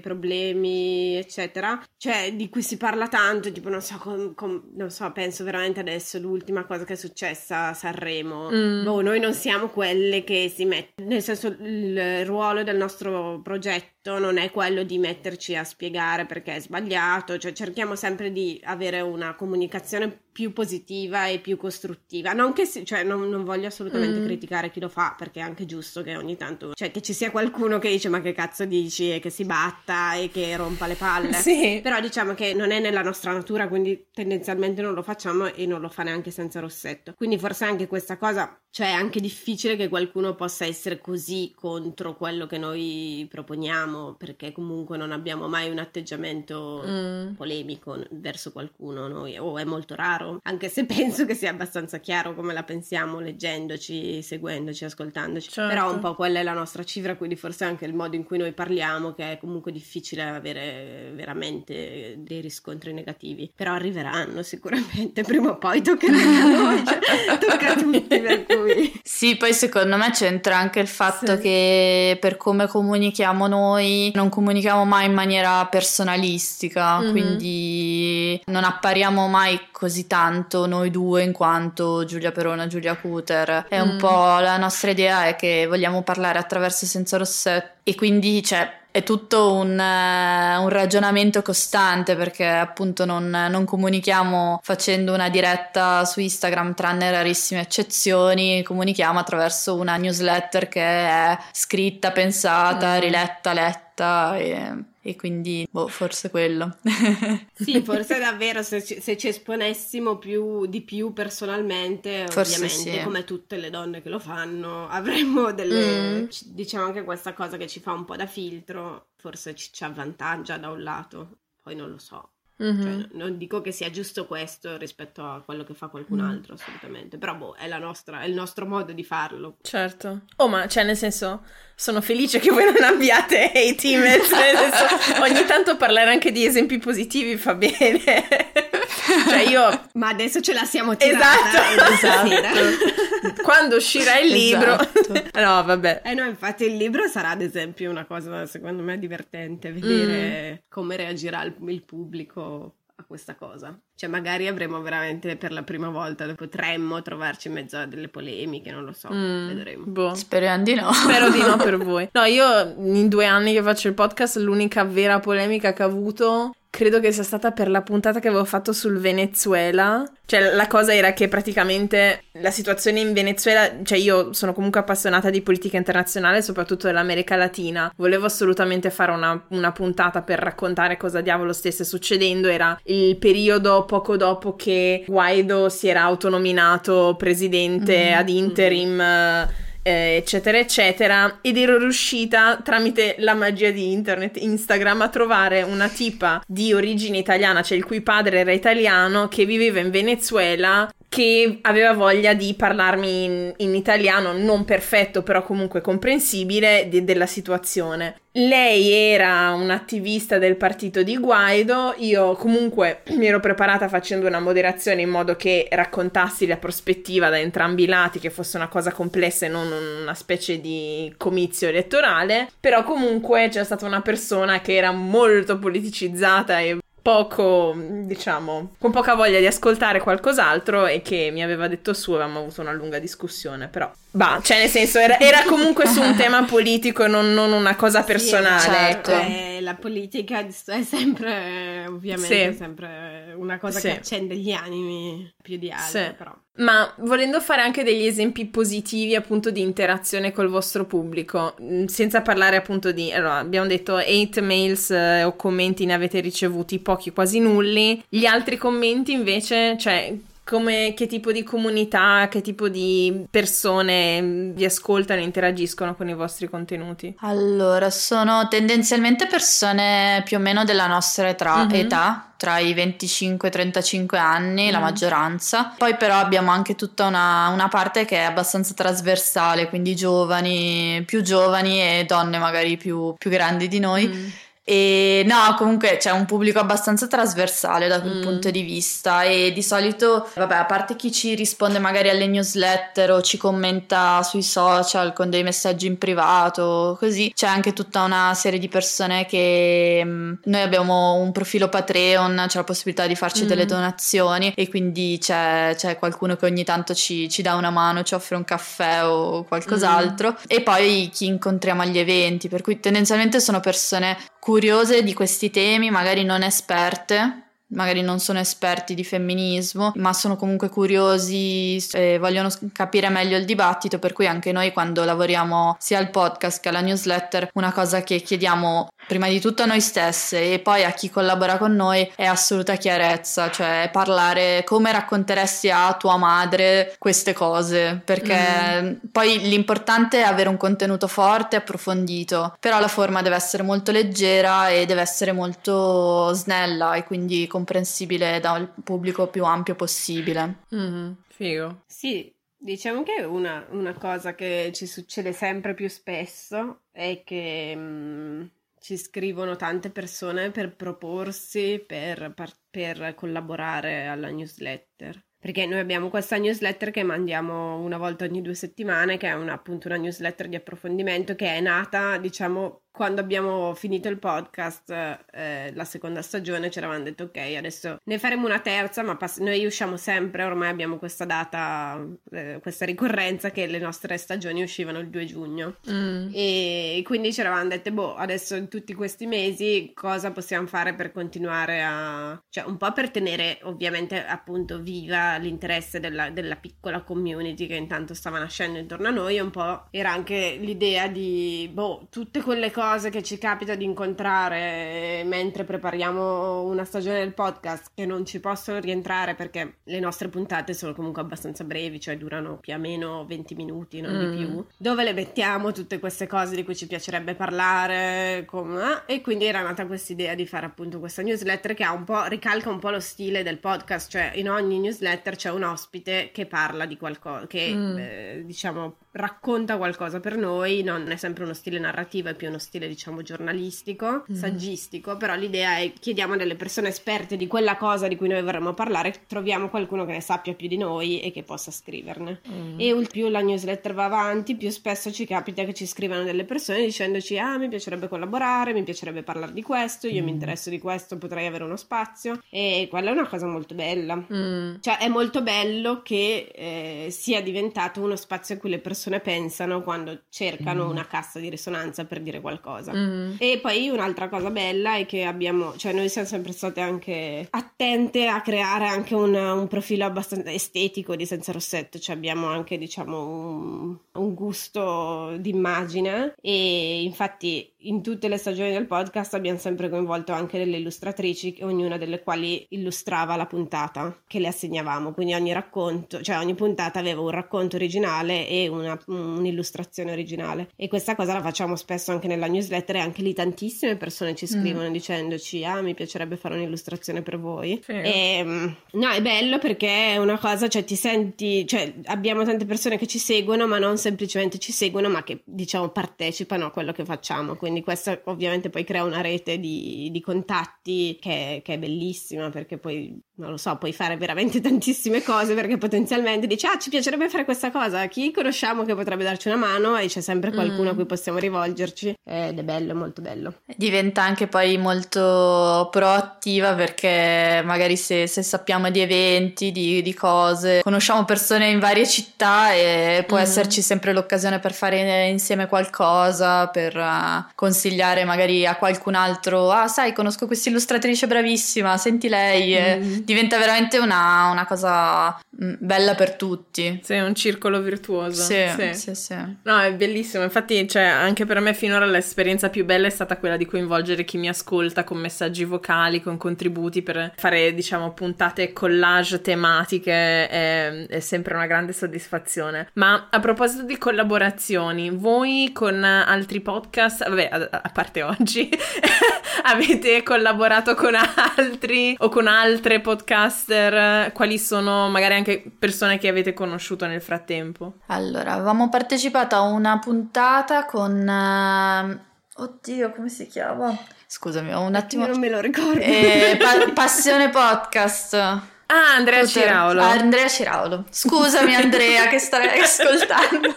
problemi, 0.00 1.16
eccetera, 1.16 1.82
cioè 1.96 2.32
di 2.34 2.48
cui 2.48 2.62
si 2.62 2.76
parla 2.76 3.08
tanto, 3.08 3.52
tipo 3.52 3.68
non 3.68 3.82
so, 3.82 3.98
com, 3.98 4.34
com, 4.34 4.70
non 4.74 4.90
so, 4.90 5.10
penso 5.12 5.44
veramente 5.44 5.80
adesso 5.80 6.18
l'ultima 6.18 6.64
cosa 6.64 6.84
che 6.84 6.94
è 6.94 6.96
successa 6.96 7.68
a 7.68 7.74
Sanremo. 7.74 8.50
Mm. 8.50 8.84
Boh, 8.84 9.00
noi 9.00 9.20
non 9.20 9.34
siamo 9.34 9.68
quelle 9.68 10.24
che 10.24 10.52
si 10.54 10.64
mettono, 10.64 11.08
nel 11.08 11.22
senso 11.22 11.48
il 11.48 12.24
ruolo 12.26 12.62
del 12.62 12.76
nostro 12.76 13.40
progetto 13.42 13.97
non 14.16 14.38
è 14.38 14.50
quello 14.50 14.84
di 14.84 14.96
metterci 14.96 15.56
a 15.56 15.64
spiegare 15.64 16.24
perché 16.24 16.54
è 16.54 16.60
sbagliato, 16.60 17.36
cioè 17.36 17.52
cerchiamo 17.52 17.96
sempre 17.96 18.32
di 18.32 18.58
avere 18.64 19.00
una 19.00 19.34
comunicazione 19.34 20.26
più 20.38 20.52
positiva 20.52 21.26
e 21.26 21.40
più 21.40 21.56
costruttiva. 21.56 22.32
Non 22.32 22.52
che 22.52 22.64
si, 22.64 22.84
cioè, 22.84 23.02
non, 23.02 23.28
non, 23.28 23.42
voglio 23.42 23.66
assolutamente 23.66 24.20
mm. 24.20 24.24
criticare 24.24 24.70
chi 24.70 24.78
lo 24.78 24.88
fa, 24.88 25.16
perché 25.18 25.40
è 25.40 25.42
anche 25.42 25.66
giusto 25.66 26.00
che 26.04 26.14
ogni 26.14 26.36
tanto, 26.36 26.74
cioè, 26.74 26.92
che 26.92 27.02
ci 27.02 27.12
sia 27.12 27.32
qualcuno 27.32 27.80
che 27.80 27.90
dice 27.90 28.08
ma 28.08 28.20
che 28.20 28.32
cazzo 28.32 28.64
dici 28.64 29.12
e 29.12 29.18
che 29.18 29.30
si 29.30 29.44
batta 29.44 30.14
e 30.14 30.28
che 30.28 30.56
rompa 30.56 30.86
le 30.86 30.94
palle. 30.94 31.32
sì. 31.42 31.80
Però 31.82 31.98
diciamo 31.98 32.34
che 32.34 32.54
non 32.54 32.70
è 32.70 32.78
nella 32.78 33.02
nostra 33.02 33.32
natura, 33.32 33.66
quindi 33.66 34.06
tendenzialmente 34.12 34.80
non 34.80 34.94
lo 34.94 35.02
facciamo 35.02 35.52
e 35.52 35.66
non 35.66 35.80
lo 35.80 35.88
fa 35.88 36.04
neanche 36.04 36.30
senza 36.30 36.60
rossetto. 36.60 37.14
Quindi 37.16 37.36
forse 37.36 37.64
anche 37.64 37.88
questa 37.88 38.16
cosa, 38.16 38.60
cioè 38.70 38.90
è 38.90 38.92
anche 38.92 39.18
difficile 39.18 39.74
che 39.74 39.88
qualcuno 39.88 40.36
possa 40.36 40.64
essere 40.64 41.00
così 41.00 41.52
contro 41.52 42.14
quello 42.14 42.46
che 42.46 42.58
noi 42.58 43.26
proponiamo, 43.28 43.97
perché 44.18 44.52
comunque 44.52 44.96
non 44.96 45.12
abbiamo 45.12 45.48
mai 45.48 45.70
un 45.70 45.78
atteggiamento 45.78 46.82
mm. 46.86 47.34
polemico 47.34 47.98
verso 48.10 48.52
qualcuno 48.52 49.08
noi, 49.08 49.36
o 49.38 49.58
è 49.58 49.64
molto 49.64 49.94
raro 49.94 50.40
anche 50.42 50.68
se 50.68 50.84
penso 50.86 51.26
che 51.26 51.34
sia 51.34 51.50
abbastanza 51.50 51.98
chiaro 51.98 52.34
come 52.34 52.52
la 52.52 52.62
pensiamo 52.62 53.20
leggendoci, 53.20 54.22
seguendoci, 54.22 54.84
ascoltandoci. 54.84 55.50
Certo. 55.50 55.68
Però 55.68 55.92
un 55.92 56.00
po' 56.00 56.14
quella 56.14 56.40
è 56.40 56.42
la 56.42 56.52
nostra 56.52 56.84
cifra, 56.84 57.16
quindi 57.16 57.36
forse 57.36 57.64
anche 57.64 57.84
il 57.84 57.94
modo 57.94 58.16
in 58.16 58.24
cui 58.24 58.38
noi 58.38 58.52
parliamo, 58.52 59.14
che 59.14 59.32
è 59.32 59.38
comunque 59.38 59.72
difficile 59.72 60.22
avere 60.22 61.12
veramente 61.14 62.16
dei 62.18 62.40
riscontri 62.40 62.92
negativi. 62.92 63.50
Però 63.54 63.72
arriveranno 63.72 64.42
sicuramente, 64.42 65.22
prima 65.22 65.50
o 65.50 65.58
poi 65.58 65.82
toccheranno 65.82 66.56
a 66.56 66.72
noi, 66.72 66.84
cioè, 66.84 67.38
tocca 67.38 67.72
a 67.72 67.76
tutti 67.76 68.20
per 68.20 68.46
cui... 68.46 69.00
Sì, 69.02 69.36
poi 69.36 69.52
secondo 69.52 69.96
me 69.96 70.10
c'entra 70.10 70.56
anche 70.56 70.80
il 70.80 70.88
fatto 70.88 71.36
sì. 71.36 71.42
che 71.42 72.18
per 72.20 72.36
come 72.36 72.66
comunichiamo 72.66 73.46
noi 73.46 73.87
non 74.14 74.28
comunichiamo 74.28 74.84
mai 74.84 75.06
in 75.06 75.12
maniera 75.12 75.64
personalistica, 75.66 76.98
mm-hmm. 76.98 77.10
quindi 77.10 78.40
non 78.46 78.64
appariamo 78.64 79.28
mai 79.28 79.68
così 79.70 80.06
tanto 80.06 80.66
noi 80.66 80.90
due 80.90 81.22
in 81.22 81.32
quanto 81.32 82.04
Giulia 82.04 82.32
Perona 82.32 82.64
e 82.64 82.68
Giulia 82.68 82.96
Cuter. 82.96 83.66
È 83.68 83.80
un 83.80 83.94
mm. 83.94 83.98
po' 83.98 84.38
la 84.38 84.56
nostra 84.56 84.90
idea 84.90 85.26
è 85.26 85.36
che 85.36 85.66
vogliamo 85.66 86.02
parlare 86.02 86.38
attraverso 86.38 86.86
Senza 86.86 87.16
Rossetto 87.16 87.76
e 87.82 87.94
quindi 87.94 88.40
c'è 88.42 88.70
è 88.90 89.02
tutto 89.02 89.52
un, 89.52 89.78
uh, 89.78 90.62
un, 90.62 90.68
ragionamento 90.68 91.42
costante 91.42 92.16
perché 92.16 92.46
appunto 92.46 93.04
non, 93.04 93.28
non, 93.28 93.64
comunichiamo 93.64 94.60
facendo 94.62 95.12
una 95.12 95.28
diretta 95.28 96.04
su 96.04 96.20
Instagram 96.20 96.74
tranne 96.74 97.10
rarissime 97.10 97.60
eccezioni, 97.60 98.62
comunichiamo 98.62 99.18
attraverso 99.18 99.76
una 99.76 99.96
newsletter 99.96 100.68
che 100.68 100.82
è 100.82 101.38
scritta, 101.52 102.12
pensata, 102.12 102.96
mm. 102.96 103.00
riletta, 103.00 103.52
letta 103.52 104.36
e 104.36 104.72
e 105.08 105.16
quindi 105.16 105.66
boh, 105.70 105.88
forse 105.88 106.28
quello. 106.28 106.76
sì, 107.54 107.80
forse 107.82 108.18
davvero 108.18 108.62
se 108.62 108.84
ci, 108.84 109.00
se 109.00 109.16
ci 109.16 109.28
esponessimo 109.28 110.18
più, 110.18 110.66
di 110.66 110.82
più 110.82 111.14
personalmente, 111.14 112.26
forse 112.28 112.62
ovviamente, 112.62 112.98
sì. 112.98 113.02
come 113.02 113.24
tutte 113.24 113.56
le 113.56 113.70
donne 113.70 114.02
che 114.02 114.10
lo 114.10 114.18
fanno, 114.18 114.86
avremmo 114.90 115.52
delle, 115.52 116.20
mm. 116.20 116.26
diciamo 116.48 116.84
anche 116.84 117.04
questa 117.04 117.32
cosa 117.32 117.56
che 117.56 117.66
ci 117.66 117.80
fa 117.80 117.92
un 117.92 118.04
po' 118.04 118.16
da 118.16 118.26
filtro, 118.26 119.12
forse 119.16 119.54
ci, 119.54 119.70
ci 119.72 119.82
avvantaggia 119.82 120.58
da 120.58 120.68
un 120.68 120.82
lato, 120.82 121.38
poi 121.62 121.74
non 121.74 121.90
lo 121.90 121.98
so. 121.98 122.32
Mm-hmm. 122.62 122.82
Cioè, 122.82 123.08
non 123.12 123.38
dico 123.38 123.62
che 123.62 123.70
sia 123.70 123.88
giusto 123.88 124.26
questo 124.26 124.76
rispetto 124.76 125.24
a 125.24 125.40
quello 125.42 125.64
che 125.64 125.72
fa 125.72 125.86
qualcun 125.86 126.18
mm. 126.18 126.28
altro, 126.28 126.54
assolutamente. 126.54 127.16
Però 127.16 127.34
boh, 127.34 127.54
è, 127.54 127.66
nostra, 127.78 128.20
è, 128.20 128.26
il 128.26 128.34
nostro 128.34 128.66
modo 128.66 128.92
di 128.92 129.04
farlo. 129.04 129.56
Certo. 129.62 130.22
Oh, 130.36 130.48
ma 130.48 130.66
cioè, 130.68 130.84
nel 130.84 130.96
senso, 130.96 131.44
sono 131.80 132.00
felice 132.00 132.40
che 132.40 132.50
voi 132.50 132.64
non 132.64 132.82
abbiate 132.82 133.44
hate 133.54 133.86
image. 133.86 134.24
Senso, 134.24 135.22
ogni 135.22 135.44
tanto 135.44 135.76
parlare 135.76 136.10
anche 136.10 136.32
di 136.32 136.44
esempi 136.44 136.78
positivi 136.78 137.36
fa 137.36 137.54
bene. 137.54 138.02
cioè, 139.28 139.42
io. 139.48 139.88
Ma 139.92 140.08
adesso 140.08 140.40
ce 140.40 140.54
la 140.54 140.64
siamo 140.64 140.96
tirata. 140.96 141.92
Esatto. 141.92 142.32
esatto. 142.32 143.42
Quando 143.42 143.76
uscirà 143.76 144.18
il 144.18 144.32
libro. 144.32 144.72
Esatto. 144.72 145.12
no, 145.40 145.62
vabbè. 145.62 146.02
Eh 146.04 146.14
no, 146.14 146.24
infatti 146.24 146.64
il 146.64 146.76
libro 146.76 147.06
sarà 147.06 147.30
ad 147.30 147.42
esempio 147.42 147.90
una 147.90 148.06
cosa 148.06 148.44
secondo 148.46 148.82
me 148.82 148.98
divertente 148.98 149.70
vedere 149.70 150.50
mm. 150.50 150.56
come 150.68 150.96
reagirà 150.96 151.44
il, 151.44 151.54
il 151.68 151.84
pubblico 151.84 152.77
questa 153.08 153.34
cosa. 153.34 153.76
Cioè, 153.96 154.10
magari 154.10 154.46
avremo 154.46 154.80
veramente 154.82 155.36
per 155.36 155.50
la 155.50 155.62
prima 155.62 155.88
volta, 155.88 156.32
potremmo 156.34 157.00
trovarci 157.00 157.48
in 157.48 157.54
mezzo 157.54 157.78
a 157.78 157.86
delle 157.86 158.08
polemiche, 158.08 158.70
non 158.70 158.84
lo 158.84 158.92
so, 158.92 159.08
mm, 159.10 159.48
vedremo. 159.48 159.84
Boh. 159.86 160.14
Speriamo 160.14 160.62
di 160.62 160.74
no. 160.74 160.92
Spero 160.92 161.30
di 161.30 161.40
no 161.40 161.56
per 161.56 161.78
voi. 161.82 162.10
No, 162.12 162.24
io 162.24 162.74
in 162.76 163.08
due 163.08 163.24
anni 163.24 163.54
che 163.54 163.62
faccio 163.62 163.88
il 163.88 163.94
podcast, 163.94 164.36
l'unica 164.36 164.84
vera 164.84 165.20
polemica 165.20 165.72
che 165.72 165.82
ho 165.82 165.86
avuto 165.86 166.52
credo 166.70 167.00
che 167.00 167.12
sia 167.12 167.22
stata 167.22 167.50
per 167.52 167.68
la 167.68 167.82
puntata 167.82 168.20
che 168.20 168.28
avevo 168.28 168.44
fatto 168.44 168.72
sul 168.72 168.98
Venezuela. 168.98 170.04
Cioè, 170.26 170.54
la 170.54 170.66
cosa 170.66 170.94
era 170.94 171.12
che 171.12 171.28
praticamente 171.28 172.24
la 172.32 172.50
situazione 172.50 173.00
in 173.00 173.12
Venezuela, 173.12 173.82
cioè 173.82 173.98
io 173.98 174.32
sono 174.32 174.52
comunque 174.52 174.80
appassionata 174.80 175.30
di 175.30 175.40
politica 175.40 175.76
internazionale, 175.76 176.42
soprattutto 176.42 176.86
dell'America 176.86 177.36
Latina. 177.36 177.92
Volevo 177.96 178.26
assolutamente 178.26 178.90
fare 178.90 179.12
una, 179.12 179.42
una 179.48 179.72
puntata 179.72 180.22
per 180.22 180.38
raccontare 180.38 180.96
cosa 180.96 181.20
diavolo 181.20 181.52
stesse 181.52 181.84
succedendo. 181.84 182.48
Era 182.48 182.78
il 182.84 183.16
periodo 183.16 183.84
poco 183.84 184.16
dopo 184.16 184.54
che 184.54 185.04
Guaido 185.06 185.68
si 185.68 185.88
era 185.88 186.02
autonominato 186.02 187.16
presidente 187.18 187.96
mm-hmm. 187.96 188.18
ad 188.18 188.28
interim 188.28 189.46
eh, 189.88 190.16
eccetera 190.16 190.58
eccetera 190.58 191.38
ed 191.40 191.56
ero 191.56 191.78
riuscita 191.78 192.60
tramite 192.62 193.16
la 193.18 193.34
magia 193.34 193.70
di 193.70 193.90
internet 193.90 194.36
Instagram 194.36 195.02
a 195.02 195.08
trovare 195.08 195.62
una 195.62 195.88
tipa 195.88 196.42
di 196.46 196.72
origine 196.72 197.18
italiana 197.18 197.62
cioè 197.62 197.78
il 197.78 197.84
cui 197.84 198.02
padre 198.02 198.40
era 198.40 198.52
italiano 198.52 199.28
che 199.28 199.46
viveva 199.46 199.80
in 199.80 199.90
Venezuela 199.90 200.88
che 201.08 201.58
aveva 201.62 201.94
voglia 201.94 202.34
di 202.34 202.54
parlarmi 202.54 203.24
in, 203.24 203.52
in 203.56 203.74
italiano, 203.74 204.32
non 204.32 204.64
perfetto, 204.64 205.22
però 205.22 205.42
comunque 205.42 205.80
comprensibile, 205.80 206.86
de- 206.90 207.02
della 207.02 207.26
situazione. 207.26 208.20
Lei 208.32 208.90
era 208.90 209.52
un'attivista 209.52 210.38
del 210.38 210.56
partito 210.56 211.02
di 211.02 211.16
Guaido, 211.16 211.94
io 211.96 212.34
comunque 212.34 213.02
mi 213.12 213.26
ero 213.26 213.40
preparata 213.40 213.88
facendo 213.88 214.26
una 214.26 214.38
moderazione 214.38 215.02
in 215.02 215.08
modo 215.08 215.34
che 215.34 215.66
raccontassi 215.70 216.46
la 216.46 216.58
prospettiva 216.58 217.30
da 217.30 217.38
entrambi 217.38 217.84
i 217.84 217.86
lati, 217.86 218.20
che 218.20 218.30
fosse 218.30 218.56
una 218.56 218.68
cosa 218.68 218.92
complessa 218.92 219.46
e 219.46 219.48
non 219.48 219.72
una 220.02 220.14
specie 220.14 220.60
di 220.60 221.12
comizio 221.16 221.68
elettorale, 221.68 222.48
però 222.60 222.84
comunque 222.84 223.48
c'è 223.48 223.64
stata 223.64 223.86
una 223.86 224.02
persona 224.02 224.60
che 224.60 224.76
era 224.76 224.92
molto 224.92 225.58
politicizzata 225.58 226.60
e 226.60 226.78
poco, 227.08 227.74
diciamo, 227.74 228.74
con 228.78 228.90
poca 228.90 229.14
voglia 229.14 229.38
di 229.38 229.46
ascoltare 229.46 229.98
qualcos'altro 229.98 230.84
e 230.84 231.00
che 231.00 231.30
mi 231.32 231.42
aveva 231.42 231.66
detto 231.66 231.94
su, 231.94 232.12
avevamo 232.12 232.40
avuto 232.40 232.60
una 232.60 232.72
lunga 232.72 232.98
discussione, 232.98 233.68
però, 233.68 233.90
bah, 234.10 234.40
cioè 234.42 234.58
nel 234.58 234.68
senso 234.68 234.98
era, 234.98 235.18
era 235.18 235.44
comunque 235.44 235.86
su 235.86 236.02
un 236.02 236.14
tema 236.16 236.44
politico 236.44 237.04
e 237.04 237.08
non, 237.08 237.32
non 237.32 237.52
una 237.52 237.76
cosa 237.76 238.02
personale, 238.02 238.60
sì, 238.60 238.68
certo. 238.68 239.10
ecco. 239.12 239.26
Eh, 239.26 239.60
la 239.62 239.74
politica 239.74 240.40
è 240.40 240.50
sempre, 240.50 241.86
ovviamente, 241.88 242.52
sì. 242.52 242.58
sempre 242.58 243.32
una 243.34 243.58
cosa 243.58 243.78
sì. 243.78 243.88
che 243.88 243.96
accende 243.96 244.36
gli 244.36 244.52
animi 244.52 245.32
più 245.40 245.56
di 245.56 245.70
altre, 245.70 246.14
però. 246.14 246.36
Ma 246.58 246.92
volendo 246.98 247.40
fare 247.40 247.62
anche 247.62 247.84
degli 247.84 248.04
esempi 248.04 248.46
positivi 248.46 249.14
appunto 249.14 249.50
di 249.50 249.60
interazione 249.60 250.32
col 250.32 250.48
vostro 250.48 250.86
pubblico, 250.86 251.54
mm, 251.60 251.84
senza 251.84 252.20
parlare 252.20 252.56
appunto 252.56 252.90
di, 252.90 253.12
allora 253.12 253.36
abbiamo 253.36 253.68
detto 253.68 253.94
8 253.94 254.42
mails 254.42 254.90
eh, 254.90 255.22
o 255.22 255.36
commenti 255.36 255.86
ne 255.86 255.94
avete 255.94 256.18
ricevuti 256.20 256.80
pochi, 256.80 257.12
quasi 257.12 257.38
nulli, 257.38 258.02
gli 258.08 258.24
altri 258.24 258.56
commenti 258.56 259.12
invece, 259.12 259.76
cioè 259.78 260.12
come, 260.48 260.94
che 260.96 261.06
tipo 261.06 261.30
di 261.30 261.42
comunità, 261.42 262.26
che 262.30 262.40
tipo 262.40 262.70
di 262.70 263.26
persone 263.30 264.52
vi 264.54 264.64
ascoltano 264.64 265.20
e 265.20 265.24
interagiscono 265.24 265.94
con 265.94 266.08
i 266.08 266.14
vostri 266.14 266.48
contenuti? 266.48 267.14
Allora, 267.18 267.90
sono 267.90 268.48
tendenzialmente 268.48 269.26
persone 269.26 270.22
più 270.24 270.38
o 270.38 270.40
meno 270.40 270.64
della 270.64 270.86
nostra 270.86 271.28
età, 271.28 271.66
mm-hmm. 271.66 271.74
età 271.74 272.32
tra 272.38 272.58
i 272.58 272.72
25 272.72 273.48
e 273.48 273.50
i 273.50 273.52
35 273.52 274.16
anni, 274.16 274.68
mm. 274.68 274.70
la 274.70 274.78
maggioranza. 274.78 275.74
Poi 275.76 275.96
però 275.96 276.14
abbiamo 276.14 276.50
anche 276.50 276.76
tutta 276.76 277.04
una, 277.04 277.48
una, 277.48 277.68
parte 277.68 278.06
che 278.06 278.16
è 278.16 278.22
abbastanza 278.22 278.72
trasversale, 278.72 279.68
quindi 279.68 279.94
giovani, 279.94 281.02
più 281.04 281.20
giovani 281.20 281.82
e 281.82 282.04
donne 282.06 282.38
magari 282.38 282.78
più, 282.78 283.14
più 283.18 283.28
grandi 283.28 283.68
di 283.68 283.80
noi. 283.80 284.08
Mm 284.08 284.28
e 284.70 285.24
no, 285.24 285.54
comunque 285.56 285.96
c'è 285.96 286.10
un 286.10 286.26
pubblico 286.26 286.58
abbastanza 286.58 287.06
trasversale 287.06 287.88
da 287.88 288.02
quel 288.02 288.18
mm. 288.18 288.22
punto 288.22 288.50
di 288.50 288.60
vista 288.60 289.22
e 289.22 289.50
di 289.50 289.62
solito, 289.62 290.28
vabbè, 290.34 290.56
a 290.56 290.66
parte 290.66 290.94
chi 290.94 291.10
ci 291.10 291.34
risponde 291.34 291.78
magari 291.78 292.10
alle 292.10 292.26
newsletter 292.26 293.12
o 293.12 293.22
ci 293.22 293.38
commenta 293.38 294.22
sui 294.22 294.42
social 294.42 295.14
con 295.14 295.30
dei 295.30 295.42
messaggi 295.42 295.86
in 295.86 295.96
privato, 295.96 296.98
così, 297.00 297.32
c'è 297.34 297.46
anche 297.46 297.72
tutta 297.72 298.02
una 298.02 298.34
serie 298.34 298.58
di 298.58 298.68
persone 298.68 299.24
che 299.24 300.02
mh, 300.04 300.10
mm, 300.10 300.32
noi 300.44 300.60
abbiamo 300.60 301.14
un 301.14 301.32
profilo 301.32 301.70
Patreon, 301.70 302.44
c'è 302.46 302.58
la 302.58 302.64
possibilità 302.64 303.06
di 303.06 303.14
farci 303.14 303.44
mm. 303.44 303.46
delle 303.46 303.64
donazioni 303.64 304.52
e 304.54 304.68
quindi 304.68 305.16
c'è, 305.18 305.72
c'è, 305.78 305.96
qualcuno 305.96 306.36
che 306.36 306.44
ogni 306.44 306.64
tanto 306.64 306.92
ci, 306.92 307.30
ci, 307.30 307.40
dà 307.40 307.54
una 307.54 307.70
mano, 307.70 308.02
ci 308.02 308.12
offre 308.12 308.36
un 308.36 308.44
caffè 308.44 309.02
o 309.06 309.44
qualcos'altro 309.44 310.32
mm. 310.32 310.44
e 310.46 310.60
poi 310.60 311.08
chi 311.10 311.24
incontriamo 311.24 311.80
agli 311.80 311.96
eventi, 311.96 312.50
per 312.50 312.60
cui 312.60 312.78
tendenzialmente 312.80 313.40
sono 313.40 313.60
persone 313.60 314.18
curiose 314.38 315.02
di 315.02 315.14
questi 315.14 315.50
temi, 315.50 315.90
magari 315.90 316.24
non 316.24 316.42
esperte, 316.42 317.47
magari 317.68 318.02
non 318.02 318.20
sono 318.20 318.38
esperti 318.38 318.94
di 318.94 319.04
femminismo, 319.04 319.92
ma 319.96 320.12
sono 320.12 320.36
comunque 320.36 320.68
curiosi 320.68 321.76
e 321.92 322.18
vogliono 322.18 322.48
capire 322.72 323.08
meglio 323.08 323.36
il 323.36 323.44
dibattito, 323.44 323.98
per 323.98 324.12
cui 324.12 324.26
anche 324.26 324.52
noi 324.52 324.72
quando 324.72 325.04
lavoriamo 325.04 325.76
sia 325.78 325.98
al 325.98 326.10
podcast 326.10 326.60
che 326.60 326.68
alla 326.68 326.80
newsletter, 326.80 327.50
una 327.54 327.72
cosa 327.72 328.02
che 328.02 328.20
chiediamo 328.20 328.88
prima 329.06 329.28
di 329.28 329.40
tutto 329.40 329.62
a 329.62 329.66
noi 329.66 329.80
stesse 329.80 330.52
e 330.52 330.58
poi 330.58 330.84
a 330.84 330.90
chi 330.90 331.10
collabora 331.10 331.56
con 331.56 331.74
noi 331.74 332.10
è 332.14 332.24
assoluta 332.24 332.76
chiarezza, 332.76 333.50
cioè 333.50 333.88
parlare 333.90 334.64
come 334.64 334.92
racconteresti 334.92 335.70
a 335.70 335.96
tua 335.98 336.16
madre 336.16 336.94
queste 336.98 337.32
cose, 337.32 338.00
perché 338.04 338.82
mm. 338.82 338.92
poi 339.10 339.38
l'importante 339.48 340.18
è 340.18 340.22
avere 340.22 340.48
un 340.48 340.56
contenuto 340.56 341.06
forte, 341.06 341.56
approfondito, 341.56 342.56
però 342.60 342.80
la 342.80 342.88
forma 342.88 343.22
deve 343.22 343.36
essere 343.36 343.62
molto 343.62 343.92
leggera 343.92 344.68
e 344.68 344.84
deve 344.84 345.00
essere 345.00 345.32
molto 345.32 346.32
snella 346.34 346.94
e 346.94 347.04
quindi 347.04 347.46
comprensibile 347.58 348.40
dal 348.40 348.72
pubblico 348.84 349.26
più 349.28 349.44
ampio 349.44 349.74
possibile. 349.74 350.60
Mm-hmm. 350.74 351.12
Figo. 351.28 351.82
Sì, 351.86 352.32
Diciamo 352.60 353.04
che 353.04 353.22
una, 353.22 353.64
una, 353.70 353.94
cosa 353.94 354.34
che 354.34 354.72
ci 354.74 354.86
succede 354.86 355.32
sempre 355.32 355.74
più 355.74 355.88
spesso 355.88 356.80
è 356.90 357.22
che 357.24 357.72
mh, 357.76 357.80
mm, 357.80 358.46
ci 358.80 358.96
scrivono 358.96 359.54
tante 359.54 359.90
persone 359.90 360.50
per 360.50 360.74
proporsi, 360.74 361.78
per, 361.86 362.34
per 362.68 363.14
collaborare 363.14 364.08
alla 364.08 364.30
newsletter. 364.30 365.24
Perché 365.38 365.66
noi 365.66 365.78
abbiamo 365.78 366.08
questa 366.08 366.36
newsletter 366.36 366.90
che 366.90 367.04
mandiamo 367.04 367.78
una 367.78 367.96
volta 367.96 368.24
ogni 368.24 368.42
due 368.42 368.54
settimane, 368.54 369.18
che 369.18 369.28
è 369.28 369.34
una, 369.34 369.52
appunto 369.52 369.86
una 369.86 369.96
newsletter 369.96 370.48
di 370.48 370.56
approfondimento 370.56 371.36
che 371.36 371.46
è 371.46 371.60
nata, 371.60 372.18
diciamo, 372.18 372.86
quando 372.90 373.20
abbiamo 373.20 373.74
finito 373.74 374.08
il 374.08 374.18
podcast, 374.18 374.90
eh, 375.32 375.72
la 375.72 375.84
seconda 375.84 376.20
stagione, 376.20 376.68
ci 376.68 376.78
eravamo 376.78 377.04
detto 377.04 377.24
ok, 377.24 377.36
adesso 377.56 378.00
ne 378.02 378.18
faremo 378.18 378.46
una 378.46 378.58
terza, 378.58 379.04
ma 379.04 379.16
pass- 379.16 379.38
noi 379.38 379.64
usciamo 379.64 379.96
sempre, 379.96 380.42
ormai 380.42 380.68
abbiamo 380.68 380.98
questa 380.98 381.24
data, 381.24 382.04
eh, 382.32 382.58
questa 382.60 382.84
ricorrenza 382.84 383.50
che 383.52 383.66
le 383.66 383.78
nostre 383.78 384.16
stagioni 384.18 384.62
uscivano 384.62 384.98
il 384.98 385.10
2 385.10 385.24
giugno. 385.26 385.76
Mm. 385.88 386.30
E 386.32 387.02
quindi 387.04 387.32
ci 387.32 387.40
eravamo 387.40 387.68
dette, 387.68 387.92
boh, 387.92 388.16
adesso 388.16 388.56
in 388.56 388.66
tutti 388.66 388.94
questi 388.94 389.26
mesi 389.26 389.92
cosa 389.94 390.32
possiamo 390.32 390.66
fare 390.66 390.94
per 390.94 391.12
continuare 391.12 391.82
a... 391.84 392.42
cioè 392.48 392.64
un 392.64 392.76
po' 392.78 392.92
per 392.92 393.10
tenere 393.10 393.60
ovviamente 393.62 394.24
appunto 394.24 394.80
viva 394.80 395.36
l'interesse 395.36 396.00
della, 396.00 396.30
della 396.30 396.56
piccola 396.56 397.02
community 397.02 397.68
che 397.68 397.76
intanto 397.76 398.12
stava 398.12 398.40
nascendo 398.40 398.78
intorno 398.78 399.06
a 399.06 399.12
noi, 399.12 399.38
un 399.38 399.50
po' 399.50 399.86
era 399.92 400.10
anche 400.10 400.56
l'idea 400.60 401.06
di, 401.06 401.70
boh, 401.72 402.08
tutte 402.10 402.42
quelle 402.42 402.72
cose 402.72 402.77
cose 402.78 403.10
che 403.10 403.22
ci 403.22 403.38
capita 403.38 403.74
di 403.74 403.84
incontrare 403.84 405.22
mentre 405.24 405.64
prepariamo 405.64 406.62
una 406.62 406.84
stagione 406.84 407.20
del 407.20 407.34
podcast 407.34 407.90
che 407.94 408.06
non 408.06 408.26
ci 408.26 408.40
possono 408.40 408.80
rientrare 408.80 409.34
perché 409.34 409.78
le 409.84 410.00
nostre 410.00 410.28
puntate 410.28 410.74
sono 410.74 410.94
comunque 410.94 411.22
abbastanza 411.22 411.62
brevi, 411.62 412.00
cioè 412.00 412.16
durano 412.16 412.56
più 412.58 412.74
o 412.74 412.78
meno 412.78 413.24
20 413.26 413.54
minuti, 413.54 414.00
non 414.00 414.14
mm. 414.14 414.30
di 414.30 414.36
più. 414.36 414.66
Dove 414.76 415.04
le 415.04 415.12
mettiamo 415.12 415.70
tutte 415.70 416.00
queste 416.00 416.26
cose 416.26 416.56
di 416.56 416.64
cui 416.64 416.74
ci 416.74 416.88
piacerebbe 416.88 417.34
parlare? 417.34 418.44
Come... 418.46 419.02
E 419.06 419.20
quindi 419.20 419.44
era 419.44 419.62
nata 419.62 419.86
questa 419.86 420.12
idea 420.12 420.34
di 420.34 420.46
fare 420.46 420.66
appunto 420.66 420.98
questa 420.98 421.22
newsletter 421.22 421.74
che 421.74 421.84
ha 421.84 421.92
un 421.92 422.04
po' 422.04 422.14
ricapitolato 422.22 422.46
calca 422.48 422.70
un 422.70 422.78
po' 422.78 422.88
lo 422.88 423.00
stile 423.00 423.42
del 423.42 423.58
podcast, 423.58 424.10
cioè 424.10 424.32
in 424.36 424.48
ogni 424.48 424.78
newsletter 424.78 425.36
c'è 425.36 425.50
un 425.50 425.64
ospite 425.64 426.30
che 426.32 426.46
parla 426.46 426.86
di 426.86 426.96
qualcosa, 426.96 427.46
che 427.46 427.74
Mm. 427.74 427.98
eh, 427.98 428.42
diciamo 428.46 428.96
racconta 429.12 429.76
qualcosa 429.76 430.20
per 430.20 430.36
noi, 430.36 430.82
non 430.82 431.10
è 431.10 431.16
sempre 431.16 431.44
uno 431.44 431.52
stile 431.52 431.78
narrativo, 431.78 432.28
è 432.28 432.34
più 432.34 432.48
uno 432.48 432.58
stile 432.58 432.67
diciamo 432.76 433.22
giornalistico, 433.22 434.24
Mm. 434.30 434.34
saggistico, 434.34 435.16
però 435.16 435.34
l'idea 435.34 435.78
è 435.78 435.92
chiediamo 435.98 436.34
a 436.34 436.36
delle 436.36 436.56
persone 436.56 436.88
esperte 436.88 437.36
di 437.36 437.46
quella 437.46 437.76
cosa 437.76 438.08
di 438.08 438.16
cui 438.16 438.28
noi 438.28 438.42
vorremmo 438.42 438.74
parlare, 438.74 439.14
troviamo 439.26 439.68
qualcuno 439.70 440.04
che 440.04 440.12
ne 440.12 440.20
sappia 440.20 440.54
più 440.54 440.68
di 440.68 440.76
noi 440.76 441.20
e 441.20 441.30
che 441.30 441.42
possa 441.42 441.70
scriverne. 441.70 442.40
Mm. 442.48 442.78
E 442.78 443.06
più 443.10 443.28
la 443.28 443.40
newsletter 443.40 443.94
va 443.94 444.04
avanti, 444.04 444.56
più 444.56 444.68
spesso 444.70 445.10
ci 445.10 445.24
capita 445.24 445.64
che 445.64 445.72
ci 445.72 445.86
scrivano 445.86 446.24
delle 446.24 446.44
persone 446.44 446.84
dicendoci: 446.84 447.38
Ah, 447.38 447.56
mi 447.56 447.68
piacerebbe 447.68 448.08
collaborare, 448.08 448.72
mi 448.72 448.82
piacerebbe 448.82 449.22
parlare 449.22 449.52
di 449.52 449.62
questo, 449.62 450.06
io 450.08 450.22
mi 450.22 450.30
interesso 450.30 450.68
di 450.68 450.78
questo, 450.78 451.16
potrei 451.16 451.46
avere 451.46 451.64
uno 451.64 451.76
spazio. 451.76 452.42
E 452.50 452.86
quella 452.90 453.10
è 453.10 453.12
una 453.12 453.26
cosa 453.28 453.46
molto 453.46 453.74
bella. 453.74 454.16
Mm. 454.16 454.76
Cioè, 454.80 454.98
è 454.98 455.08
molto 455.08 455.42
bello 455.42 456.02
che 456.02 456.50
eh, 456.54 457.10
sia 457.10 457.40
diventato 457.40 458.02
uno 458.02 458.16
spazio 458.16 458.56
a 458.56 458.58
cui 458.58 458.70
le 458.70 458.78
persone 458.78 459.20
pensano 459.20 459.82
quando 459.82 460.22
cercano 460.28 460.88
una 460.90 461.06
cassa 461.06 461.38
di 461.38 461.48
risonanza 461.48 462.04
per 462.04 462.20
dire 462.20 462.40
qualcosa. 462.40 462.56
Mm. 462.92 463.34
E 463.38 463.58
poi 463.60 463.88
un'altra 463.88 464.28
cosa 464.28 464.50
bella 464.50 464.96
è 464.96 465.06
che 465.06 465.24
abbiamo, 465.24 465.76
cioè 465.76 465.92
noi 465.92 466.08
siamo 466.08 466.26
sempre 466.26 466.52
state 466.52 466.80
anche 466.80 467.46
attente 467.50 468.26
a 468.26 468.40
creare 468.40 468.86
anche 468.86 469.14
un, 469.14 469.34
un 469.34 469.66
profilo 469.68 470.04
abbastanza 470.04 470.50
estetico 470.50 471.16
di 471.16 471.26
Senza 471.26 471.52
Rossetto, 471.52 471.98
cioè 471.98 472.16
abbiamo 472.16 472.46
anche 472.46 472.78
diciamo 472.78 473.26
un, 473.26 473.96
un 474.12 474.34
gusto 474.34 475.36
d'immagine 475.38 476.34
e 476.40 477.02
infatti 477.02 477.72
in 477.82 478.02
tutte 478.02 478.26
le 478.26 478.38
stagioni 478.38 478.72
del 478.72 478.86
podcast 478.86 479.34
abbiamo 479.34 479.58
sempre 479.58 479.88
coinvolto 479.88 480.32
anche 480.32 480.58
delle 480.58 480.78
illustratrici, 480.78 481.58
ognuna 481.60 481.96
delle 481.96 482.22
quali 482.22 482.66
illustrava 482.70 483.36
la 483.36 483.46
puntata 483.46 484.20
che 484.26 484.40
le 484.40 484.48
assegnavamo, 484.48 485.12
quindi 485.12 485.34
ogni 485.34 485.52
racconto, 485.52 486.20
cioè 486.20 486.38
ogni 486.38 486.54
puntata 486.54 486.98
aveva 486.98 487.20
un 487.20 487.30
racconto 487.30 487.76
originale 487.76 488.48
e 488.48 488.66
una- 488.66 488.98
un'illustrazione 489.06 490.10
originale. 490.10 490.70
E 490.74 490.88
questa 490.88 491.14
cosa 491.14 491.34
la 491.34 491.40
facciamo 491.40 491.76
spesso 491.76 492.10
anche 492.10 492.26
nella 492.26 492.46
newsletter 492.46 492.96
e 492.96 493.00
anche 493.00 493.22
lì 493.22 493.32
tantissime 493.32 493.96
persone 493.96 494.34
ci 494.34 494.46
scrivono 494.46 494.90
dicendoci 494.90 495.64
ah 495.64 495.80
mi 495.80 495.94
piacerebbe 495.94 496.36
fare 496.36 496.56
un'illustrazione 496.56 497.22
per 497.22 497.38
voi. 497.38 497.80
E 497.86 498.42
mm, 498.44 498.66
no 498.92 499.08
è 499.10 499.22
bello 499.22 499.58
perché 499.58 500.14
è 500.14 500.16
una 500.16 500.38
cosa 500.38 500.68
cioè 500.68 500.82
ti 500.84 500.96
senti 500.96 501.66
cioè 501.66 501.94
abbiamo 502.06 502.42
tante 502.42 502.64
persone 502.64 502.98
che 502.98 503.06
ci 503.06 503.18
seguono 503.18 503.66
ma 503.66 503.78
non 503.78 503.98
semplicemente 503.98 504.58
ci 504.58 504.72
seguono 504.72 505.08
ma 505.08 505.22
che 505.22 505.42
diciamo 505.44 505.88
partecipano 505.90 506.66
a 506.66 506.70
quello 506.70 506.92
che 506.92 507.04
facciamo. 507.04 507.54
quindi 507.54 507.67
questo 507.82 508.20
ovviamente 508.24 508.70
poi 508.70 508.84
crea 508.84 509.04
una 509.04 509.20
rete 509.20 509.58
di, 509.58 510.08
di 510.10 510.20
contatti 510.20 511.18
che, 511.20 511.60
che 511.64 511.74
è 511.74 511.78
bellissima 511.78 512.50
perché 512.50 512.78
poi 512.78 513.20
non 513.38 513.50
lo 513.50 513.56
so 513.56 513.76
puoi 513.76 513.92
fare 513.92 514.16
veramente 514.16 514.60
tantissime 514.62 515.22
cose 515.22 515.54
perché 515.54 515.76
potenzialmente 515.78 516.46
dici 516.46 516.66
ah 516.66 516.78
ci 516.78 516.90
piacerebbe 516.90 517.28
fare 517.28 517.44
questa 517.44 517.70
cosa 517.70 518.06
chi 518.06 518.30
conosciamo 518.32 518.84
che 518.84 518.94
potrebbe 518.94 519.24
darci 519.24 519.48
una 519.48 519.56
mano 519.56 519.96
e 519.96 520.06
c'è 520.06 520.20
sempre 520.20 520.52
qualcuno 520.52 520.76
Mm. 520.88 520.92
a 520.92 520.94
cui 520.94 521.06
possiamo 521.06 521.38
rivolgerci 521.38 522.14
ed 522.24 522.58
è 522.58 522.62
bello 522.62 522.90
è 522.92 522.94
molto 522.94 523.20
bello 523.22 523.54
Diventa 523.76 524.22
anche 524.22 524.46
poi 524.46 524.76
molto 524.78 525.88
proattiva 525.90 526.74
perché 526.74 527.62
magari 527.64 527.96
se, 527.96 528.26
se 528.26 528.42
sappiamo 528.42 528.90
di 528.90 529.00
eventi, 529.00 529.70
di, 529.72 530.02
di 530.02 530.14
cose, 530.14 530.80
conosciamo 530.82 531.24
persone 531.24 531.68
in 531.68 531.78
varie 531.78 532.06
città 532.06 532.72
e 532.72 533.24
può 533.26 533.36
Mhm. 533.36 533.42
esserci 533.42 533.82
sempre 533.82 534.12
l'occasione 534.12 534.58
per 534.58 534.72
fare 534.72 535.28
insieme 535.28 535.66
qualcosa, 535.66 536.66
per 536.68 536.96
eh, 536.96 537.46
consigliare 537.54 538.24
magari 538.24 538.66
a 538.66 538.76
qualcun 538.76 539.14
altro, 539.14 539.70
ah 539.70 539.86
sai 539.88 540.12
conosco 540.12 540.46
questa 540.46 540.68
illustratrice 540.70 541.26
bravissima, 541.26 541.96
senti 541.98 542.28
lei, 542.28 542.76
Mm. 542.78 543.18
Diventa 543.28 543.58
veramente 543.58 543.98
una, 543.98 544.48
una 544.50 544.64
cosa 544.64 545.34
mm, 545.62 545.74
bella 545.78 546.14
per 546.14 546.34
tutti. 546.34 546.98
Sì, 547.02 547.14
un 547.18 547.34
circolo 547.34 547.80
virtuoso. 547.82 548.42
Sì, 548.42 548.66
Sì. 548.74 548.94
sì, 548.94 549.14
sì. 549.14 549.36
No, 549.62 549.80
è 549.80 549.92
bellissimo. 549.92 550.42
Infatti, 550.44 550.88
cioè, 550.88 551.02
anche 551.02 551.44
per 551.44 551.60
me 551.60 551.74
finora 551.74 552.06
l'esperienza 552.06 552.70
più 552.70 552.86
bella 552.86 553.06
è 553.06 553.10
stata 553.10 553.36
quella 553.36 553.58
di 553.58 553.66
coinvolgere 553.66 554.24
chi 554.24 554.38
mi 554.38 554.48
ascolta 554.48 555.04
con 555.04 555.18
messaggi 555.18 555.64
vocali, 555.64 556.22
con 556.22 556.38
contributi 556.38 557.02
per 557.02 557.34
fare, 557.36 557.74
diciamo, 557.74 558.12
puntate 558.12 558.72
collage 558.72 559.42
tematiche. 559.42 560.48
È, 560.48 561.06
è 561.06 561.20
sempre 561.20 561.54
una 561.54 561.66
grande 561.66 561.92
soddisfazione. 561.92 562.88
Ma 562.94 563.28
a 563.30 563.40
proposito 563.40 563.82
di 563.82 563.98
collaborazioni, 563.98 565.10
voi 565.10 565.70
con 565.74 566.02
altri 566.02 566.60
podcast, 566.60 567.28
vabbè, 567.28 567.48
a, 567.52 567.68
a 567.82 567.90
parte 567.92 568.22
oggi, 568.22 568.70
avete 569.64 570.22
collaborato 570.22 570.94
con 570.94 571.14
altri 571.14 572.14
o 572.18 572.28
con 572.28 572.46
altre 572.46 573.00
podcaster? 573.18 574.32
Quali 574.32 574.58
sono 574.58 575.08
magari 575.08 575.34
anche 575.34 575.62
persone 575.78 576.18
che 576.18 576.28
avete 576.28 576.54
conosciuto 576.54 577.06
nel 577.06 577.20
frattempo? 577.20 577.94
Allora, 578.06 578.52
avevamo 578.52 578.88
partecipato 578.88 579.56
a 579.56 579.62
una 579.62 579.98
puntata 579.98 580.84
con... 580.86 581.28
ehm, 581.28 582.20
oddio, 582.56 583.12
come 583.12 583.28
si 583.28 583.46
chiama? 583.46 583.96
Scusami, 584.26 584.72
ho 584.74 584.80
un 584.80 584.94
attimo... 584.94 585.24
io 585.24 585.30
non 585.30 585.40
me 585.40 585.48
lo 585.48 585.60
ricordo 585.60 586.00
Eh, 586.00 586.56
Pa- 586.58 586.92
Passione 586.94 587.48
Podcast. 587.50 588.60
Ah, 588.90 589.16
Andrea 589.16 589.44
Ciraulo. 589.46 590.00
Ah, 590.02 590.12
Andrea 590.12 590.48
Ciraulo. 590.48 591.04
Scusami 591.10 591.74
Andrea 591.74 592.28
che 592.28 592.38
stai 592.38 592.80
ascoltando. 592.80 593.74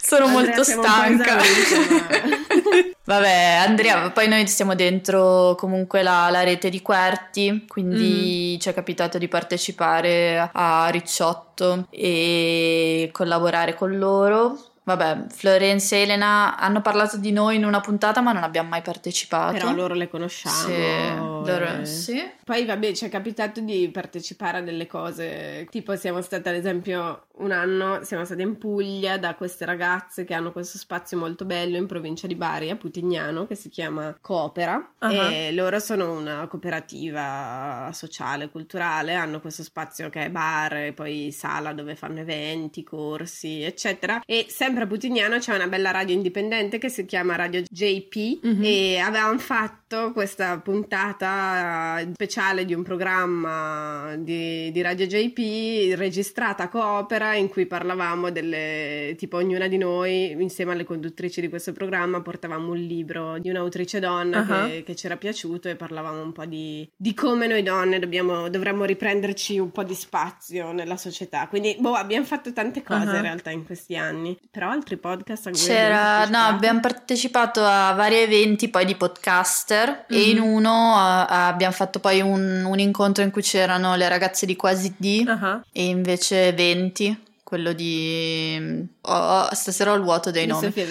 Sono 0.00 0.24
Andrea, 0.24 0.42
molto 0.42 0.64
stanca. 0.64 1.36
Vabbè, 3.04 3.64
Andrea, 3.66 4.10
poi 4.10 4.26
noi 4.28 4.48
siamo 4.48 4.74
dentro 4.74 5.54
comunque 5.58 6.02
la, 6.02 6.30
la 6.30 6.42
rete 6.42 6.70
di 6.70 6.80
Querti, 6.80 7.52
Mm. 7.52 7.66
quindi 7.66 8.58
ci 8.58 8.70
è 8.70 8.74
capitato 8.74 9.18
di 9.18 9.28
partecipare 9.28 10.48
a 10.52 10.88
Ricciotto 10.88 11.86
e 11.90 13.10
collaborare 13.12 13.74
con 13.74 13.98
loro. 13.98 14.58
Vabbè, 14.84 15.26
Florenza 15.30 15.96
e 15.96 16.00
Elena 16.02 16.56
hanno 16.58 16.80
parlato 16.82 17.16
di 17.16 17.32
noi 17.32 17.56
in 17.56 17.64
una 17.64 17.80
puntata, 17.80 18.20
ma 18.20 18.32
non 18.32 18.42
abbiamo 18.42 18.68
mai 18.68 18.82
partecipato. 18.82 19.52
Però 19.54 19.72
loro 19.72 19.94
le 19.94 20.08
conosciamo. 20.08 20.54
Sì, 20.56 21.50
loro- 21.50 21.80
eh. 21.80 21.86
sì. 21.86 22.22
Poi 22.44 22.64
vabbè, 22.66 22.92
ci 22.92 23.06
è 23.06 23.08
capitato 23.08 23.60
di 23.60 23.88
partecipare 23.90 24.58
a 24.58 24.60
delle 24.60 24.86
cose, 24.86 25.66
tipo 25.70 25.96
siamo 25.96 26.20
state 26.20 26.50
ad 26.50 26.54
esempio 26.56 27.26
un 27.36 27.50
anno, 27.50 28.00
siamo 28.04 28.24
state 28.26 28.42
in 28.42 28.58
Puglia 28.58 29.16
da 29.16 29.34
queste 29.34 29.64
ragazze 29.64 30.24
che 30.24 30.34
hanno 30.34 30.52
questo 30.52 30.76
spazio 30.76 31.16
molto 31.16 31.46
bello 31.46 31.78
in 31.78 31.86
provincia 31.86 32.26
di 32.26 32.34
Bari, 32.34 32.68
a 32.68 32.76
Putignano, 32.76 33.46
che 33.46 33.54
si 33.54 33.70
chiama 33.70 34.14
Coopera 34.20 34.90
Ah. 34.98 35.12
e 35.32 35.52
loro 35.52 35.78
sono 35.78 36.12
una 36.12 36.46
cooperativa 36.46 37.90
sociale, 37.92 38.50
culturale, 38.50 39.14
hanno 39.14 39.40
questo 39.40 39.62
spazio 39.62 40.10
che 40.10 40.24
è 40.26 40.30
bar 40.30 40.74
e 40.76 40.92
poi 40.92 41.30
sala 41.32 41.72
dove 41.72 41.94
fanno 41.96 42.20
eventi, 42.20 42.82
corsi, 42.84 43.62
eccetera. 43.62 44.20
E 44.26 44.46
sempre 44.48 44.73
a 44.82 44.86
Putignano 44.86 45.38
c'è 45.38 45.54
una 45.54 45.68
bella 45.68 45.90
radio 45.90 46.14
indipendente 46.14 46.78
che 46.78 46.88
si 46.88 47.04
chiama 47.06 47.36
Radio 47.36 47.62
JP 47.70 48.40
Mhm. 48.44 48.62
e 48.64 48.98
avevamo 48.98 49.38
fatto 49.38 50.12
questa 50.12 50.58
puntata 50.58 52.04
speciale 52.12 52.64
di 52.64 52.74
un 52.74 52.82
programma 52.82 54.14
di, 54.18 54.70
di 54.72 54.82
Radio 54.82 55.06
JP 55.06 55.94
registrata 55.96 56.64
a 56.64 56.68
Coopera 56.68 57.34
in 57.34 57.48
cui 57.48 57.66
parlavamo 57.66 58.30
delle 58.30 59.14
tipo 59.16 59.36
ognuna 59.36 59.68
di 59.68 59.78
noi 59.78 60.30
insieme 60.32 60.72
alle 60.72 60.84
conduttrici 60.84 61.40
di 61.40 61.48
questo 61.48 61.72
programma 61.72 62.20
portavamo 62.20 62.72
un 62.72 62.78
libro 62.78 63.38
di 63.38 63.50
un'autrice 63.50 64.00
donna 64.00 64.46
Ah. 64.46 64.66
che, 64.68 64.82
che 64.84 64.94
ci 64.96 65.06
era 65.06 65.16
piaciuto 65.16 65.68
e 65.68 65.76
parlavamo 65.76 66.20
un 66.22 66.32
po' 66.32 66.44
di, 66.44 66.88
di 66.96 67.14
come 67.14 67.46
noi 67.46 67.62
donne 67.62 67.98
dobbiamo, 67.98 68.48
dovremmo 68.48 68.84
riprenderci 68.84 69.58
un 69.58 69.70
po' 69.70 69.84
di 69.84 69.94
spazio 69.94 70.72
nella 70.72 70.96
società 70.96 71.46
quindi 71.48 71.76
boh 71.78 71.94
abbiamo 71.94 72.24
fatto 72.24 72.52
tante 72.52 72.82
cose 72.82 73.08
Ah. 73.10 73.16
in 73.16 73.22
realtà 73.22 73.50
in 73.50 73.64
questi 73.64 73.96
anni 73.96 74.36
però 74.50 74.63
altri 74.70 74.96
podcast 74.96 75.50
C'era, 75.52 76.26
no, 76.26 76.38
abbiamo 76.38 76.80
partecipato 76.80 77.62
a 77.64 77.92
vari 77.92 78.16
eventi 78.16 78.68
poi 78.68 78.84
di 78.84 78.94
podcaster 78.96 80.04
e 80.08 80.30
in 80.30 80.38
Mhm. 80.38 80.44
uno 80.44 80.94
eh, 80.96 81.26
abbiamo 81.28 81.72
fatto 81.72 82.00
poi 82.00 82.20
un, 82.20 82.64
un 82.64 82.78
incontro 82.78 83.22
in 83.22 83.30
cui 83.30 83.42
c'erano 83.42 83.94
le 83.96 84.08
ragazze 84.08 84.46
di 84.46 84.56
Quasi 84.56 84.94
D 84.96 85.24
Ah. 85.28 85.60
e 85.72 85.84
invece 85.86 86.52
20, 86.52 87.22
quello 87.42 87.72
di... 87.72 88.86
oh, 89.02 89.48
stasera 89.52 89.92
ho 89.92 89.94
il 89.94 90.02
vuoto 90.02 90.30
dei 90.30 90.46
Di 90.46 90.50
nomi. 90.52 90.66
Sofia. 90.66 90.86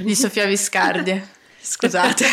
Di 0.00 0.14
Sofia 0.14 0.46
Viscardi. 0.46 1.22
Scusate. 1.62 2.26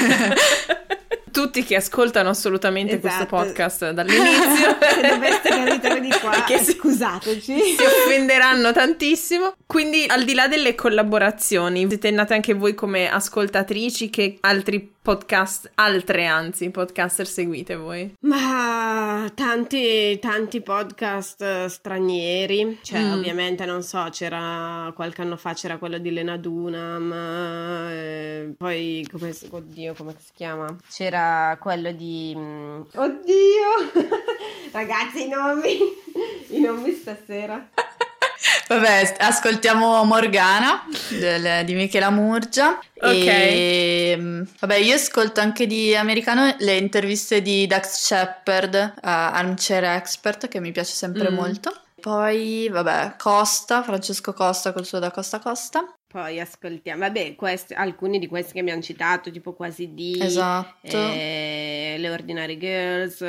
Tutti 1.32 1.64
che 1.64 1.76
ascoltano 1.76 2.30
assolutamente 2.30 3.00
questo 3.00 3.24
Esatto. 3.24 3.36
podcast 3.36 3.92
dall'inizio 3.92 4.78
Se 4.80 5.08
doveste 5.10 5.50
capitare 5.50 6.02
di 6.02 6.10
qua, 6.22 6.44
Che 6.46 6.58
si- 6.60 6.74
scusateci. 6.74 7.42
si 7.62 7.84
offenderanno 7.84 8.72
tantissimo. 8.72 9.54
Quindi, 9.66 10.06
al 10.08 10.24
di 10.24 10.34
là 10.34 10.48
delle 10.48 10.76
collaborazioni, 10.76 11.88
siete 11.88 12.12
nate 12.12 12.34
anche 12.34 12.54
voi 12.54 12.74
come 12.74 13.10
ascoltatrici 13.10 14.10
che 14.10 14.38
altri 14.42 14.94
podcast, 15.10 15.72
altre 15.74 16.28
anzi, 16.28 16.70
podcaster 16.70 17.26
seguite 17.26 17.76
voi? 17.76 18.14
Ma 18.20 19.28
tanti, 19.34 20.20
tanti 20.20 20.62
podcast 20.62 21.42
eh, 21.42 21.68
stranieri, 21.68 22.78
cioè 22.84 23.00
Mm. 23.02 23.14
ovviamente 23.14 23.66
non 23.66 23.82
so, 23.82 24.08
c'era 24.12 24.92
qualche 24.94 25.24
anno 25.24 25.36
fa 25.36 25.54
c'era 25.56 25.80
quello 25.80 25.98
di 25.98 26.12
Lena 26.12 26.38
Dunham, 26.38 27.12
eh, 27.12 28.54
poi 28.56 29.04
come, 29.12 29.34
oddio 29.50 29.96
come 29.96 30.14
si 30.20 30.30
chiama? 30.36 30.76
C'era 30.88 31.58
quello 31.60 31.92
di... 31.92 32.36
mm, 32.38 32.82
Oddio! 32.94 34.06
Ragazzi, 34.72 35.26
i 35.26 35.28
nomi, 35.28 35.76
i 36.56 36.60
nomi 36.60 36.92
stasera. 36.92 37.68
Vabbè, 38.70 39.16
ascoltiamo 39.18 40.04
Morgana 40.04 40.84
del, 41.10 41.66
di 41.66 41.74
Michela 41.74 42.12
Murgia. 42.12 42.78
Ok. 43.02 43.26
E, 43.26 44.16
mm, 44.16 44.42
vabbè, 44.60 44.76
io 44.76 44.94
ascolto 44.94 45.40
anche 45.40 45.66
di 45.66 45.96
americano 45.96 46.54
le 46.60 46.78
interviste 46.78 47.42
di 47.42 47.66
Dax 47.66 47.98
Shepard, 48.06 48.94
uh, 48.98 49.00
Armchair 49.02 49.86
Expert, 49.86 50.48
che 50.48 50.60
mi 50.60 50.72
piace 50.72 50.94
sempre 50.94 51.32
Mm. 51.32 51.34
molto. 51.34 51.74
Poi, 52.00 52.70
vabbè, 52.70 53.16
Costa, 53.18 53.82
Francesco 53.82 54.34
Costa 54.34 54.72
col 54.72 54.86
suo 54.86 55.00
da 55.00 55.10
Costa 55.10 55.40
Costa. 55.40 55.84
Poi 56.08 56.40
ascoltiamo, 56.40 57.00
vabbè, 57.00 57.36
questi- 57.36 57.74
alcuni 57.74 58.20
di 58.20 58.28
questi 58.28 58.54
che 58.54 58.60
abbiamo 58.60 58.82
citato, 58.84 59.32
tipo 59.32 59.54
quasi 59.54 59.94
di 59.96 60.18
Esatto. 60.22 60.88
eh, 60.88 61.96
le 61.98 62.10
Ordinary 62.12 62.58
Girls. 62.58 63.24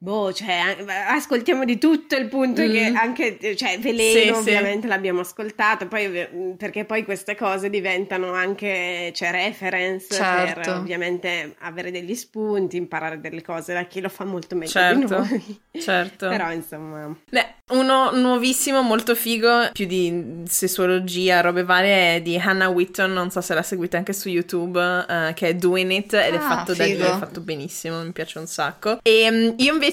Boh, 0.00 0.32
cioè, 0.32 0.76
ascoltiamo 1.08 1.64
di 1.64 1.76
tutto 1.76 2.14
il 2.14 2.28
punto 2.28 2.60
è 2.60 2.70
che 2.70 2.90
Mm. 2.90 2.96
anche, 2.96 3.56
cioè, 3.56 3.80
Veleno 3.80 4.36
Sì, 4.36 4.42
sì. 4.44 4.48
ovviamente 4.50 4.86
l'abbiamo 4.86 5.20
ascoltato, 5.22 5.88
poi, 5.88 6.54
perché 6.56 6.84
poi 6.84 7.02
queste 7.04 7.34
cose 7.34 7.68
diventano 7.68 8.32
anche, 8.32 9.10
cioè, 9.12 9.32
reference 9.32 10.06
per 10.08 10.16
Certo. 10.18 10.72
ovviamente 10.74 11.56
avere 11.62 11.90
degli 11.90 12.14
spunti, 12.14 12.76
imparare 12.76 13.18
delle 13.20 13.42
cose 13.42 13.72
da 13.72 13.86
chi 13.86 14.00
lo 14.00 14.08
fa 14.08 14.24
molto 14.24 14.54
meglio 14.54 14.70
di 14.70 15.00
Certo. 15.08 15.18
noi. 15.18 15.60
Certo. 15.82 16.28
Però, 16.30 16.52
insomma, 16.52 17.16
Beh, 17.28 17.54
uno 17.70 18.12
nuovissimo, 18.12 18.82
molto 18.82 19.16
figo, 19.16 19.70
più 19.72 19.86
di 19.86 20.42
sessuologia, 20.46 21.40
robe 21.40 21.64
varie, 21.64 22.14
è 22.16 22.22
di 22.22 22.36
Hannah 22.38 22.68
Whitton, 22.68 23.12
non 23.12 23.32
so 23.32 23.40
se 23.40 23.52
la 23.52 23.62
seguite 23.62 23.96
anche 23.96 24.12
su 24.12 24.28
YouTube, 24.28 24.78
eh, 25.08 25.32
che 25.34 25.48
è 25.48 25.54
Doing 25.56 25.90
It 25.90 26.14
ed 26.14 26.34
è 26.34 26.36
Ah, 26.36 26.40
fatto 26.40 26.72
da 26.72 26.84
figo. 26.84 26.96
Dio, 26.98 27.14
è 27.16 27.18
fatto 27.18 27.40
benissimo, 27.40 28.00
mi 28.04 28.12
piace 28.12 28.38
un 28.38 28.46
sacco. 28.46 29.00
E 29.02 29.28
mm, 29.28 29.48
io 29.56 29.72
invece 29.72 29.86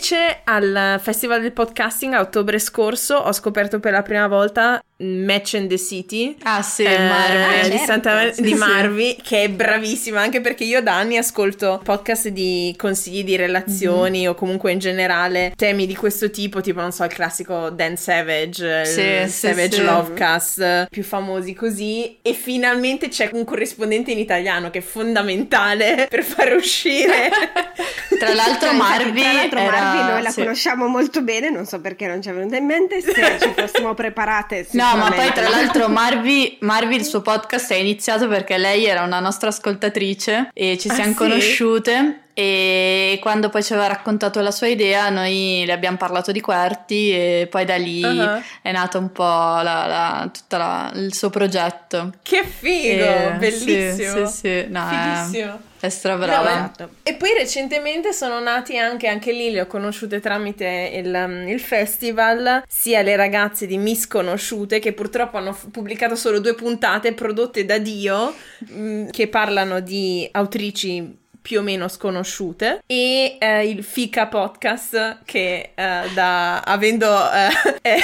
al 0.43 0.99
Festival 1.01 1.41
del 1.41 1.53
Podcasting 1.53 2.13
a 2.13 2.19
ottobre 2.19 2.59
scorso 2.59 3.15
ho 3.15 3.31
scoperto 3.31 3.79
per 3.79 3.93
la 3.93 4.01
prima 4.01 4.27
volta 4.27 4.83
Match 4.97 5.53
in 5.53 5.67
the 5.67 5.77
City. 5.77 6.37
Ah 6.43 6.61
sì, 6.61 6.83
eh, 6.83 6.97
Marvel. 6.97 7.63
di, 7.63 7.69
certo, 7.77 7.85
Santa- 7.85 8.29
di. 8.29 8.53
Marvi 8.53 9.17
che 9.21 9.43
è 9.43 9.49
bravissima 9.49 10.21
anche 10.21 10.39
perché 10.39 10.63
io 10.63 10.81
da 10.81 10.95
anni 10.95 11.17
ascolto 11.17 11.81
podcast 11.83 12.29
di 12.29 12.73
consigli 12.77 13.23
di 13.25 13.35
relazioni 13.35 14.23
Mhm. 14.23 14.29
o 14.29 14.33
comunque 14.35 14.71
in 14.71 14.79
generale 14.79 15.51
temi 15.55 15.85
di 15.85 15.95
questo 15.95 16.29
tipo 16.29 16.61
tipo 16.61 16.79
non 16.79 16.93
so 16.93 17.03
il 17.03 17.11
classico 17.13 17.69
Dan 17.69 17.97
Savage 17.97 18.85
Sì, 18.85 19.29
Savage 19.29 19.75
sì. 19.75 19.83
Lovecast 19.83 20.87
più 20.89 21.03
famosi 21.03 21.53
così 21.53 22.17
e 22.21 22.33
finalmente 22.33 23.09
c'è 23.09 23.29
un 23.33 23.43
corrispondente 23.43 24.11
in 24.11 24.19
italiano 24.19 24.69
che 24.69 24.79
è 24.79 24.81
fondamentale 24.81 26.07
per 26.09 26.23
far 26.23 26.53
uscire 26.55 27.29
Tra 28.17 28.33
l'altro 28.33 28.69
Cioè, 28.69 28.77
Marvi 28.77 29.21
tra 29.21 29.33
l'altro 29.33 29.59
era... 29.59 29.71
Marvi 29.81 30.11
noi 30.11 30.21
la 30.21 30.33
conosciamo 30.33 30.87
molto 30.87 31.21
bene, 31.21 31.49
non 31.49 31.65
so 31.65 31.81
perché 31.81 32.07
non 32.07 32.21
ci 32.21 32.29
è 32.29 32.33
venuta 32.33 32.55
in 32.55 32.65
mente, 32.65 33.01
se 33.01 33.13
ci 33.41 33.51
fossimo 33.55 33.93
preparate 33.93 34.65
No, 34.71 34.84
ma 34.95 35.09
poi 35.11 35.31
tra 35.33 35.49
l'altro 35.49 35.87
Marvi, 35.89 36.57
Marvi 36.61 36.95
il 36.95 37.05
suo 37.05 37.21
podcast 37.21 37.71
è 37.71 37.75
iniziato 37.77 38.27
perché 38.27 38.57
lei 38.57 38.85
era 38.85 39.01
una 39.03 39.19
nostra 39.19 39.49
ascoltatrice 39.49 40.49
e 40.53 40.77
ci 40.77 40.89
Ah, 40.89 40.93
siamo 40.93 41.11
sì? 41.11 41.15
conosciute 41.17 42.19
e 42.37 43.17
quando 43.21 43.47
poi 43.47 43.63
ci 43.63 43.71
aveva 43.71 43.87
raccontato 43.87 44.41
la 44.41 44.51
sua 44.51 44.67
idea 44.67 45.09
noi 45.09 45.63
le 45.65 45.71
abbiamo 45.71 45.95
parlato 45.95 46.33
di 46.33 46.41
Querti 46.41 47.11
e 47.11 47.47
poi 47.49 47.63
da 47.65 47.77
lì 47.77 48.03
Uh-huh. 48.03 48.41
è 48.61 48.71
nato 48.73 48.99
un 48.99 49.11
po' 49.11 49.23
la, 49.23 49.61
la- 49.87 50.29
tutto 50.31 50.57
il 50.99 51.13
suo 51.13 51.29
progetto. 51.29 52.11
che 52.21 52.43
figo 52.43 53.03
E- 53.03 53.35
bellissimo 53.39 54.27
Sì, 54.27 54.33
sì, 54.33 54.37
sì, 54.37 54.65
no, 54.69 54.85
è, 54.89 54.89
fighissimo 55.23 55.59
è 55.79 55.89
strabrava. 55.89 56.71
No. 56.79 56.89
E 57.03 57.13
poi 57.13 57.29
recentemente 57.37 58.11
sono 58.11 58.39
nati 58.39 58.77
anche, 58.77 59.07
anche 59.07 59.31
lì, 59.31 59.51
le 59.51 59.61
ho 59.61 59.67
conosciute 59.67 60.19
tramite 60.19 60.91
il, 60.93 61.13
um, 61.13 61.47
il 61.47 61.59
festival, 61.59 62.63
sia 62.67 63.01
le 63.03 63.15
ragazze 63.15 63.65
di 63.67 63.77
Misconosciute 63.77 64.79
che 64.79 64.93
purtroppo 64.93 65.37
hanno 65.37 65.55
pubblicato 65.71 66.15
solo 66.15 66.39
due 66.39 66.55
puntate 66.55 67.13
prodotte 67.13 67.65
da 67.65 67.77
Dio 67.77 68.33
mh, 68.67 69.09
che 69.11 69.27
parlano 69.27 69.79
di 69.79 70.27
autrici 70.31 71.23
più 71.45 71.59
o 71.59 71.61
meno 71.61 71.87
sconosciute 71.87 72.81
e 72.87 73.37
eh, 73.39 73.69
il 73.69 73.83
Fica 73.83 74.25
Podcast 74.25 75.19
che 75.25 75.73
eh, 75.75 76.01
da 76.15 76.61
avendo 76.61 77.05
eh, 77.31 77.49
eh, 77.83 77.99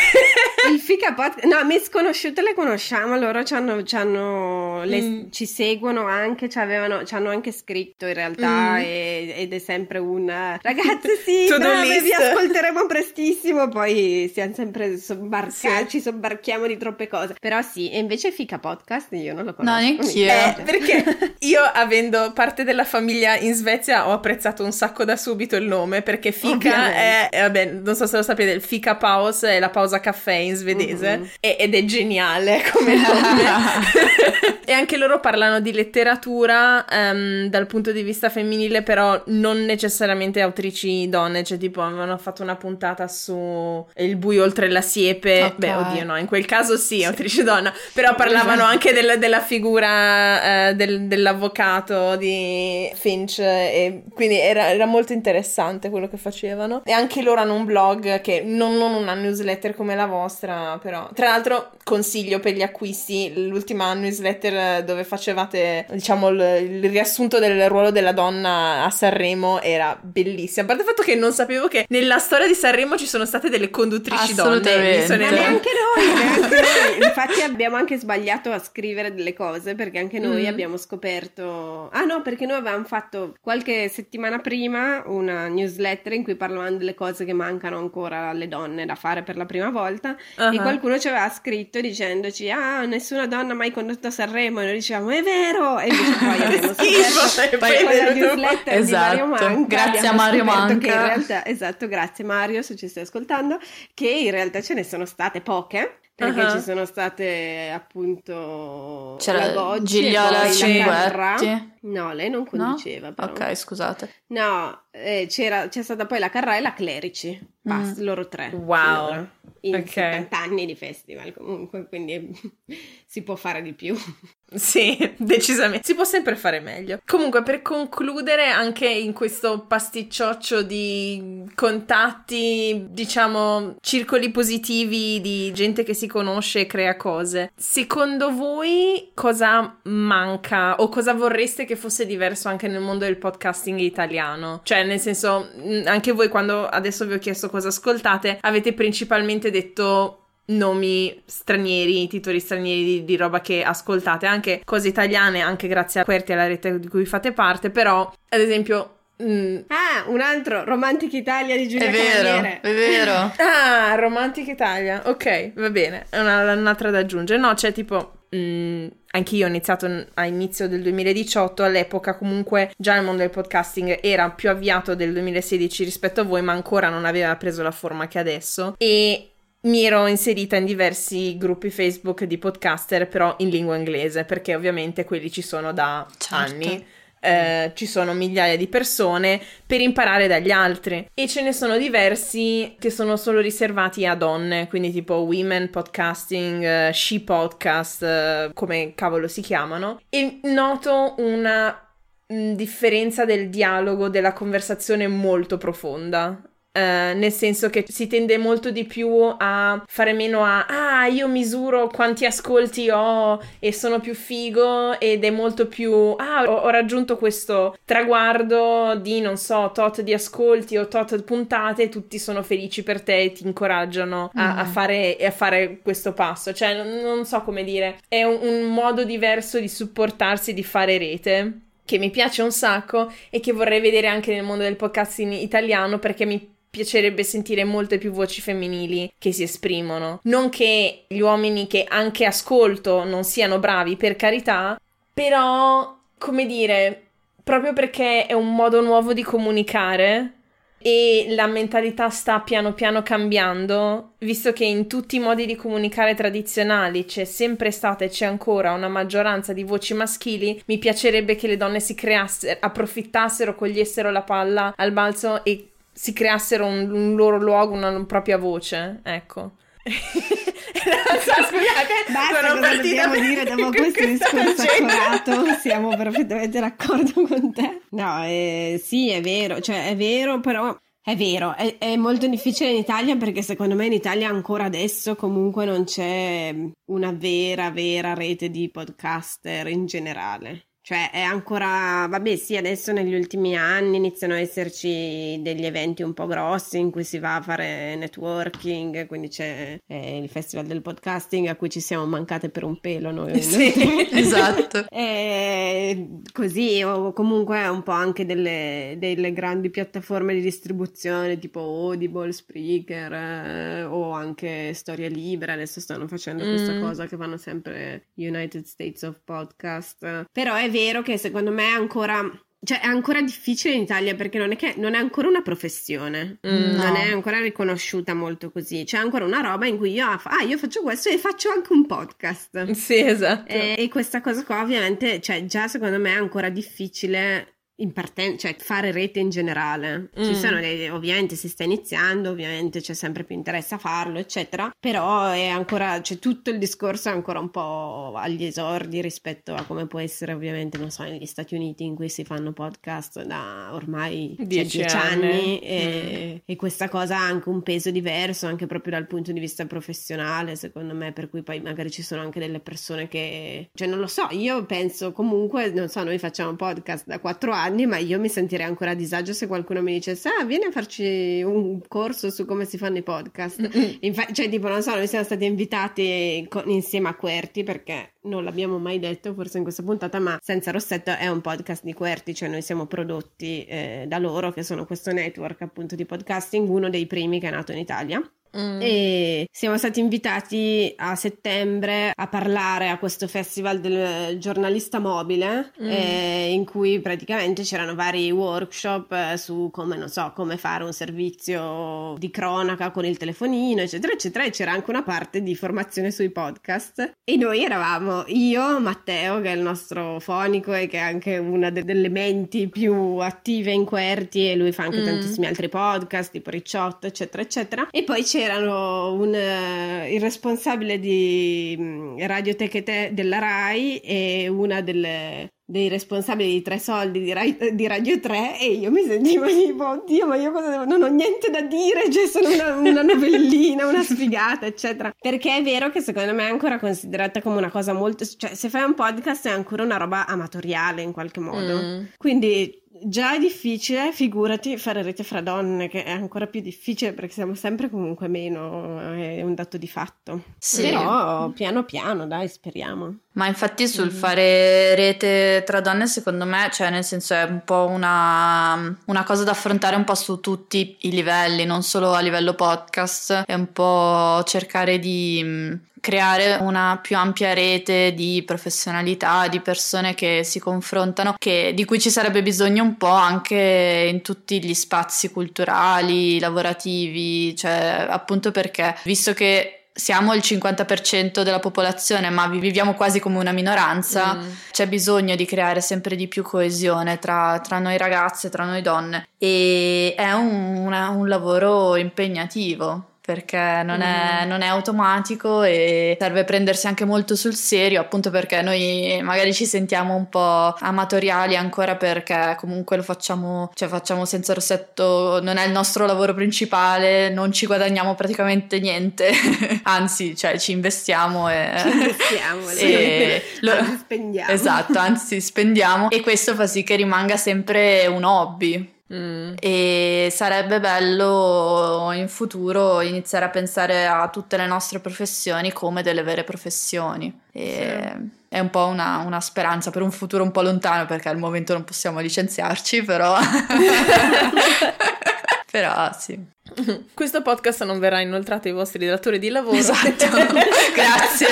Il 0.71 0.79
Fica 0.79 1.13
Podcast, 1.13 1.45
no, 1.45 1.65
misconosciute 1.65 2.43
le 2.43 2.53
conosciamo, 2.53 3.17
loro 3.17 3.43
ci 3.43 3.55
hanno, 3.55 3.81
ci, 3.81 3.95
hanno- 3.95 4.83
le- 4.83 5.01
Mm. 5.01 5.31
ci 5.31 5.47
seguono 5.47 6.05
anche, 6.05 6.47
ci, 6.49 6.59
avevano, 6.59 7.03
ci 7.03 7.15
hanno 7.15 7.31
anche 7.31 7.51
scritto 7.51 8.05
in 8.05 8.13
realtà 8.13 8.73
Mm. 8.73 8.77
e- 8.77 9.33
ed 9.37 9.53
è 9.53 9.57
sempre 9.57 9.97
un 9.97 10.27
ragazze 10.61 11.15
sì, 11.25 11.47
brave, 11.57 11.87
vi 11.99 12.05
list." 12.05 12.13
ascolteremo 12.21 12.85
prestissimo, 12.85 13.69
poi 13.69 14.29
siamo 14.31 14.53
sempre 14.53 14.97
sobbarcati, 14.99 15.83
Sì. 15.83 15.89
ci 15.89 16.01
sobbarchiamo 16.01 16.67
di 16.67 16.77
troppe 16.77 17.07
cose, 17.07 17.35
però 17.39 17.59
sì, 17.63 17.89
e 17.89 17.97
invece 17.97 18.31
Fica 18.31 18.59
Podcast 18.59 19.07
io 19.13 19.33
non 19.33 19.45
lo 19.45 19.55
conosco. 19.55 19.75
No, 19.79 19.81
neanch'io. 19.83 20.27
Eh, 20.31 20.61
perché 20.63 21.33
io, 21.39 21.61
avendo 21.63 22.31
parte 22.33 22.63
della 22.63 22.85
famiglia 22.85 23.30
in 23.39 23.53
Svezia, 23.53 24.07
ho 24.07 24.11
apprezzato 24.11 24.63
un 24.63 24.71
sacco 24.71 25.03
da 25.05 25.15
subito 25.15 25.55
il 25.55 25.63
nome, 25.65 26.01
perché 26.01 26.31
Fika 26.31 26.93
è, 26.93 27.27
eh, 27.31 27.41
vabbè, 27.41 27.65
non 27.83 27.95
so 27.95 28.05
se 28.07 28.17
lo 28.17 28.23
sapete, 28.23 28.51
il 28.51 28.61
Fika 28.61 28.95
Paus 28.95 29.41
è 29.43 29.59
la 29.59 29.69
pausa 29.69 29.99
caffè 29.99 30.33
in 30.33 30.55
svedese 30.55 31.17
Mhm. 31.17 31.29
e- 31.39 31.55
ed 31.59 31.73
è 31.75 31.83
geniale 31.85 32.61
come 32.71 32.95
nome. 32.95 33.41
e 34.65 34.71
anche 34.73 34.97
loro 34.97 35.19
parlano 35.19 35.59
di 35.59 35.71
letteratura 35.73 36.85
ehm, 36.87 37.47
dal 37.47 37.67
punto 37.67 37.91
di 37.91 38.03
vista 38.03 38.29
femminile, 38.29 38.83
però 38.83 39.21
non 39.27 39.63
necessariamente 39.65 40.41
autrici 40.41 41.07
donne, 41.09 41.43
cioè 41.43 41.57
tipo 41.57 41.81
avevano 41.81 42.17
fatto 42.17 42.41
una 42.43 42.55
puntata 42.55 43.07
su 43.07 43.85
Il 43.95 44.15
buio 44.15 44.43
oltre 44.43 44.69
la 44.69 44.81
siepe, 44.81 45.43
Ok. 45.43 45.53
beh 45.57 45.73
oddio 45.75 46.03
no, 46.05 46.17
in 46.17 46.25
quel 46.25 46.45
caso 46.45 46.77
sì, 46.77 47.03
autrice 47.03 47.43
donna, 47.43 47.73
però 47.93 48.15
parlavano 48.15 48.63
anche 48.63 48.93
del- 48.93 49.17
della 49.19 49.41
figura 49.41 50.69
eh, 50.69 50.75
del- 50.75 51.01
dell'avvocato 51.07 52.15
di 52.15 52.89
Finch 53.21 53.39
e 53.39 54.03
quindi 54.13 54.37
era, 54.39 54.69
era 54.69 54.85
molto 54.85 55.13
interessante 55.13 55.89
quello 55.89 56.07
che 56.07 56.17
facevano. 56.17 56.81
E 56.85 56.91
anche 56.91 57.21
loro 57.21 57.41
hanno 57.41 57.53
un 57.55 57.65
blog 57.65 58.21
che 58.21 58.41
non, 58.43 58.75
non 58.77 58.93
una 58.93 59.13
newsletter 59.13 59.75
come 59.75 59.95
la 59.95 60.05
vostra, 60.05 60.79
però 60.81 61.09
tra 61.13 61.29
l'altro 61.29 61.71
consiglio 61.83 62.39
per 62.39 62.53
gli 62.53 62.61
acquisti 62.61 63.47
l'ultima 63.47 63.93
newsletter 63.93 64.83
dove 64.83 65.03
facevate 65.03 65.85
diciamo 65.91 66.29
il, 66.29 66.81
il 66.83 66.89
riassunto 66.89 67.39
del 67.39 67.67
ruolo 67.69 67.91
della 67.91 68.11
donna 68.11 68.83
a 68.85 68.89
Sanremo 68.89 69.61
era 69.61 69.97
bellissima. 70.01 70.63
A 70.63 70.67
parte 70.67 70.83
il 70.83 70.89
fatto 70.89 71.03
che 71.03 71.15
non 71.15 71.31
sapevo 71.33 71.67
che 71.67 71.85
nella 71.89 72.17
storia 72.17 72.47
di 72.47 72.53
Sanremo 72.53 72.97
ci 72.97 73.07
sono 73.07 73.25
state 73.25 73.49
delle 73.49 73.69
conduttrici 73.69 74.33
donne. 74.33 75.05
Sono 75.05 75.23
Ma 75.23 75.29
neanche 75.29 75.69
noi, 75.95 76.07
neanche 76.13 76.55
noi. 76.55 77.05
Infatti 77.07 77.41
abbiamo 77.41 77.75
anche 77.75 77.97
sbagliato 77.97 78.51
a 78.51 78.59
scrivere 78.59 79.13
delle 79.13 79.33
cose 79.33 79.75
perché 79.75 79.99
anche 79.99 80.19
noi 80.19 80.29
Mm. 80.41 80.47
abbiamo 80.47 80.77
scoperto... 80.77 81.89
Ah 81.91 82.03
no, 82.03 82.21
perché 82.21 82.45
noi 82.45 82.57
avevamo 82.57 82.85
fatto 82.85 83.10
qualche 83.41 83.87
settimana 83.89 84.39
prima 84.39 85.03
una 85.05 85.47
newsletter 85.47 86.13
in 86.13 86.23
cui 86.23 86.35
parlavamo 86.35 86.77
delle 86.77 86.93
cose 86.93 87.25
che 87.25 87.33
mancano 87.33 87.77
ancora 87.77 88.29
alle 88.29 88.47
donne 88.47 88.85
da 88.85 88.95
fare 88.95 89.23
per 89.23 89.35
la 89.37 89.45
prima 89.45 89.69
volta 89.69 90.15
e 90.15 90.43
Ah. 90.43 90.61
qualcuno 90.61 90.97
ci 90.99 91.07
aveva 91.07 91.29
scritto 91.29 91.79
dicendoci 91.81 92.49
ah 92.49 92.85
nessuna 92.85 93.27
donna 93.27 93.53
ha 93.53 93.55
mai 93.55 93.71
condotto 93.71 94.07
a 94.07 94.11
Sanremo 94.11 94.61
e 94.61 94.63
noi 94.65 94.73
dicevamo 94.73 95.09
è 95.09 95.21
vero 95.21 95.79
e 95.79 95.87
invece 95.87 96.17
poi 96.17 96.41
abbiamo 96.41 96.73
scoperto 96.73 97.55
e 97.55 97.57
poi 97.57 97.83
con 97.83 97.95
la 97.95 98.11
newsletter 98.13 98.83
di 98.83 98.91
Mario 98.91 99.23
Esatto. 99.35 99.47
Manca 99.49 99.75
Grazie 99.75 100.07
a 100.07 100.13
Mario 100.13 100.43
scoperto 100.45 100.77
che 100.77 100.87
in 100.87 100.93
Manca. 100.93 101.05
realtà 101.05 101.45
esatto 101.45 101.87
grazie 101.87 102.23
Mario 102.23 102.61
se 102.61 102.75
ci 102.75 102.87
stai 102.87 103.03
ascoltando 103.03 103.59
che 103.93 104.09
in 104.09 104.31
realtà 104.31 104.61
ce 104.61 104.73
ne 104.73 104.83
sono 104.83 105.05
state 105.05 105.41
poche 105.41 105.97
perché 106.25 106.41
Ah. 106.41 106.51
ci 106.51 106.59
sono 106.61 106.85
state 106.85 107.71
appunto 107.73 109.15
C'era 109.19 109.45
la 109.47 109.51
Goggi 109.53 110.01
Gigliola. 110.01 110.49
Cinguetti. 110.51 111.69
no 111.81 112.13
lei 112.13 112.29
non 112.29 112.45
conduceva 112.45 113.11
però 113.11 113.31
Ok, 113.31 113.55
scusate. 113.55 114.09
no 114.27 114.83
eh, 114.91 115.25
c'era, 115.29 115.67
c'è 115.67 115.81
stata 115.81 116.05
poi 116.05 116.19
la 116.19 116.29
Carrà 116.29 116.57
e 116.57 116.61
la 116.61 116.73
Clerici 116.73 117.39
basta, 117.61 118.01
Mm. 118.01 118.03
loro 118.05 118.27
tre 118.27 118.49
Wow. 118.53 119.05
finora, 119.07 119.31
in 119.61 119.75
Ok. 119.75 119.87
70 119.89 120.37
anni 120.37 120.65
di 120.65 120.75
festival 120.75 121.33
comunque 121.33 121.87
quindi 121.87 122.31
si 123.05 123.21
può 123.21 123.35
fare 123.35 123.61
di 123.61 123.73
più 123.73 123.95
Sì, 124.53 124.97
decisamente. 125.15 125.85
Si 125.85 125.95
può 125.95 126.03
sempre 126.03 126.35
fare 126.35 126.59
meglio. 126.59 126.99
Comunque, 127.05 127.41
per 127.41 127.61
concludere, 127.61 128.47
anche 128.49 128.85
in 128.85 129.13
questo 129.13 129.61
pasticcioccio 129.65 130.61
di 130.61 131.45
contatti, 131.55 132.87
diciamo, 132.89 133.75
circoli 133.79 134.29
positivi 134.31 135.21
di 135.21 135.53
gente 135.53 135.83
che 135.83 135.93
si 135.93 136.07
conosce 136.07 136.61
e 136.61 136.65
crea 136.65 136.97
cose, 136.97 137.51
secondo 137.55 138.33
voi 138.35 139.11
cosa 139.13 139.77
manca 139.83 140.75
o 140.81 140.89
cosa 140.89 141.13
vorreste 141.13 141.63
che 141.63 141.75
fosse 141.75 142.05
diverso 142.05 142.49
anche 142.49 142.67
nel 142.67 142.81
mondo 142.81 143.05
del 143.05 143.17
podcasting 143.17 143.79
italiano? 143.79 144.61
Cioè, 144.63 144.83
nel 144.83 144.99
senso, 144.99 145.49
anche 145.85 146.11
voi 146.11 146.27
quando 146.27 146.67
adesso 146.67 147.05
vi 147.05 147.13
ho 147.13 147.19
chiesto 147.19 147.49
cosa 147.49 147.60
ascoltate, 147.67 148.37
avete 148.41 148.73
principalmente 148.73 149.49
detto 149.51 150.17
nomi 150.45 151.21
stranieri, 151.25 152.07
titoli 152.07 152.39
stranieri 152.39 152.83
di, 152.83 153.03
di 153.05 153.17
roba 153.17 153.41
che 153.41 153.63
ascoltate, 153.63 154.25
anche 154.25 154.61
cose 154.65 154.87
italiane, 154.87 155.41
anche 155.41 155.67
grazie 155.67 156.01
a 156.01 156.03
Querti 156.03 156.31
e 156.31 156.33
alla 156.35 156.47
rete 156.47 156.79
di 156.79 156.87
cui 156.87 157.05
fate 157.05 157.31
parte, 157.31 157.69
però 157.69 158.11
ad 158.29 158.39
esempio 158.39 158.97
Mm. 159.21 159.57
Ah, 159.67 160.09
un 160.09 160.21
altro, 160.21 160.63
Romantic 160.63 161.13
Italia 161.13 161.55
di 161.55 161.67
Giulia 161.67 161.87
È 161.87 161.91
vero, 161.91 162.59
è 162.61 162.73
vero. 162.73 163.11
ah, 163.37 163.95
Romantic 163.95 164.47
Italia, 164.47 165.03
ok, 165.05 165.53
va 165.53 165.69
bene, 165.69 166.05
è 166.09 166.19
una, 166.19 166.53
un'altra 166.53 166.89
da 166.89 166.99
aggiungere. 166.99 167.39
No, 167.39 167.53
c'è 167.53 167.71
tipo... 167.71 168.15
Mm, 168.33 168.87
anch'io 169.11 169.45
ho 169.45 169.49
iniziato 169.49 170.05
a 170.13 170.25
inizio 170.25 170.69
del 170.69 170.81
2018, 170.83 171.63
all'epoca 171.63 172.15
comunque 172.15 172.71
già 172.77 172.95
il 172.95 173.03
mondo 173.03 173.19
del 173.19 173.29
podcasting 173.29 173.99
era 174.01 174.29
più 174.29 174.49
avviato 174.49 174.95
del 174.95 175.11
2016 175.11 175.83
rispetto 175.83 176.21
a 176.21 176.23
voi, 176.23 176.41
ma 176.41 176.53
ancora 176.53 176.87
non 176.87 177.03
aveva 177.03 177.35
preso 177.35 177.61
la 177.61 177.71
forma 177.71 178.07
che 178.07 178.19
adesso 178.19 178.75
e 178.77 179.31
mi 179.63 179.83
ero 179.85 180.07
inserita 180.07 180.55
in 180.55 180.65
diversi 180.65 181.37
gruppi 181.37 181.69
Facebook 181.69 182.23
di 182.23 182.37
podcaster, 182.37 183.07
però 183.07 183.35
in 183.39 183.49
lingua 183.49 183.75
inglese, 183.75 184.23
perché 184.23 184.55
ovviamente 184.55 185.03
quelli 185.03 185.29
ci 185.29 185.41
sono 185.41 185.71
da 185.71 186.07
certo. 186.17 186.35
anni. 186.35 186.85
Eh, 187.23 187.73
ci 187.75 187.85
sono 187.85 188.13
migliaia 188.13 188.57
di 188.57 188.67
persone 188.67 189.39
per 189.67 189.79
imparare 189.79 190.25
dagli 190.25 190.49
altri 190.49 191.07
e 191.13 191.27
ce 191.27 191.43
ne 191.43 191.53
sono 191.53 191.77
diversi 191.77 192.75
che 192.79 192.89
sono 192.89 193.15
solo 193.15 193.39
riservati 193.39 194.07
a 194.07 194.15
donne, 194.15 194.67
quindi 194.67 194.91
tipo 194.91 195.17
women 195.17 195.69
podcasting, 195.69 196.89
uh, 196.89 196.91
she 196.91 197.21
podcast, 197.21 198.01
uh, 198.49 198.53
come 198.53 198.93
cavolo 198.95 199.27
si 199.27 199.41
chiamano, 199.41 199.99
e 200.09 200.39
noto 200.43 201.13
una 201.19 201.93
mm, 202.33 202.53
differenza 202.53 203.23
del 203.23 203.49
dialogo, 203.49 204.09
della 204.09 204.33
conversazione 204.33 205.07
molto 205.07 205.59
profonda. 205.59 206.41
Uh, 206.73 207.17
nel 207.17 207.33
senso 207.33 207.69
che 207.69 207.83
si 207.85 208.07
tende 208.07 208.37
molto 208.37 208.71
di 208.71 208.85
più 208.85 209.09
a 209.37 209.83
fare 209.85 210.13
meno 210.13 210.45
a 210.45 210.65
ah 210.67 211.05
io 211.07 211.27
misuro 211.27 211.89
quanti 211.89 212.25
ascolti 212.25 212.89
ho 212.89 213.41
e 213.59 213.73
sono 213.73 213.99
più 213.99 214.13
figo 214.13 214.97
ed 214.97 215.25
è 215.25 215.31
molto 215.31 215.67
più 215.67 215.91
ah 216.15 216.45
ho, 216.47 216.53
ho 216.59 216.69
raggiunto 216.69 217.17
questo 217.17 217.75
traguardo 217.83 218.95
di 218.95 219.19
non 219.19 219.35
so 219.35 219.71
tot 219.73 219.99
di 219.99 220.13
ascolti 220.13 220.77
o 220.77 220.87
tot 220.87 221.21
puntate 221.23 221.89
tutti 221.89 222.17
sono 222.17 222.41
felici 222.41 222.83
per 222.83 223.01
te 223.01 223.19
e 223.19 223.31
ti 223.33 223.45
incoraggiano 223.45 224.31
a, 224.33 224.53
mm. 224.53 224.57
a, 224.59 224.63
fare, 224.63 225.17
a 225.19 225.31
fare, 225.31 225.79
questo 225.83 226.13
passo 226.13 226.53
cioè 226.53 226.73
non, 226.73 227.01
non 227.01 227.25
so 227.25 227.41
come 227.41 227.65
dire 227.65 227.97
è 228.07 228.23
un, 228.23 228.39
un 228.41 228.73
modo 228.73 229.03
diverso 229.03 229.59
di 229.59 229.67
supportarsi 229.67 230.53
di 230.53 230.63
fare 230.63 230.97
rete 230.97 231.59
che 231.83 231.97
mi 231.97 232.11
piace 232.11 232.41
un 232.41 232.53
sacco 232.53 233.11
e 233.29 233.41
che 233.41 233.51
vorrei 233.51 233.81
vedere 233.81 234.07
anche 234.07 234.33
nel 234.33 234.45
mondo 234.45 234.63
del 234.63 234.77
podcasting 234.77 235.33
italiano 235.33 235.99
perché 235.99 236.23
mi 236.23 236.59
piacerebbe 236.71 237.23
sentire 237.23 237.65
molte 237.65 237.97
più 237.97 238.11
voci 238.11 238.39
femminili 238.39 239.11
che 239.19 239.33
si 239.33 239.43
esprimono. 239.43 240.21
Non 240.23 240.49
che 240.49 241.03
gli 241.07 241.19
uomini 241.19 241.67
che 241.67 241.85
anche 241.87 242.25
ascolto 242.25 243.03
non 243.03 243.23
siano 243.25 243.59
bravi, 243.59 243.97
per 243.97 244.15
carità, 244.15 244.79
però, 245.13 245.95
come 246.17 246.45
dire, 246.45 247.03
proprio 247.43 247.73
perché 247.73 248.25
è 248.25 248.33
un 248.33 248.55
modo 248.55 248.81
nuovo 248.81 249.13
di 249.13 249.21
comunicare 249.21 250.35
e 250.83 251.27
la 251.29 251.45
mentalità 251.45 252.09
sta 252.09 252.39
piano 252.39 252.73
piano 252.73 253.03
cambiando, 253.03 254.13
visto 254.19 254.51
che 254.51 254.65
in 254.65 254.87
tutti 254.87 255.17
i 255.17 255.19
modi 255.19 255.45
di 255.45 255.55
comunicare 255.55 256.15
tradizionali 256.15 257.05
c'è 257.05 257.23
sempre 257.23 257.69
stata 257.69 258.03
e 258.03 258.09
c'è 258.09 258.25
ancora 258.25 258.73
una 258.73 258.87
maggioranza 258.87 259.53
di 259.53 259.63
voci 259.63 259.93
maschili, 259.93 260.59
mi 260.65 260.79
piacerebbe 260.79 261.35
che 261.35 261.47
le 261.47 261.57
donne 261.57 261.79
si 261.79 261.93
creassero, 261.93 262.57
approfittassero, 262.59 263.55
cogliessero 263.55 264.09
la 264.09 264.23
palla 264.23 264.73
al 264.75 264.91
balzo 264.91 265.43
e 265.43 265.70
si 265.93 266.13
creassero 266.13 266.65
un, 266.65 266.89
un 266.91 267.15
loro 267.15 267.37
luogo, 267.37 267.73
una, 267.73 267.89
una 267.89 268.05
propria 268.05 268.37
voce, 268.37 268.99
ecco. 269.03 269.57
Scusate, 270.81 271.93
Basta, 272.13 272.47
sono 272.47 272.59
cosa 272.59 272.75
dobbiamo 272.75 273.13
per... 273.13 273.21
dire 273.21 273.43
dopo 273.43 273.69
questo 273.69 274.05
discorso 274.05 274.61
accorato? 274.61 275.59
Siamo 275.59 275.95
perfettamente 275.95 276.59
d'accordo 276.59 277.25
con 277.27 277.53
te. 277.53 277.81
No, 277.89 278.23
eh, 278.23 278.81
sì, 278.83 279.09
è 279.09 279.21
vero, 279.21 279.59
cioè 279.59 279.89
è 279.89 279.95
vero, 279.95 280.39
però 280.39 280.75
è 281.03 281.15
vero, 281.15 281.55
è, 281.55 281.77
è, 281.79 281.95
molto 281.95 282.27
difficile 282.27 282.69
in 282.69 282.77
Italia 282.77 283.15
perché 283.15 283.41
secondo 283.41 283.73
me 283.73 283.87
in 283.87 283.93
Italia 283.93 284.29
ancora 284.29 284.65
adesso 284.65 285.15
comunque 285.15 285.65
non 285.65 285.83
c'è 285.83 286.53
una 286.91 287.11
vera, 287.11 287.71
vera 287.71 288.13
rete 288.13 288.49
di 288.49 288.69
podcaster 288.69 289.67
in 289.67 289.87
generale. 289.87 290.67
Cioè, 290.83 291.11
è 291.11 291.21
ancora, 291.21 292.07
vabbè, 292.09 292.35
sì, 292.37 292.57
adesso 292.57 292.91
negli 292.91 293.13
ultimi 293.13 293.55
anni 293.55 293.97
iniziano 293.97 294.33
a 294.33 294.39
esserci 294.39 295.39
degli 295.39 295.63
eventi 295.63 296.01
un 296.01 296.13
po' 296.13 296.25
grossi 296.25 296.79
in 296.79 296.89
cui 296.89 297.03
si 297.03 297.19
va 297.19 297.35
a 297.35 297.41
fare 297.41 297.95
networking, 297.95 299.05
quindi 299.05 299.27
c'è 299.27 299.79
eh, 299.85 300.17
il 300.17 300.27
festival 300.27 300.65
del 300.65 300.81
podcasting 300.81 301.45
a 301.47 301.55
cui 301.55 301.69
ci 301.69 301.79
siamo 301.79 302.07
mancate 302.07 302.49
per 302.49 302.63
un 302.63 302.79
pelo 302.79 303.11
noi. 303.11 303.39
Sì, 303.51 303.71
esatto. 304.11 304.85
E 304.91 306.19
così, 306.31 306.81
o 306.83 307.11
comunque 307.13 307.67
un 307.67 307.83
po' 307.83 307.91
anche 307.91 308.25
delle, 308.25 308.95
delle 308.97 309.33
grandi 309.33 309.69
piattaforme 309.69 310.33
di 310.33 310.41
distribuzione 310.41 311.37
tipo 311.37 311.59
Audible, 311.59 312.31
Spreaker 312.31 313.13
eh, 313.13 313.83
o 313.83 314.11
anche 314.11 314.73
Storia 314.73 315.09
Libera, 315.09 315.53
adesso 315.53 315.79
stanno 315.79 316.07
facendo 316.07 316.43
mm. 316.43 316.47
questa 316.47 316.79
cosa 316.79 317.05
che 317.07 317.17
fanno 317.17 317.37
sempre 317.37 318.07
United 318.15 318.65
States 318.65 319.01
of 319.03 319.19
Podcast. 319.23 320.25
Però 320.31 320.55
è 320.55 320.69
vero 320.71 321.03
che 321.03 321.17
secondo 321.17 321.51
me 321.51 321.67
è 321.67 321.73
ancora 321.73 322.27
cioè 322.63 322.79
è 322.79 322.85
ancora 322.85 323.21
difficile 323.21 323.73
in 323.73 323.81
Italia 323.81 324.13
perché 324.13 324.37
non 324.37 324.51
è 324.51 324.55
che 324.55 324.75
non 324.77 324.93
è 324.93 324.97
ancora 324.97 325.27
una 325.27 325.41
professione, 325.41 326.37
mm, 326.47 326.75
non 326.75 326.95
è 326.95 327.11
ancora 327.11 327.39
riconosciuta 327.39 328.13
molto 328.13 328.51
così. 328.51 328.83
C'è 328.83 328.97
ancora 328.97 329.25
una 329.25 329.41
roba 329.41 329.65
in 329.65 329.77
cui 329.77 329.93
io, 329.93 330.05
ah, 330.05 330.43
io 330.47 330.57
faccio 330.59 330.81
questo 330.83 331.09
e 331.09 331.17
faccio 331.17 331.49
anche 331.49 331.73
un 331.73 331.87
podcast. 331.87 332.69
Sì, 332.71 332.99
esatto. 332.99 333.51
E, 333.51 333.75
e 333.77 333.89
questa 333.89 334.21
cosa 334.21 334.43
qua 334.43 334.61
ovviamente, 334.61 335.19
cioè 335.21 335.43
già 335.45 335.67
secondo 335.67 335.97
me 335.97 336.11
è 336.11 336.17
ancora 336.17 336.49
difficile 336.49 337.60
in 337.77 337.93
partenza, 337.93 338.47
cioè 338.47 338.55
fare 338.59 338.91
rete 338.91 339.19
in 339.19 339.29
generale. 339.29 340.09
Mm. 340.17 340.23
Ci 340.23 340.35
sono 340.35 340.59
dei, 340.59 340.89
ovviamente 340.89 341.35
si 341.35 341.49
sta 341.49 341.63
iniziando, 341.63 342.29
ovviamente 342.29 342.79
c'è 342.81 342.93
sempre 342.93 343.23
più 343.23 343.35
interesse 343.35 343.75
a 343.75 343.77
farlo, 343.77 344.19
eccetera, 344.19 344.71
però 344.79 345.29
è 345.29 345.47
ancora, 345.47 345.99
c'è 346.01 346.19
tutto 346.19 346.49
il 346.49 346.59
discorso 346.59 347.09
è 347.09 347.11
ancora 347.11 347.39
un 347.39 347.49
po' 347.49 348.13
agli 348.15 348.45
esordi 348.45 349.01
rispetto 349.01 349.53
a 349.53 349.63
come 349.63 349.87
può 349.87 349.99
essere 349.99 350.33
ovviamente, 350.33 350.77
non 350.77 350.91
so, 350.91 351.03
negli 351.03 351.25
Stati 351.25 351.55
Uniti 351.55 351.83
in 351.83 351.95
cui 351.95 352.09
si 352.09 352.23
fanno 352.23 352.53
podcast 352.53 353.23
da 353.23 353.69
ormai 353.73 354.35
cioè, 354.37 354.45
dieci, 354.45 354.79
cioè, 354.87 354.99
anni, 354.99 355.31
anni 355.31 355.59
e, 355.59 356.33
mm. 356.33 356.37
e, 356.45 356.55
questa 356.55 356.87
cosa 356.89 357.17
ha 357.17 357.25
anche 357.25 357.49
un 357.49 357.63
peso 357.63 357.89
diverso, 357.89 358.45
anche 358.45 358.67
proprio 358.67 358.93
dal 358.93 359.07
punto 359.07 359.31
di 359.31 359.39
vista 359.39 359.65
professionale, 359.65 360.55
secondo 360.55 360.93
me, 360.93 361.11
per 361.13 361.29
cui 361.29 361.41
poi 361.41 361.59
magari 361.61 361.89
ci 361.89 362.03
sono 362.03 362.21
anche 362.21 362.39
delle 362.39 362.59
persone 362.59 363.07
che, 363.07 363.69
cioè 363.73 363.87
non 363.87 363.99
lo 363.99 364.07
so, 364.07 364.27
io 364.31 364.65
penso 364.65 365.11
comunque, 365.11 365.71
non 365.71 365.87
so, 365.87 366.03
noi 366.03 366.19
facciamo 366.19 366.55
podcast 366.55 367.07
da 367.07 367.19
quattro 367.19 367.51
anni, 367.51 367.60
anni, 367.61 367.85
ma 367.85 367.97
io 367.97 368.19
mi 368.19 368.29
sentirei 368.29 368.65
ancora 368.65 368.91
a 368.91 368.95
disagio 368.95 369.33
se 369.33 369.47
qualcuno 369.47 369.81
mi 369.81 369.93
dicesse, 369.93 370.29
ah, 370.29 370.43
vieni 370.43 370.65
a 370.65 370.71
farci 370.71 371.41
un 371.41 371.81
corso 371.87 372.29
su 372.29 372.45
come 372.45 372.65
si 372.65 372.77
fanno 372.77 372.97
i 372.97 373.03
podcast. 373.03 373.97
Infa- 374.01 374.31
cioè, 374.31 374.49
tipo, 374.49 374.67
non 374.67 374.81
so, 374.81 374.95
noi 374.95 375.07
siamo 375.07 375.23
stati 375.25 375.45
invitati 375.45 376.45
con- 376.49 376.69
insieme 376.69 377.09
a 377.09 377.15
Querti 377.15 377.63
perché 377.63 378.15
non 378.23 378.43
l'abbiamo 378.43 378.77
mai 378.77 378.99
detto 378.99 379.33
forse 379.33 379.57
in 379.57 379.63
questa 379.63 379.83
puntata, 379.83 380.19
ma 380.19 380.37
Senza 380.41 380.71
Rossetto 380.71 381.11
è 381.11 381.27
un 381.27 381.41
podcast 381.41 381.83
di 381.83 381.93
Querti, 381.93 382.33
cioè 382.33 382.49
noi 382.49 382.61
siamo 382.61 382.85
prodotti 382.85 383.65
eh, 383.65 384.05
da 384.07 384.17
loro, 384.17 384.51
che 384.51 384.63
sono 384.63 384.85
questo 384.85 385.11
network 385.11 385.61
appunto 385.61 385.95
di 385.95 386.05
podcasting, 386.05 386.67
uno 386.67 386.89
dei 386.89 387.07
primi 387.07 387.39
che 387.39 387.47
è 387.47 387.51
nato 387.51 387.71
in 387.71 387.79
Italia. 387.79 388.21
Mm. 388.57 388.79
E 388.81 389.47
siamo 389.51 389.77
stati 389.77 389.99
invitati 389.99 390.93
a 390.97 391.15
settembre 391.15 392.11
a 392.13 392.27
parlare 392.27 392.89
a 392.89 392.97
questo 392.97 393.27
festival 393.27 393.79
del 393.79 394.37
giornalista 394.39 394.99
mobile, 394.99 395.71
mm. 395.81 395.89
eh, 395.89 396.51
in 396.51 396.65
cui 396.65 396.99
praticamente 396.99 397.63
c'erano 397.63 397.95
vari 397.95 398.29
workshop 398.31 399.11
eh, 399.11 399.37
su 399.37 399.69
come, 399.71 399.95
non 399.95 400.09
so, 400.09 400.33
come 400.35 400.57
fare 400.57 400.83
un 400.83 400.91
servizio 400.91 402.15
di 402.17 402.29
cronaca 402.29 402.91
con 402.91 403.05
il 403.05 403.17
telefonino, 403.17 403.81
eccetera, 403.81 404.13
eccetera. 404.13 404.43
E 404.43 404.49
c'era 404.49 404.71
anche 404.71 404.89
una 404.89 405.03
parte 405.03 405.41
di 405.41 405.55
formazione 405.55 406.11
sui 406.11 406.29
podcast. 406.29 407.13
E 407.23 407.37
noi 407.37 407.63
eravamo 407.63 408.25
io, 408.27 408.79
Matteo, 408.79 409.39
che 409.39 409.53
è 409.53 409.55
il 409.55 409.61
nostro 409.61 410.19
fonico 410.19 410.73
e 410.73 410.87
che 410.87 410.97
è 410.97 411.01
anche 411.01 411.37
una 411.37 411.69
de- 411.69 411.83
delle 411.83 412.09
menti 412.09 412.67
più 412.67 413.17
attive 413.17 413.71
in 413.71 413.85
Querti, 413.85 414.49
e 414.49 414.55
lui 414.55 414.71
fa 414.73 414.83
anche 414.83 414.99
mm. 414.99 415.05
tantissimi 415.05 415.45
altri 415.45 415.69
podcast, 415.69 416.31
tipo 416.31 416.49
Ricciotto, 416.49 417.07
eccetera, 417.07 417.41
eccetera. 417.41 417.87
E 417.89 418.03
poi 418.03 418.23
c'era 418.23 418.40
c'erano 418.41 419.13
un, 419.13 419.33
uh, 419.33 420.11
il 420.11 420.19
responsabile 420.19 420.99
di 420.99 421.75
um, 421.77 422.25
Radioteche 422.25 422.81
Te 422.81 423.11
della 423.13 423.37
RAI 423.37 423.97
e 423.97 424.47
una 424.47 424.81
delle, 424.81 425.53
dei 425.63 425.87
responsabili 425.89 426.53
di 426.53 426.61
Tre 426.63 426.79
Soldi 426.79 427.21
di, 427.21 427.33
Rai, 427.33 427.55
di, 427.73 427.87
Radio 427.87 428.19
3 428.19 428.59
e 428.59 428.65
io 428.71 428.89
mi 428.89 429.03
sentivo 429.05 429.45
tipo, 429.45 429.87
oddio, 429.87 430.25
ma 430.25 430.35
io 430.37 430.51
cosa 430.51 430.69
devo... 430.69 430.85
Non 430.85 431.03
ho 431.03 431.07
niente 431.07 431.51
da 431.51 431.61
dire, 431.61 432.09
cioè 432.11 432.25
sono 432.25 432.49
una, 432.49 432.75
una 432.75 433.01
novellina, 433.03 433.85
una 433.87 434.01
sfigata, 434.01 434.65
eccetera. 434.65 435.13
Perché 435.19 435.57
è 435.57 435.61
vero 435.61 435.91
che 435.91 436.01
secondo 436.01 436.33
me 436.33 436.47
è 436.47 436.51
ancora 436.51 436.79
considerata 436.79 437.41
come 437.41 437.57
una 437.57 437.69
cosa 437.69 437.93
molto... 437.93 438.25
Cioè, 438.25 438.55
se 438.55 438.69
fai 438.69 438.83
un 438.83 438.95
podcast 438.95 439.47
è 439.47 439.51
ancora 439.51 439.83
una 439.83 439.97
roba 439.97 440.25
amatoriale 440.25 441.03
in 441.03 441.11
qualche 441.11 441.39
modo. 441.39 441.79
Mm. 441.81 442.03
Quindi 442.17 442.80
già 443.03 443.35
è 443.35 443.39
difficile, 443.39 444.11
figurati, 444.11 444.77
fare 444.77 445.01
rete 445.01 445.23
fra 445.23 445.41
donne, 445.41 445.87
che 445.87 446.03
è 446.03 446.11
ancora 446.11 446.47
più 446.47 446.61
difficile 446.61 447.13
perché 447.13 447.33
siamo 447.33 447.55
sempre 447.55 447.89
comunque 447.89 448.27
meno, 448.27 449.13
è 449.13 449.41
un 449.41 449.55
dato 449.55 449.77
di 449.77 449.87
fatto. 449.87 450.43
Sì. 450.57 450.83
Però 450.83 451.49
piano 451.49 451.83
piano, 451.83 452.27
dai, 452.27 452.47
speriamo. 452.47 453.15
Ma 453.33 453.47
infatti 453.47 453.87
sul 453.87 454.07
mm. 454.07 454.15
fare 454.15 454.95
rete 454.95 455.63
tra 455.65 455.79
donne, 455.79 456.07
secondo 456.07 456.45
me, 456.45 456.69
cioè 456.71 456.89
nel 456.89 457.03
senso 457.03 457.33
è 457.33 457.43
un 457.43 457.61
po' 457.63 457.87
una, 457.87 458.97
una, 459.05 459.23
cosa 459.23 459.43
da 459.43 459.51
affrontare 459.51 459.95
un 459.95 460.03
po' 460.03 460.15
su 460.15 460.41
tutti 460.41 460.97
i 461.01 461.11
livelli, 461.11 461.63
non 461.63 461.81
solo 461.81 462.11
a 462.11 462.19
livello 462.19 462.55
podcast, 462.55 463.43
è 463.45 463.53
un 463.53 463.71
po' 463.71 464.43
cercare 464.43 464.99
di 464.99 465.41
mm, 465.43 465.73
creare 466.01 466.57
una 466.59 466.99
più 467.01 467.15
ampia 467.15 467.53
rete 467.53 468.13
di 468.13 468.43
professionalità, 468.45 469.47
di 469.47 469.61
persone 469.61 470.13
che 470.15 470.41
si 470.43 470.59
confrontano, 470.59 471.35
che, 471.37 471.71
di 471.73 471.85
cui 471.85 471.99
ci 471.99 472.09
sarebbe 472.09 472.41
bisogno 472.41 472.83
un 472.83 472.97
po' 472.97 473.07
anche 473.07 474.09
in 474.11 474.21
tutti 474.21 474.61
gli 474.61 474.73
spazi 474.73 475.29
culturali, 475.31 476.39
lavorativi, 476.39 477.55
cioè 477.55 478.07
appunto 478.09 478.51
perché 478.51 478.97
visto 479.03 479.33
che 479.33 479.77
siamo 479.93 480.33
il 480.33 480.41
50% 480.43 481.43
della 481.43 481.59
popolazione, 481.59 482.29
ma 482.29 482.47
viviamo 482.47 482.93
quasi 482.93 483.19
come 483.19 483.37
una 483.37 483.51
minoranza, 483.51 484.35
mm. 484.35 484.49
c'è 484.71 484.87
bisogno 484.87 485.35
di 485.35 485.45
creare 485.45 485.81
sempre 485.81 486.15
di 486.15 486.27
più 486.27 486.43
coesione 486.43 487.19
tra, 487.19 487.59
tra 487.63 487.77
noi 487.77 487.97
ragazze, 487.97 488.49
tra 488.49 488.65
noi 488.65 488.81
donne. 488.81 489.27
E 489.37 490.15
è 490.17 490.31
un, 490.31 490.77
una, 490.77 491.09
un 491.09 491.27
lavoro 491.27 491.97
impegnativo 491.97 493.10
perché 493.23 493.83
non 493.85 494.01
è, 494.01 494.43
mm. 494.43 494.47
non 494.47 494.61
è, 494.63 494.67
automatico 494.67 495.61
e 495.61 496.17
serve 496.19 496.43
prendersi 496.43 496.87
anche 496.87 497.05
molto 497.05 497.35
sul 497.35 497.53
serio, 497.53 498.01
appunto 498.01 498.31
perché 498.31 498.63
noi 498.63 499.19
magari 499.21 499.53
ci 499.53 499.65
sentiamo 499.65 500.15
un 500.15 500.27
po' 500.27 500.73
amatoriali 500.79 501.55
ancora 501.55 501.95
perché 501.95 502.55
comunque 502.57 502.97
lo 502.97 503.03
facciamo, 503.03 503.71
cioè 503.75 503.87
facciamo 503.87 504.25
senza 504.25 504.55
rossetto, 504.55 505.39
non 505.41 505.57
è 505.57 505.65
il 505.65 505.71
nostro 505.71 506.07
lavoro 506.07 506.33
principale, 506.33 507.29
non 507.29 507.51
ci 507.51 507.67
guadagniamo 507.67 508.15
praticamente 508.15 508.79
niente, 508.79 509.29
anzi, 509.83 510.35
cioè 510.35 510.57
ci 510.57 510.71
investiamo 510.71 511.47
e 511.47 511.73
ci 511.77 511.89
investiamo, 511.89 512.69
e 512.75 513.43
lo, 513.59 513.71
anzi 513.73 513.97
spendiamo. 513.97 514.51
Esatto, 514.51 514.97
anzi 514.97 515.39
spendiamo 515.39 516.09
e 516.09 516.21
questo 516.21 516.55
fa 516.55 516.65
sì 516.65 516.83
che 516.83 516.95
rimanga 516.95 517.37
sempre 517.37 518.07
un 518.07 518.23
hobby. 518.23 518.99
Mm. 519.13 519.53
E 519.59 520.29
sarebbe 520.31 520.79
bello 520.79 522.11
in 522.13 522.29
futuro 522.29 523.01
iniziare 523.01 523.45
a 523.45 523.49
pensare 523.49 524.07
a 524.07 524.29
tutte 524.29 524.55
le 524.55 524.67
nostre 524.67 524.99
professioni 524.99 525.73
come 525.73 526.01
delle 526.01 526.23
vere 526.23 526.43
professioni. 526.43 527.41
Sì. 527.51 527.59
È 527.59 528.59
un 528.59 528.69
po' 528.69 528.85
una, 528.85 529.17
una, 529.17 529.41
speranza 529.41 529.91
per 529.91 530.01
un 530.01 530.11
futuro 530.11 530.43
un 530.43 530.51
po' 530.51 530.61
lontano 530.61 531.05
perché 531.05 531.29
al 531.29 531.37
momento 531.37 531.73
non 531.73 531.83
possiamo 531.83 532.19
licenziarci, 532.19 533.03
però. 533.03 533.37
però 535.71 536.11
sì. 536.17 536.39
Questo 537.13 537.41
podcast 537.41 537.83
non 537.83 537.99
verrà 537.99 538.21
inoltrato 538.21 538.67
ai 538.67 538.73
vostri 538.73 539.05
datori 539.05 539.39
di 539.39 539.49
lavoro. 539.49 539.77
Esatto, 539.77 540.25
grazie. 540.95 541.47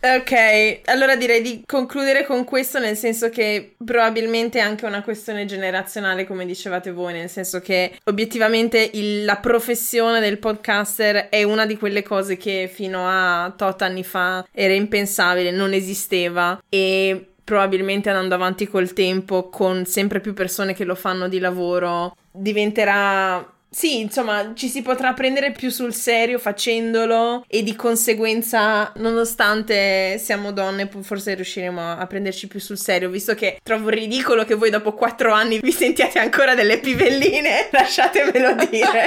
ok, 0.18 0.80
allora 0.86 1.16
direi 1.16 1.42
di 1.42 1.62
concludere 1.66 2.24
con 2.24 2.44
questo, 2.44 2.78
nel 2.78 2.96
senso 2.96 3.28
che 3.28 3.74
probabilmente 3.84 4.58
è 4.58 4.62
anche 4.62 4.86
una 4.86 5.02
questione 5.02 5.44
generazionale, 5.44 6.26
come 6.26 6.46
dicevate 6.46 6.92
voi, 6.92 7.12
nel 7.12 7.30
senso 7.30 7.60
che 7.60 7.98
obiettivamente 8.04 8.90
il, 8.94 9.24
la 9.24 9.36
professione 9.36 10.20
del 10.20 10.38
podcaster 10.38 11.28
è 11.28 11.42
una 11.42 11.66
di 11.66 11.76
quelle 11.76 12.02
cose 12.02 12.36
che 12.36 12.70
fino 12.72 13.06
a 13.06 13.52
tot 13.56 13.82
anni 13.82 14.04
fa 14.04 14.46
era 14.52 14.74
impensabile, 14.74 15.50
non 15.50 15.72
esisteva 15.72 16.60
e 16.68 17.28
probabilmente 17.48 18.10
andando 18.10 18.34
avanti 18.34 18.68
col 18.68 18.92
tempo, 18.92 19.48
con 19.48 19.86
sempre 19.86 20.20
più 20.20 20.34
persone 20.34 20.74
che 20.74 20.84
lo 20.84 20.94
fanno 20.94 21.28
di 21.28 21.38
lavoro, 21.38 22.14
diventerà 22.30 23.56
sì, 23.70 24.00
insomma, 24.00 24.52
ci 24.54 24.68
si 24.68 24.80
potrà 24.80 25.12
prendere 25.12 25.52
più 25.52 25.70
sul 25.70 25.92
serio 25.92 26.38
facendolo 26.38 27.44
e 27.46 27.62
di 27.62 27.76
conseguenza, 27.76 28.92
nonostante 28.96 30.16
siamo 30.18 30.52
donne, 30.52 30.88
forse 31.02 31.34
riusciremo 31.34 31.92
a 31.92 32.06
prenderci 32.06 32.48
più 32.48 32.60
sul 32.60 32.78
serio, 32.78 33.10
visto 33.10 33.34
che 33.34 33.58
trovo 33.62 33.90
ridicolo 33.90 34.44
che 34.44 34.54
voi 34.54 34.70
dopo 34.70 34.94
quattro 34.94 35.32
anni 35.32 35.60
vi 35.60 35.72
sentiate 35.72 36.18
ancora 36.18 36.54
delle 36.54 36.78
pivelline, 36.78 37.68
lasciatemelo 37.72 38.54
dire. 38.70 39.06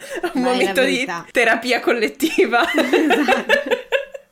Un 0.32 0.42
Ma 0.42 0.50
momento 0.50 0.82
di 0.82 1.06
terapia 1.30 1.80
collettiva. 1.80 2.64
esatto. 2.72 3.78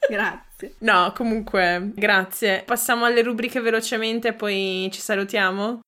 Grazie. 0.09 0.75
No, 0.79 1.13
comunque, 1.15 1.91
grazie. 1.95 2.63
Passiamo 2.65 3.05
alle 3.05 3.23
rubriche 3.23 3.61
velocemente 3.61 4.29
e 4.29 4.33
poi 4.33 4.89
ci 4.91 5.01
salutiamo. 5.01 5.81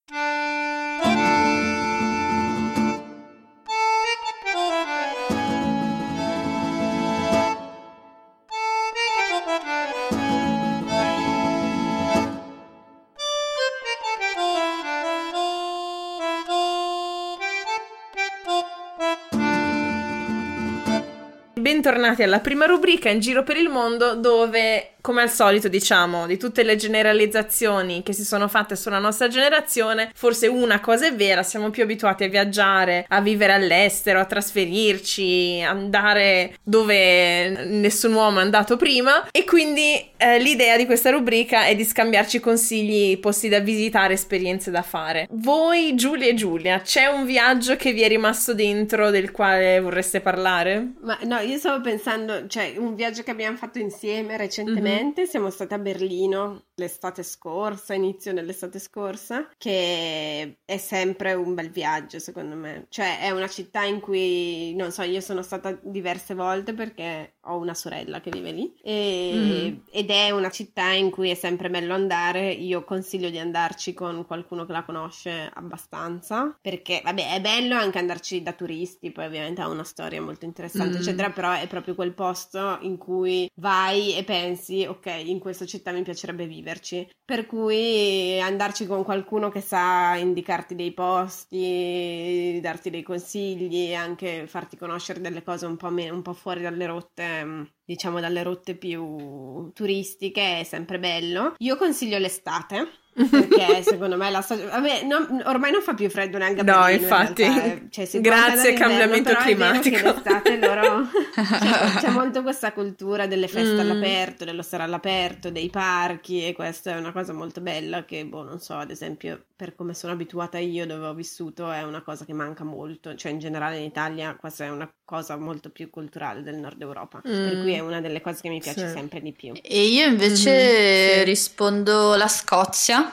Bentornati 22.11 22.23
alla 22.23 22.41
prima 22.41 22.67
rubrica 22.67 23.09
in 23.09 23.21
giro 23.21 23.43
per 23.43 23.57
il 23.57 23.69
mondo 23.69 24.15
dove 24.15 24.95
come 25.01 25.23
al 25.23 25.31
solito 25.31 25.69
diciamo 25.69 26.27
di 26.27 26.37
tutte 26.37 26.63
le 26.63 26.77
generalizzazioni 26.77 28.03
che 28.03 28.13
si 28.13 28.25
sono 28.25 28.49
fatte 28.49 28.77
sulla 28.77 28.99
nostra 28.99 29.29
generazione 29.29 30.11
forse 30.15 30.47
una 30.47 30.81
cosa 30.81 31.07
è 31.07 31.15
vera 31.15 31.43
siamo 31.43 31.71
più 31.71 31.83
abituati 31.83 32.25
a 32.25 32.29
viaggiare 32.29 33.05
a 33.09 33.21
vivere 33.21 33.53
all'estero 33.53 34.21
a 34.21 34.25
trasferirci 34.25 35.63
andare 35.67 36.57
dove 36.63 37.67
nessun 37.67 38.13
uomo 38.13 38.41
è 38.41 38.43
andato 38.43 38.77
prima 38.77 39.29
e 39.31 39.45
quindi 39.45 40.11
eh, 40.17 40.39
l'idea 40.39 40.77
di 40.77 40.87
questa 40.87 41.11
rubrica 41.11 41.65
è 41.65 41.75
di 41.75 41.85
scambiarci 41.85 42.41
consigli 42.41 43.19
posti 43.19 43.49
da 43.49 43.61
visitare 43.61 44.15
esperienze 44.15 44.71
da 44.71 44.83
fare 44.83 45.27
voi 45.31 45.95
Giulia 45.95 46.29
e 46.29 46.35
Giulia 46.35 46.81
c'è 46.81 47.07
un 47.07 47.25
viaggio 47.25 47.77
che 47.77 47.93
vi 47.93 48.03
è 48.03 48.09
rimasto 48.09 48.55
dentro 48.55 49.11
del 49.11 49.31
quale 49.31 49.81
vorreste 49.81 50.21
parlare? 50.21 50.93
Ma 51.03 51.19
no 51.25 51.39
io 51.39 51.59
stavo 51.59 51.81
pensando 51.81 52.47
cioè 52.47 52.75
un 52.77 52.95
viaggio 52.95 53.23
che 53.23 53.31
abbiamo 53.31 53.57
fatto 53.57 53.79
insieme 53.79 54.37
recentemente 54.37 54.90
Ultimamente 54.91 55.27
siamo 55.27 55.51
state 55.51 55.75
a 55.75 55.79
Berlino 55.79 56.70
l'estate 56.81 57.23
scorsa, 57.23 57.95
inizio 57.95 58.33
dell'estate 58.33 58.79
scorsa, 58.79 59.49
che 59.59 60.59
è 60.65 60.77
sempre 60.79 61.35
un 61.35 61.55
bel 61.55 61.71
viaggio 61.71 62.19
secondo 62.19 62.57
me. 62.57 62.87
Cioè 62.89 63.21
è 63.21 63.31
una 63.31 63.49
città 63.49 63.85
in 63.85 64.01
cui, 64.01 64.75
non 64.75 64.91
so, 64.91 65.03
io 65.03 65.21
sono 65.21 65.43
stata 65.43 65.79
diverse 65.83 66.35
volte 66.35 66.73
perché 66.73 67.35
ho 67.45 67.57
una 67.57 67.75
sorella 67.75 68.21
che 68.21 68.31
vive 68.31 68.53
lì 68.53 68.75
e, 68.83 69.33
mm-hmm. 69.35 69.77
ed 69.91 70.11
è 70.11 70.31
una 70.31 70.51
città 70.51 70.91
in 70.91 71.11
cui 71.11 71.31
è 71.31 71.35
sempre 71.35 71.71
bello 71.71 71.95
andare. 71.95 72.51
Io 72.51 72.83
consiglio 72.85 73.31
di 73.31 73.39
andarci 73.39 73.93
con 73.93 74.25
qualcuno 74.27 74.65
che 74.65 74.73
la 74.73 74.85
conosce 74.85 75.51
abbastanza 75.53 76.57
perché, 76.61 77.03
vabbè, 77.05 77.35
è 77.35 77.41
bello 77.41 77.77
anche 77.77 77.99
andarci 77.99 78.43
da 78.43 78.53
turisti, 78.53 79.13
poi 79.13 79.27
ovviamente 79.27 79.61
ha 79.61 79.69
una 79.69 79.85
storia 79.85 80.23
molto 80.23 80.47
interessante, 80.47 80.93
mm-hmm. 80.93 81.03
eccetera, 81.03 81.31
però 81.31 81.53
è 81.53 81.67
proprio 81.67 81.95
quel 81.95 82.15
posto 82.15 82.79
in 82.81 82.97
cui 82.97 83.51
vai 83.57 84.17
e 84.17 84.25
pensi 84.25 84.87
ok, 84.87 85.07
in 85.25 85.39
questa 85.39 85.67
città 85.67 85.93
mi 85.93 86.03
piacerebbe 86.03 86.47
viverci. 86.71 87.09
Per 87.25 87.47
cui 87.47 88.41
andarci 88.41 88.87
con 88.87 89.05
qualcuno 89.05 89.51
che 89.51 89.61
sa 89.61 90.17
indicarti 90.17 90.75
dei 90.75 90.93
posti, 90.93 92.59
darti 92.61 92.91
dei 92.91 93.03
consigli, 93.03 93.95
anche 93.95 94.47
farti 94.47 94.77
conoscere 94.77 95.21
delle 95.21 95.43
cose 95.43 95.67
un 95.67 95.77
po', 95.77 95.91
me- 95.91 96.11
un 96.11 96.23
po 96.23 96.33
fuori 96.33 96.63
dalle 96.63 96.87
rotte 96.87 97.79
diciamo 97.91 98.21
dalle 98.21 98.45
rotte 98.45 98.77
più 98.77 99.73
turistiche 99.73 100.61
è 100.61 100.65
sempre 100.65 101.01
bello. 101.01 101.55
Io 101.59 101.77
consiglio 101.77 102.19
l'estate 102.19 103.00
perché 103.13 103.83
secondo 103.83 104.17
me 104.17 104.31
la 104.31 104.41
stagione 104.41 104.71
vabbè 104.71 105.03
non, 105.05 105.43
ormai 105.47 105.73
non 105.73 105.83
fa 105.83 105.95
più 105.95 106.09
freddo 106.09 106.39
neanche 106.39 106.61
a 106.61 106.63
no 106.63 106.89
infatti 106.89 107.43
in 107.43 107.89
cioè, 107.91 108.21
grazie 108.21 108.71
al 108.71 108.79
cambiamento 108.79 109.35
climatico 109.35 109.97
l'estate 109.97 110.59
loro 110.59 111.09
c'è, 111.35 112.01
c'è, 112.01 112.11
molto 112.11 112.43
questa 112.43 112.73
cultura 112.73 113.27
delle 113.27 113.49
feste 113.49 113.75
mm. 113.75 113.81
all'aperto 113.81 114.45
dello 114.45 114.63
stare 114.63 114.85
all'aperto 114.85 115.51
dei 115.51 115.69
parchi 115.71 116.47
e 116.47 116.53
questa 116.53 116.93
è 116.93 116.99
una 116.99 117.13
cosa 117.13 117.33
molto 117.33 117.61
bella 117.61 118.05
che 118.05 118.25
boh 118.25 118.45
non 118.45 118.61
so 118.61 118.75
ad 118.75 118.91
esempio 118.91 119.43
per 119.57 119.75
come 119.75 119.93
sono 119.93 120.13
abituata 120.13 120.59
io 120.59 120.87
dove 120.87 121.07
ho 121.07 121.15
vissuto 121.15 121.71
è 121.71 121.83
una 121.83 122.03
cosa 122.03 122.25
che 122.25 122.33
manca 122.33 122.65
molto 122.65 123.15
cioè 123.17 123.33
in 123.33 123.41
generale 123.41 123.79
in 123.79 123.85
Italia 123.85 124.37
questa 124.37 124.65
è 124.65 124.71
una 124.71 124.91
cosa 125.05 125.37
molto 125.37 125.71
più 125.71 125.91
culturale 125.91 126.43
del 126.43 126.57
nord 126.57 126.81
Europa 126.81 127.19
mm. 127.19 127.23
per 127.23 127.61
cui 127.61 127.73
è 127.73 127.81
una 127.81 128.01
delle 128.01 128.21
cose 128.21 128.41
che 128.41 128.49
mi 128.49 128.61
piace 128.61 128.87
sì. 128.87 128.95
sempre 128.95 129.21
di 129.21 129.33
più 129.33 129.53
e 129.61 129.83
io 129.87 130.07
invece 130.07 130.51
mm-hmm, 130.51 131.19
sì. 131.19 131.25
rispondo 131.25 132.15
la 132.15 132.29
Scozia 132.29 133.10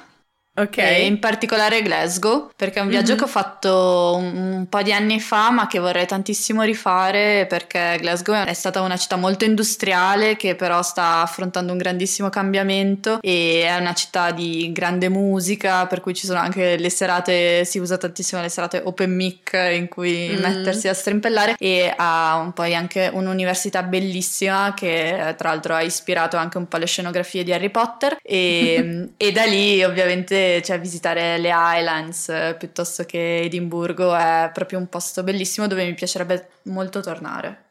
Ok. 0.57 0.77
E 0.77 1.05
in 1.05 1.19
particolare 1.19 1.81
Glasgow, 1.81 2.49
perché 2.55 2.79
è 2.79 2.81
un 2.81 2.87
viaggio 2.89 3.11
Mhm. 3.13 3.17
che 3.17 3.23
ho 3.23 3.27
fatto 3.27 4.15
un, 4.17 4.35
un 4.35 4.69
po' 4.69 4.81
di 4.81 4.91
anni 4.91 5.19
fa, 5.19 5.51
ma 5.51 5.67
che 5.67 5.77
vorrei 5.79 6.05
tantissimo 6.07 6.63
rifare 6.63 7.45
perché 7.47 7.97
Glasgow 7.99 8.43
è 8.43 8.53
stata 8.53 8.81
una 8.81 8.97
città 8.97 9.15
molto 9.17 9.45
industriale 9.45 10.35
che 10.35 10.55
però 10.55 10.81
sta 10.81 11.21
affrontando 11.21 11.71
un 11.71 11.77
grandissimo 11.77 12.29
cambiamento 12.29 13.19
e 13.21 13.63
è 13.65 13.75
una 13.77 13.93
città 13.93 14.31
di 14.31 14.71
grande 14.73 15.09
musica, 15.09 15.85
per 15.85 16.01
cui 16.01 16.13
ci 16.15 16.25
sono 16.25 16.39
anche 16.39 16.77
le 16.77 16.89
serate, 16.89 17.63
si 17.65 17.77
usa 17.77 17.97
tantissimo 17.97 18.41
le 18.41 18.49
serate 18.49 18.81
open 18.83 19.13
mic 19.13 19.51
in 19.75 19.87
cui 19.87 20.29
Mm. 20.29 20.41
mettersi 20.41 20.87
a 20.87 20.93
strimpellare 20.93 21.55
e 21.59 21.93
ha 21.95 22.35
un- 22.37 22.53
poi 22.53 22.73
anche 22.73 23.09
un'università 23.13 23.83
bellissima 23.83 24.73
che 24.75 25.35
tra 25.37 25.49
l'altro 25.49 25.75
ha 25.75 25.81
ispirato 25.81 26.37
anche 26.37 26.57
un 26.57 26.67
po' 26.67 26.77
le 26.77 26.85
scenografie 26.87 27.43
di 27.43 27.53
Harry 27.53 27.69
Potter 27.69 28.17
e, 28.23 29.09
e 29.17 29.31
da 29.31 29.43
lì 29.43 29.83
ovviamente 29.83 30.45
cioè, 30.63 30.79
visitare 30.79 31.37
le 31.37 31.49
Highlands 31.49 32.29
eh, 32.29 32.55
piuttosto 32.57 33.03
che 33.05 33.41
Edimburgo 33.41 34.15
è 34.15 34.49
proprio 34.53 34.79
un 34.79 34.87
posto 34.89 35.23
bellissimo 35.23 35.67
dove 35.67 35.85
mi 35.85 35.93
piacerebbe 35.93 36.47
molto 36.63 37.01
tornare. 37.01 37.63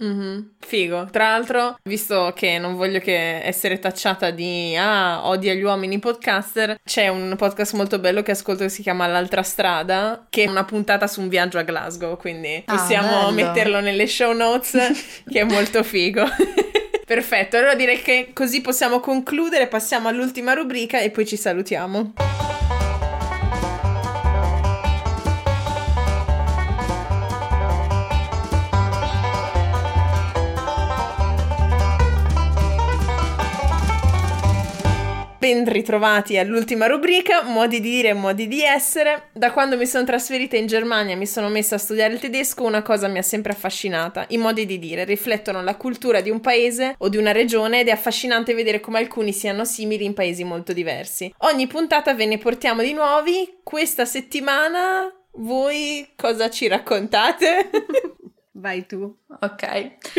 Mhm, 0.00 0.52
Figo. 0.60 1.08
Tra 1.10 1.28
l'altro, 1.32 1.76
visto 1.82 2.32
che 2.34 2.56
non 2.58 2.74
voglio 2.74 3.00
che 3.00 3.42
essere 3.42 3.78
tacciata 3.78 4.30
di 4.30 4.74
ah, 4.74 5.28
odia 5.28 5.52
gli 5.52 5.60
uomini 5.60 5.98
podcaster, 5.98 6.78
c'è 6.82 7.08
un 7.08 7.34
podcast 7.36 7.74
molto 7.74 7.98
bello 7.98 8.22
che 8.22 8.30
ascolto 8.30 8.62
che 8.62 8.70
si 8.70 8.80
chiama 8.80 9.06
L'altra 9.06 9.42
strada, 9.42 10.26
che 10.30 10.44
è 10.44 10.48
una 10.48 10.64
puntata 10.64 11.06
su 11.06 11.20
un 11.20 11.28
viaggio 11.28 11.58
a 11.58 11.62
Glasgow, 11.64 12.16
quindi 12.16 12.62
Ah, 12.64 12.76
possiamo 12.76 13.10
bello. 13.26 13.30
metterlo 13.32 13.80
nelle 13.80 14.06
show 14.06 14.32
notes, 14.32 14.72
che 15.30 15.40
è 15.40 15.44
molto 15.44 15.82
figo. 15.82 16.24
Perfetto, 17.10 17.56
allora 17.56 17.74
direi 17.74 18.00
che 18.00 18.30
così 18.32 18.60
possiamo 18.60 19.00
concludere, 19.00 19.66
passiamo 19.66 20.06
all'ultima 20.06 20.52
rubrica 20.52 21.00
e 21.00 21.10
poi 21.10 21.26
ci 21.26 21.36
salutiamo. 21.36 22.12
Ben 35.50 35.64
ritrovati 35.64 36.38
all'ultima 36.38 36.86
rubrica, 36.86 37.42
modi 37.42 37.80
di 37.80 37.90
dire 37.90 38.10
e 38.10 38.14
modi 38.14 38.46
di 38.46 38.62
essere. 38.62 39.30
Da 39.32 39.50
quando 39.50 39.76
mi 39.76 39.84
sono 39.84 40.04
trasferita 40.04 40.56
in 40.56 40.68
Germania 40.68 41.14
e 41.14 41.16
mi 41.16 41.26
sono 41.26 41.48
messa 41.48 41.74
a 41.74 41.78
studiare 41.78 42.12
il 42.12 42.20
tedesco, 42.20 42.62
una 42.62 42.82
cosa 42.82 43.08
mi 43.08 43.18
ha 43.18 43.22
sempre 43.22 43.50
affascinata. 43.50 44.26
I 44.28 44.38
modi 44.38 44.64
di 44.64 44.78
dire 44.78 45.02
riflettono 45.02 45.60
la 45.60 45.74
cultura 45.74 46.20
di 46.20 46.30
un 46.30 46.40
paese 46.40 46.94
o 46.98 47.08
di 47.08 47.16
una 47.16 47.32
regione 47.32 47.80
ed 47.80 47.88
è 47.88 47.90
affascinante 47.90 48.54
vedere 48.54 48.78
come 48.78 49.00
alcuni 49.00 49.32
siano 49.32 49.64
simili 49.64 50.04
in 50.04 50.14
paesi 50.14 50.44
molto 50.44 50.72
diversi. 50.72 51.34
Ogni 51.38 51.66
puntata 51.66 52.14
ve 52.14 52.26
ne 52.26 52.38
portiamo 52.38 52.82
di 52.82 52.92
nuovi. 52.92 53.58
Questa 53.64 54.04
settimana 54.04 55.12
voi 55.32 56.10
cosa 56.14 56.48
ci 56.48 56.68
raccontate? 56.68 57.70
Vai 58.60 58.86
tu. 58.86 59.16
Ok, 59.40 59.62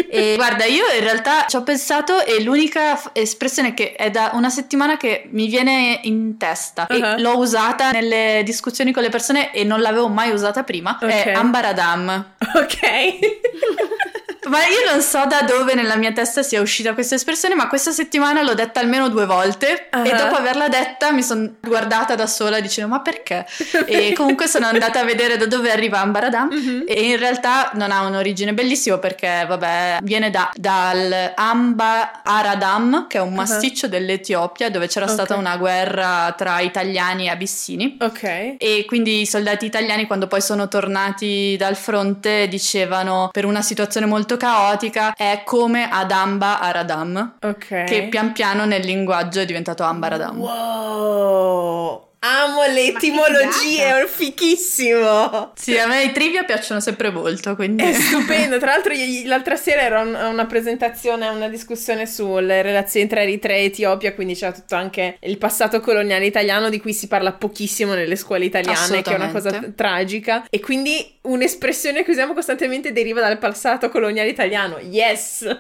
e 0.10 0.34
guarda, 0.36 0.66
io 0.66 0.84
in 0.98 1.04
realtà 1.04 1.46
ci 1.48 1.56
ho 1.58 1.62
pensato 1.64 2.26
e 2.26 2.42
l'unica 2.42 2.96
f- 2.96 3.12
espressione 3.14 3.76
che 3.76 3.94
è 3.94 4.10
da 4.10 4.32
una 4.34 4.50
settimana 4.50 4.98
che 4.98 5.28
mi 5.30 5.48
viene 5.48 6.00
in 6.04 6.38
testa 6.38 6.88
Uh-huh. 6.90 6.96
e 6.98 7.20
l'ho 7.20 7.38
usata 7.38 7.92
nelle 7.92 8.42
discussioni 8.44 8.92
con 8.92 9.04
le 9.04 9.10
persone 9.10 9.54
e 9.54 9.64
non 9.64 9.80
l'avevo 9.82 10.08
mai 10.08 10.32
usata 10.32 10.64
prima 10.64 10.98
è 10.98 11.26
Ok. 11.28 11.36
ambaradam. 11.36 12.34
ok. 12.56 12.80
Ma 14.50 14.58
io 14.66 14.92
non 14.92 15.02
so 15.02 15.24
da 15.28 15.42
dove 15.44 15.76
nella 15.76 15.96
mia 15.98 16.12
testa 16.12 16.42
sia 16.42 16.62
uscita 16.62 16.94
questa 16.94 17.14
espressione, 17.16 17.54
ma 17.54 17.68
questa 17.68 17.92
settimana 17.92 18.42
l'ho 18.42 18.56
detta 18.56 18.80
almeno 18.80 19.08
due 19.10 19.26
volte 19.28 19.88
Ah. 19.92 20.04
e 20.06 20.16
dopo 20.16 20.36
averla 20.36 20.68
detta 20.68 21.12
mi 21.12 21.22
sono 21.22 21.48
guardata 21.62 22.16
da 22.16 22.26
sola 22.26 22.60
dicendo 22.60 22.90
ma 22.90 23.02
perché? 23.02 23.46
E 23.86 24.14
comunque 24.18 24.48
sono 24.48 24.66
andata 24.66 25.00
a 25.02 25.04
vedere 25.04 25.38
da 25.38 25.46
dove 25.46 25.72
arriva 25.72 26.00
Ambaradam 26.00 26.50
Mhm. 26.52 26.84
e 26.88 27.02
in 27.10 27.18
realtà 27.18 27.72
non 27.76 27.92
ha 27.92 28.02
un'origine 28.06 28.54
bellissima 28.54 28.98
perché 28.98 29.46
vabbè 29.48 30.00
viene 30.02 30.32
da, 30.32 30.50
dal 30.56 31.34
Amba 31.36 32.22
Aradam 32.24 33.06
che 33.08 33.18
è 33.20 33.22
un 33.22 33.34
masticcio 33.34 33.88
dell'Etiopia 33.88 34.70
dove 34.72 34.88
c'era 34.88 35.06
Ok. 35.06 35.12
stata 35.12 35.36
una 35.36 35.58
guerra 35.58 36.34
tra 36.36 36.60
italiani 36.62 37.26
e 37.26 37.30
abissini. 37.30 37.98
Ok. 38.02 38.56
E 38.58 38.86
quindi 38.88 39.22
i 39.22 39.26
soldati 39.28 39.66
italiani 39.66 40.08
quando 40.08 40.26
poi 40.28 40.42
sono 40.42 40.68
tornati 40.68 41.56
dal 41.60 41.76
fronte 41.76 42.48
dicevano 42.48 43.30
per 43.32 43.46
una 43.46 43.62
situazione 43.62 44.06
molto 44.08 44.31
caotica 44.38 45.14
è 45.16 45.44
come 45.46 45.90
Adamba 45.90 46.60
Aradam, 46.60 47.38
Ok. 47.42 47.84
che 47.86 48.08
pian 48.10 48.32
piano 48.32 48.66
nel 48.66 48.84
linguaggio 48.86 49.40
è 49.42 49.46
diventato 49.46 49.84
Ambaradam. 49.84 50.38
Wow! 50.40 52.10
Amo 52.24 52.64
le 52.68 52.86
etimologie, 52.86 54.04
è 54.04 54.06
fichissimo! 54.06 55.54
Sì, 55.56 55.76
a 55.76 55.88
me 55.88 56.04
i 56.04 56.12
trivia 56.12 56.44
piacciono 56.44 56.80
sempre 56.80 57.10
molto, 57.10 57.56
quindi... 57.56 57.82
È 57.84 57.94
stupendo. 57.94 58.60
Tra 58.60 58.74
l'altro, 58.74 58.94
l'altra 59.26 59.56
sera 59.56 59.82
era 59.82 60.02
un- 60.02 60.14
una 60.14 60.46
presentazione, 60.46 61.28
una 61.30 61.48
discussione 61.48 62.06
sulle 62.06 62.62
relazioni 62.62 63.08
tra 63.08 63.24
Eritrea 63.24 63.58
e 63.58 63.64
Etiopia, 63.64 64.14
quindi 64.14 64.36
c'era 64.36 64.52
tutto 64.52 64.76
anche 64.76 65.18
il 65.22 65.40
passato 65.40 65.80
coloniale 65.80 66.28
italiano 66.28 66.70
di 66.70 66.80
cui 66.80 66.94
si 66.94 67.08
parla 67.08 67.32
pochissimo 67.32 67.96
nelle 67.96 68.16
scuole 68.16 68.46
italiane, 68.46 69.02
che 69.02 69.12
è 69.14 69.16
una 69.16 69.32
cosa 69.32 69.60
tragica. 69.76 70.46
E 70.52 70.60
quindi 70.60 71.18
un'espressione 71.24 72.04
che 72.04 72.12
usiamo 72.12 72.36
costantemente 72.36 72.92
deriva 72.92 73.20
dal 73.22 73.40
passato 73.40 73.90
coloniale 73.90 74.30
italiano. 74.30 74.78
Yes! 74.78 75.44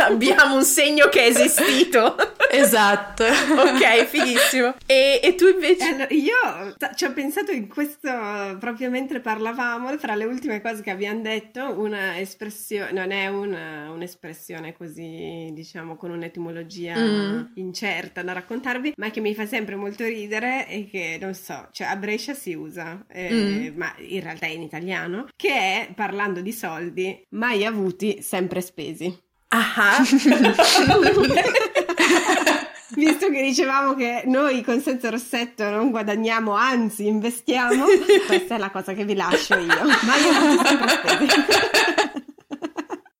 Abbiamo 0.00 0.56
un 0.56 0.64
segno 0.64 1.08
che 1.08 1.22
è 1.22 1.28
esistito. 1.28 2.16
Esatto. 2.58 3.24
ok, 3.24 4.04
fighissimo. 4.06 4.74
E, 4.86 5.20
e 5.22 5.34
tu 5.34 5.46
invece? 5.48 5.84
Eh, 5.84 5.88
allora, 5.92 6.06
io 6.10 6.74
t- 6.76 6.94
ci 6.94 7.04
ho 7.04 7.12
pensato 7.12 7.50
in 7.52 7.68
questo 7.68 8.10
proprio 8.58 8.90
mentre 8.90 9.20
parlavamo, 9.20 9.96
fra 9.98 10.14
le 10.14 10.24
ultime 10.24 10.60
cose 10.60 10.82
che 10.82 10.90
abbiamo 10.90 11.20
detto, 11.20 11.78
una 11.78 12.18
espressione, 12.18 12.92
non 12.92 13.10
è 13.10 13.26
una- 13.28 13.90
un'espressione 13.90 14.74
così, 14.76 15.50
diciamo, 15.52 15.96
con 15.96 16.10
un'etimologia 16.10 16.96
Mm. 16.96 17.42
incerta 17.54 18.22
da 18.22 18.32
raccontarvi, 18.32 18.94
ma 18.96 19.10
che 19.10 19.20
mi 19.20 19.34
fa 19.34 19.46
sempre 19.46 19.76
molto 19.76 20.04
ridere 20.04 20.68
e 20.68 20.88
che, 20.90 21.18
non 21.20 21.34
so, 21.34 21.68
cioè 21.72 21.86
a 21.88 21.96
Brescia 21.96 22.34
si 22.34 22.54
usa, 22.54 23.04
eh, 23.08 23.32
Mm. 23.72 23.76
ma 23.76 23.92
in 23.98 24.20
realtà 24.22 24.46
è 24.46 24.50
in 24.50 24.62
italiano, 24.62 25.26
che 25.36 25.48
è, 25.50 25.88
parlando 25.94 26.40
di 26.40 26.52
soldi, 26.52 27.24
mai 27.30 27.64
avuti, 27.64 28.22
sempre 28.22 28.60
spesi. 28.60 29.12
Ah, 29.48 30.02
Visto 32.94 33.28
che 33.30 33.42
dicevamo 33.42 33.94
che 33.94 34.22
noi 34.26 34.62
con 34.62 34.80
Senza 34.80 35.10
Rossetto 35.10 35.64
non 35.68 35.90
guadagniamo, 35.90 36.52
anzi 36.54 37.06
investiamo, 37.06 37.84
questa 38.26 38.54
è 38.54 38.58
la 38.58 38.70
cosa 38.70 38.92
che 38.92 39.04
vi 39.04 39.14
lascio 39.14 39.54
io. 39.58 39.66
Ma 40.02 40.16
io 40.16 40.32
non 40.32 40.64
sempre 40.64 40.88
spesi. 40.88 41.42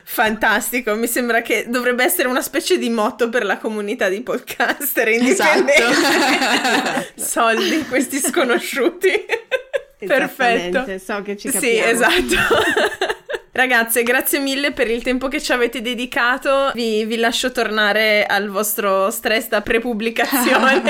fantastico. 0.04 0.94
Mi 0.94 1.06
sembra 1.06 1.42
che 1.42 1.66
dovrebbe 1.68 2.04
essere 2.04 2.28
una 2.28 2.42
specie 2.42 2.78
di 2.78 2.88
motto 2.90 3.28
per 3.28 3.44
la 3.44 3.58
comunità 3.58 4.08
di 4.08 4.20
podcaster 4.22 5.08
indipendenti. 5.08 5.82
Esatto. 5.82 7.06
Soldi, 7.20 7.84
questi 7.88 8.18
sconosciuti. 8.18 9.24
Perfetto. 10.06 10.84
So 10.98 11.22
che 11.22 11.36
ci 11.36 11.48
Sì, 11.50 11.54
capiamo. 11.78 11.90
esatto. 11.90 13.23
Ragazze, 13.56 14.02
grazie 14.02 14.40
mille 14.40 14.72
per 14.72 14.90
il 14.90 15.04
tempo 15.04 15.28
che 15.28 15.40
ci 15.40 15.52
avete 15.52 15.80
dedicato. 15.80 16.72
Vi, 16.74 17.04
vi 17.04 17.16
lascio 17.16 17.52
tornare 17.52 18.26
al 18.26 18.48
vostro 18.48 19.12
stress 19.12 19.46
da 19.46 19.60
prepubblicazione. 19.62 20.82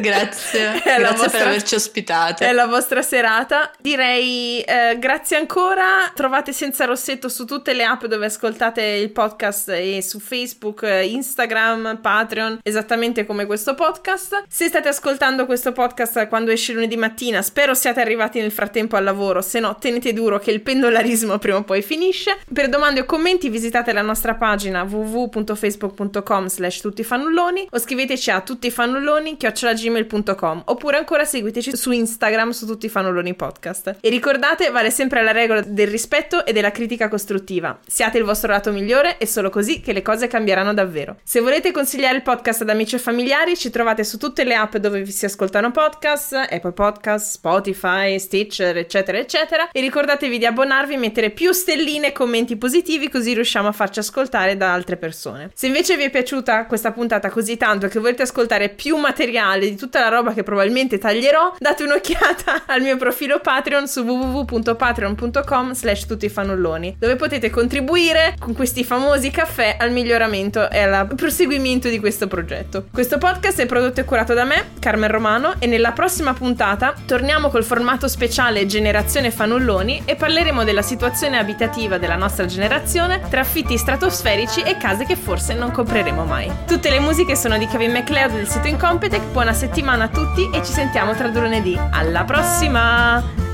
Grazie, 0.00 0.72
È 0.82 0.96
grazie 0.98 1.16
vostra- 1.16 1.38
per 1.38 1.46
averci 1.46 1.76
ospitate. 1.76 2.48
È 2.48 2.52
la 2.52 2.66
vostra 2.66 3.00
serata. 3.00 3.70
Direi 3.78 4.60
eh, 4.62 4.98
grazie 4.98 5.36
ancora. 5.36 6.10
Trovate 6.16 6.52
Senza 6.52 6.84
Rossetto 6.84 7.28
su 7.28 7.44
tutte 7.44 7.72
le 7.74 7.84
app 7.84 8.06
dove 8.06 8.26
ascoltate 8.26 8.82
il 8.82 9.12
podcast 9.12 9.68
e 9.68 10.02
su 10.02 10.18
Facebook, 10.18 10.82
Instagram, 10.82 12.00
Patreon, 12.02 12.58
esattamente 12.64 13.24
come 13.24 13.46
questo 13.46 13.76
podcast. 13.76 14.46
Se 14.48 14.66
state 14.66 14.88
ascoltando 14.88 15.46
questo 15.46 15.70
podcast 15.70 16.26
quando 16.26 16.50
esce 16.50 16.72
lunedì 16.72 16.96
mattina, 16.96 17.40
spero 17.40 17.72
siate 17.72 18.00
arrivati 18.00 18.40
nel 18.40 18.50
frattempo 18.50 18.96
al 18.96 19.04
lavoro. 19.04 19.40
Se 19.42 19.60
no, 19.60 19.76
tenete 19.78 20.12
duro 20.12 20.40
che 20.40 20.50
il 20.50 20.60
pendolarismo 20.60 21.38
prima 21.38 21.58
o 21.58 21.62
poi 21.62 21.82
finisce. 21.84 22.38
Per 22.52 22.68
domande 22.68 23.00
o 23.00 23.04
commenti 23.04 23.48
visitate 23.48 23.92
la 23.92 24.02
nostra 24.02 24.34
pagina 24.34 24.82
www.facebook.com 24.82 26.46
slash 26.48 26.80
tuttifannulloni 26.80 27.68
o 27.70 27.78
scriveteci 27.78 28.30
a 28.30 28.40
tuttifannulloni 28.40 29.36
chiocciolagmail.com 29.36 30.62
oppure 30.64 30.96
ancora 30.96 31.24
seguiteci 31.24 31.76
su 31.76 31.92
Instagram 31.92 32.50
su 32.50 32.66
Tutti 32.66 32.88
Fannulloni 32.88 33.34
Podcast. 33.34 33.96
E 34.00 34.08
ricordate, 34.08 34.70
vale 34.70 34.90
sempre 34.90 35.22
la 35.22 35.32
regola 35.32 35.60
del 35.60 35.88
rispetto 35.88 36.44
e 36.44 36.52
della 36.52 36.70
critica 36.70 37.08
costruttiva. 37.08 37.78
Siate 37.86 38.18
il 38.18 38.24
vostro 38.24 38.50
lato 38.50 38.72
migliore 38.72 39.18
e 39.18 39.26
solo 39.26 39.50
così 39.50 39.80
che 39.80 39.92
le 39.92 40.02
cose 40.02 40.26
cambieranno 40.26 40.72
davvero. 40.74 41.18
Se 41.22 41.40
volete 41.40 41.70
consigliare 41.70 42.16
il 42.16 42.22
podcast 42.22 42.62
ad 42.62 42.70
amici 42.70 42.94
e 42.94 42.98
familiari, 42.98 43.56
ci 43.56 43.70
trovate 43.70 44.04
su 44.04 44.18
tutte 44.18 44.44
le 44.44 44.54
app 44.54 44.76
dove 44.76 45.02
vi 45.02 45.12
si 45.12 45.24
ascoltano 45.24 45.70
podcast, 45.70 46.32
Apple 46.34 46.72
Podcast, 46.72 47.32
Spotify, 47.32 48.18
Stitcher, 48.18 48.76
eccetera, 48.76 49.18
eccetera. 49.18 49.70
E 49.70 49.80
ricordatevi 49.80 50.38
di 50.38 50.46
abbonarvi, 50.46 50.96
mettere 50.96 51.30
più 51.30 51.52
stelline 51.74 52.08
e 52.08 52.12
commenti 52.12 52.56
positivi 52.56 53.08
così 53.08 53.34
riusciamo 53.34 53.66
a 53.66 53.72
farci 53.72 53.98
ascoltare 53.98 54.56
da 54.56 54.72
altre 54.72 54.96
persone. 54.96 55.50
Se 55.54 55.66
invece 55.66 55.96
vi 55.96 56.04
è 56.04 56.10
piaciuta 56.10 56.66
questa 56.66 56.92
puntata 56.92 57.30
così 57.30 57.56
tanto 57.56 57.88
che 57.88 57.98
volete 57.98 58.22
ascoltare 58.22 58.68
più 58.68 58.96
materiale 58.96 59.68
di 59.68 59.74
tutta 59.74 59.98
la 59.98 60.08
roba 60.08 60.32
che 60.32 60.44
probabilmente 60.44 60.98
taglierò, 60.98 61.56
date 61.58 61.82
un'occhiata 61.82 62.62
al 62.66 62.80
mio 62.80 62.96
profilo 62.96 63.40
Patreon 63.40 63.88
su 63.88 64.02
www.patreon.com 64.02 65.72
slash 65.72 66.06
tuttifanulloni, 66.06 66.96
dove 66.98 67.16
potete 67.16 67.50
contribuire 67.50 68.36
con 68.38 68.54
questi 68.54 68.84
famosi 68.84 69.30
caffè 69.30 69.76
al 69.78 69.90
miglioramento 69.90 70.70
e 70.70 70.78
al 70.78 71.12
proseguimento 71.16 71.88
di 71.88 71.98
questo 71.98 72.28
progetto. 72.28 72.86
Questo 72.92 73.18
podcast 73.18 73.60
è 73.60 73.66
prodotto 73.66 74.00
e 74.00 74.04
curato 74.04 74.32
da 74.32 74.44
me, 74.44 74.70
Carmen 74.78 75.10
Romano, 75.10 75.54
e 75.58 75.66
nella 75.66 75.90
prossima 75.90 76.34
puntata 76.34 76.94
torniamo 77.04 77.48
col 77.48 77.64
formato 77.64 78.06
speciale 78.06 78.66
Generazione 78.66 79.32
Fanulloni 79.32 80.02
e 80.04 80.14
parleremo 80.14 80.62
della 80.62 80.82
situazione 80.82 81.36
abitativa 81.64 81.98
della 81.98 82.16
nostra 82.16 82.46
generazione 82.46 83.20
tra 83.28 83.40
affitti 83.40 83.76
stratosferici 83.76 84.60
e 84.60 84.76
case 84.76 85.04
che 85.04 85.16
forse 85.16 85.54
non 85.54 85.70
compreremo 85.70 86.24
mai. 86.24 86.50
Tutte 86.66 86.90
le 86.90 87.00
musiche 87.00 87.36
sono 87.36 87.56
di 87.58 87.66
Kevin 87.66 87.92
MacLeod 87.92 88.32
del 88.32 88.48
sito 88.48 88.68
Incompetech. 88.68 89.32
Buona 89.32 89.52
settimana 89.52 90.04
a 90.04 90.08
tutti 90.08 90.48
e 90.52 90.62
ci 90.64 90.72
sentiamo 90.72 91.14
tra 91.14 91.28
due 91.28 91.42
lunedì. 91.42 91.78
Alla 91.90 92.24
prossima! 92.24 93.53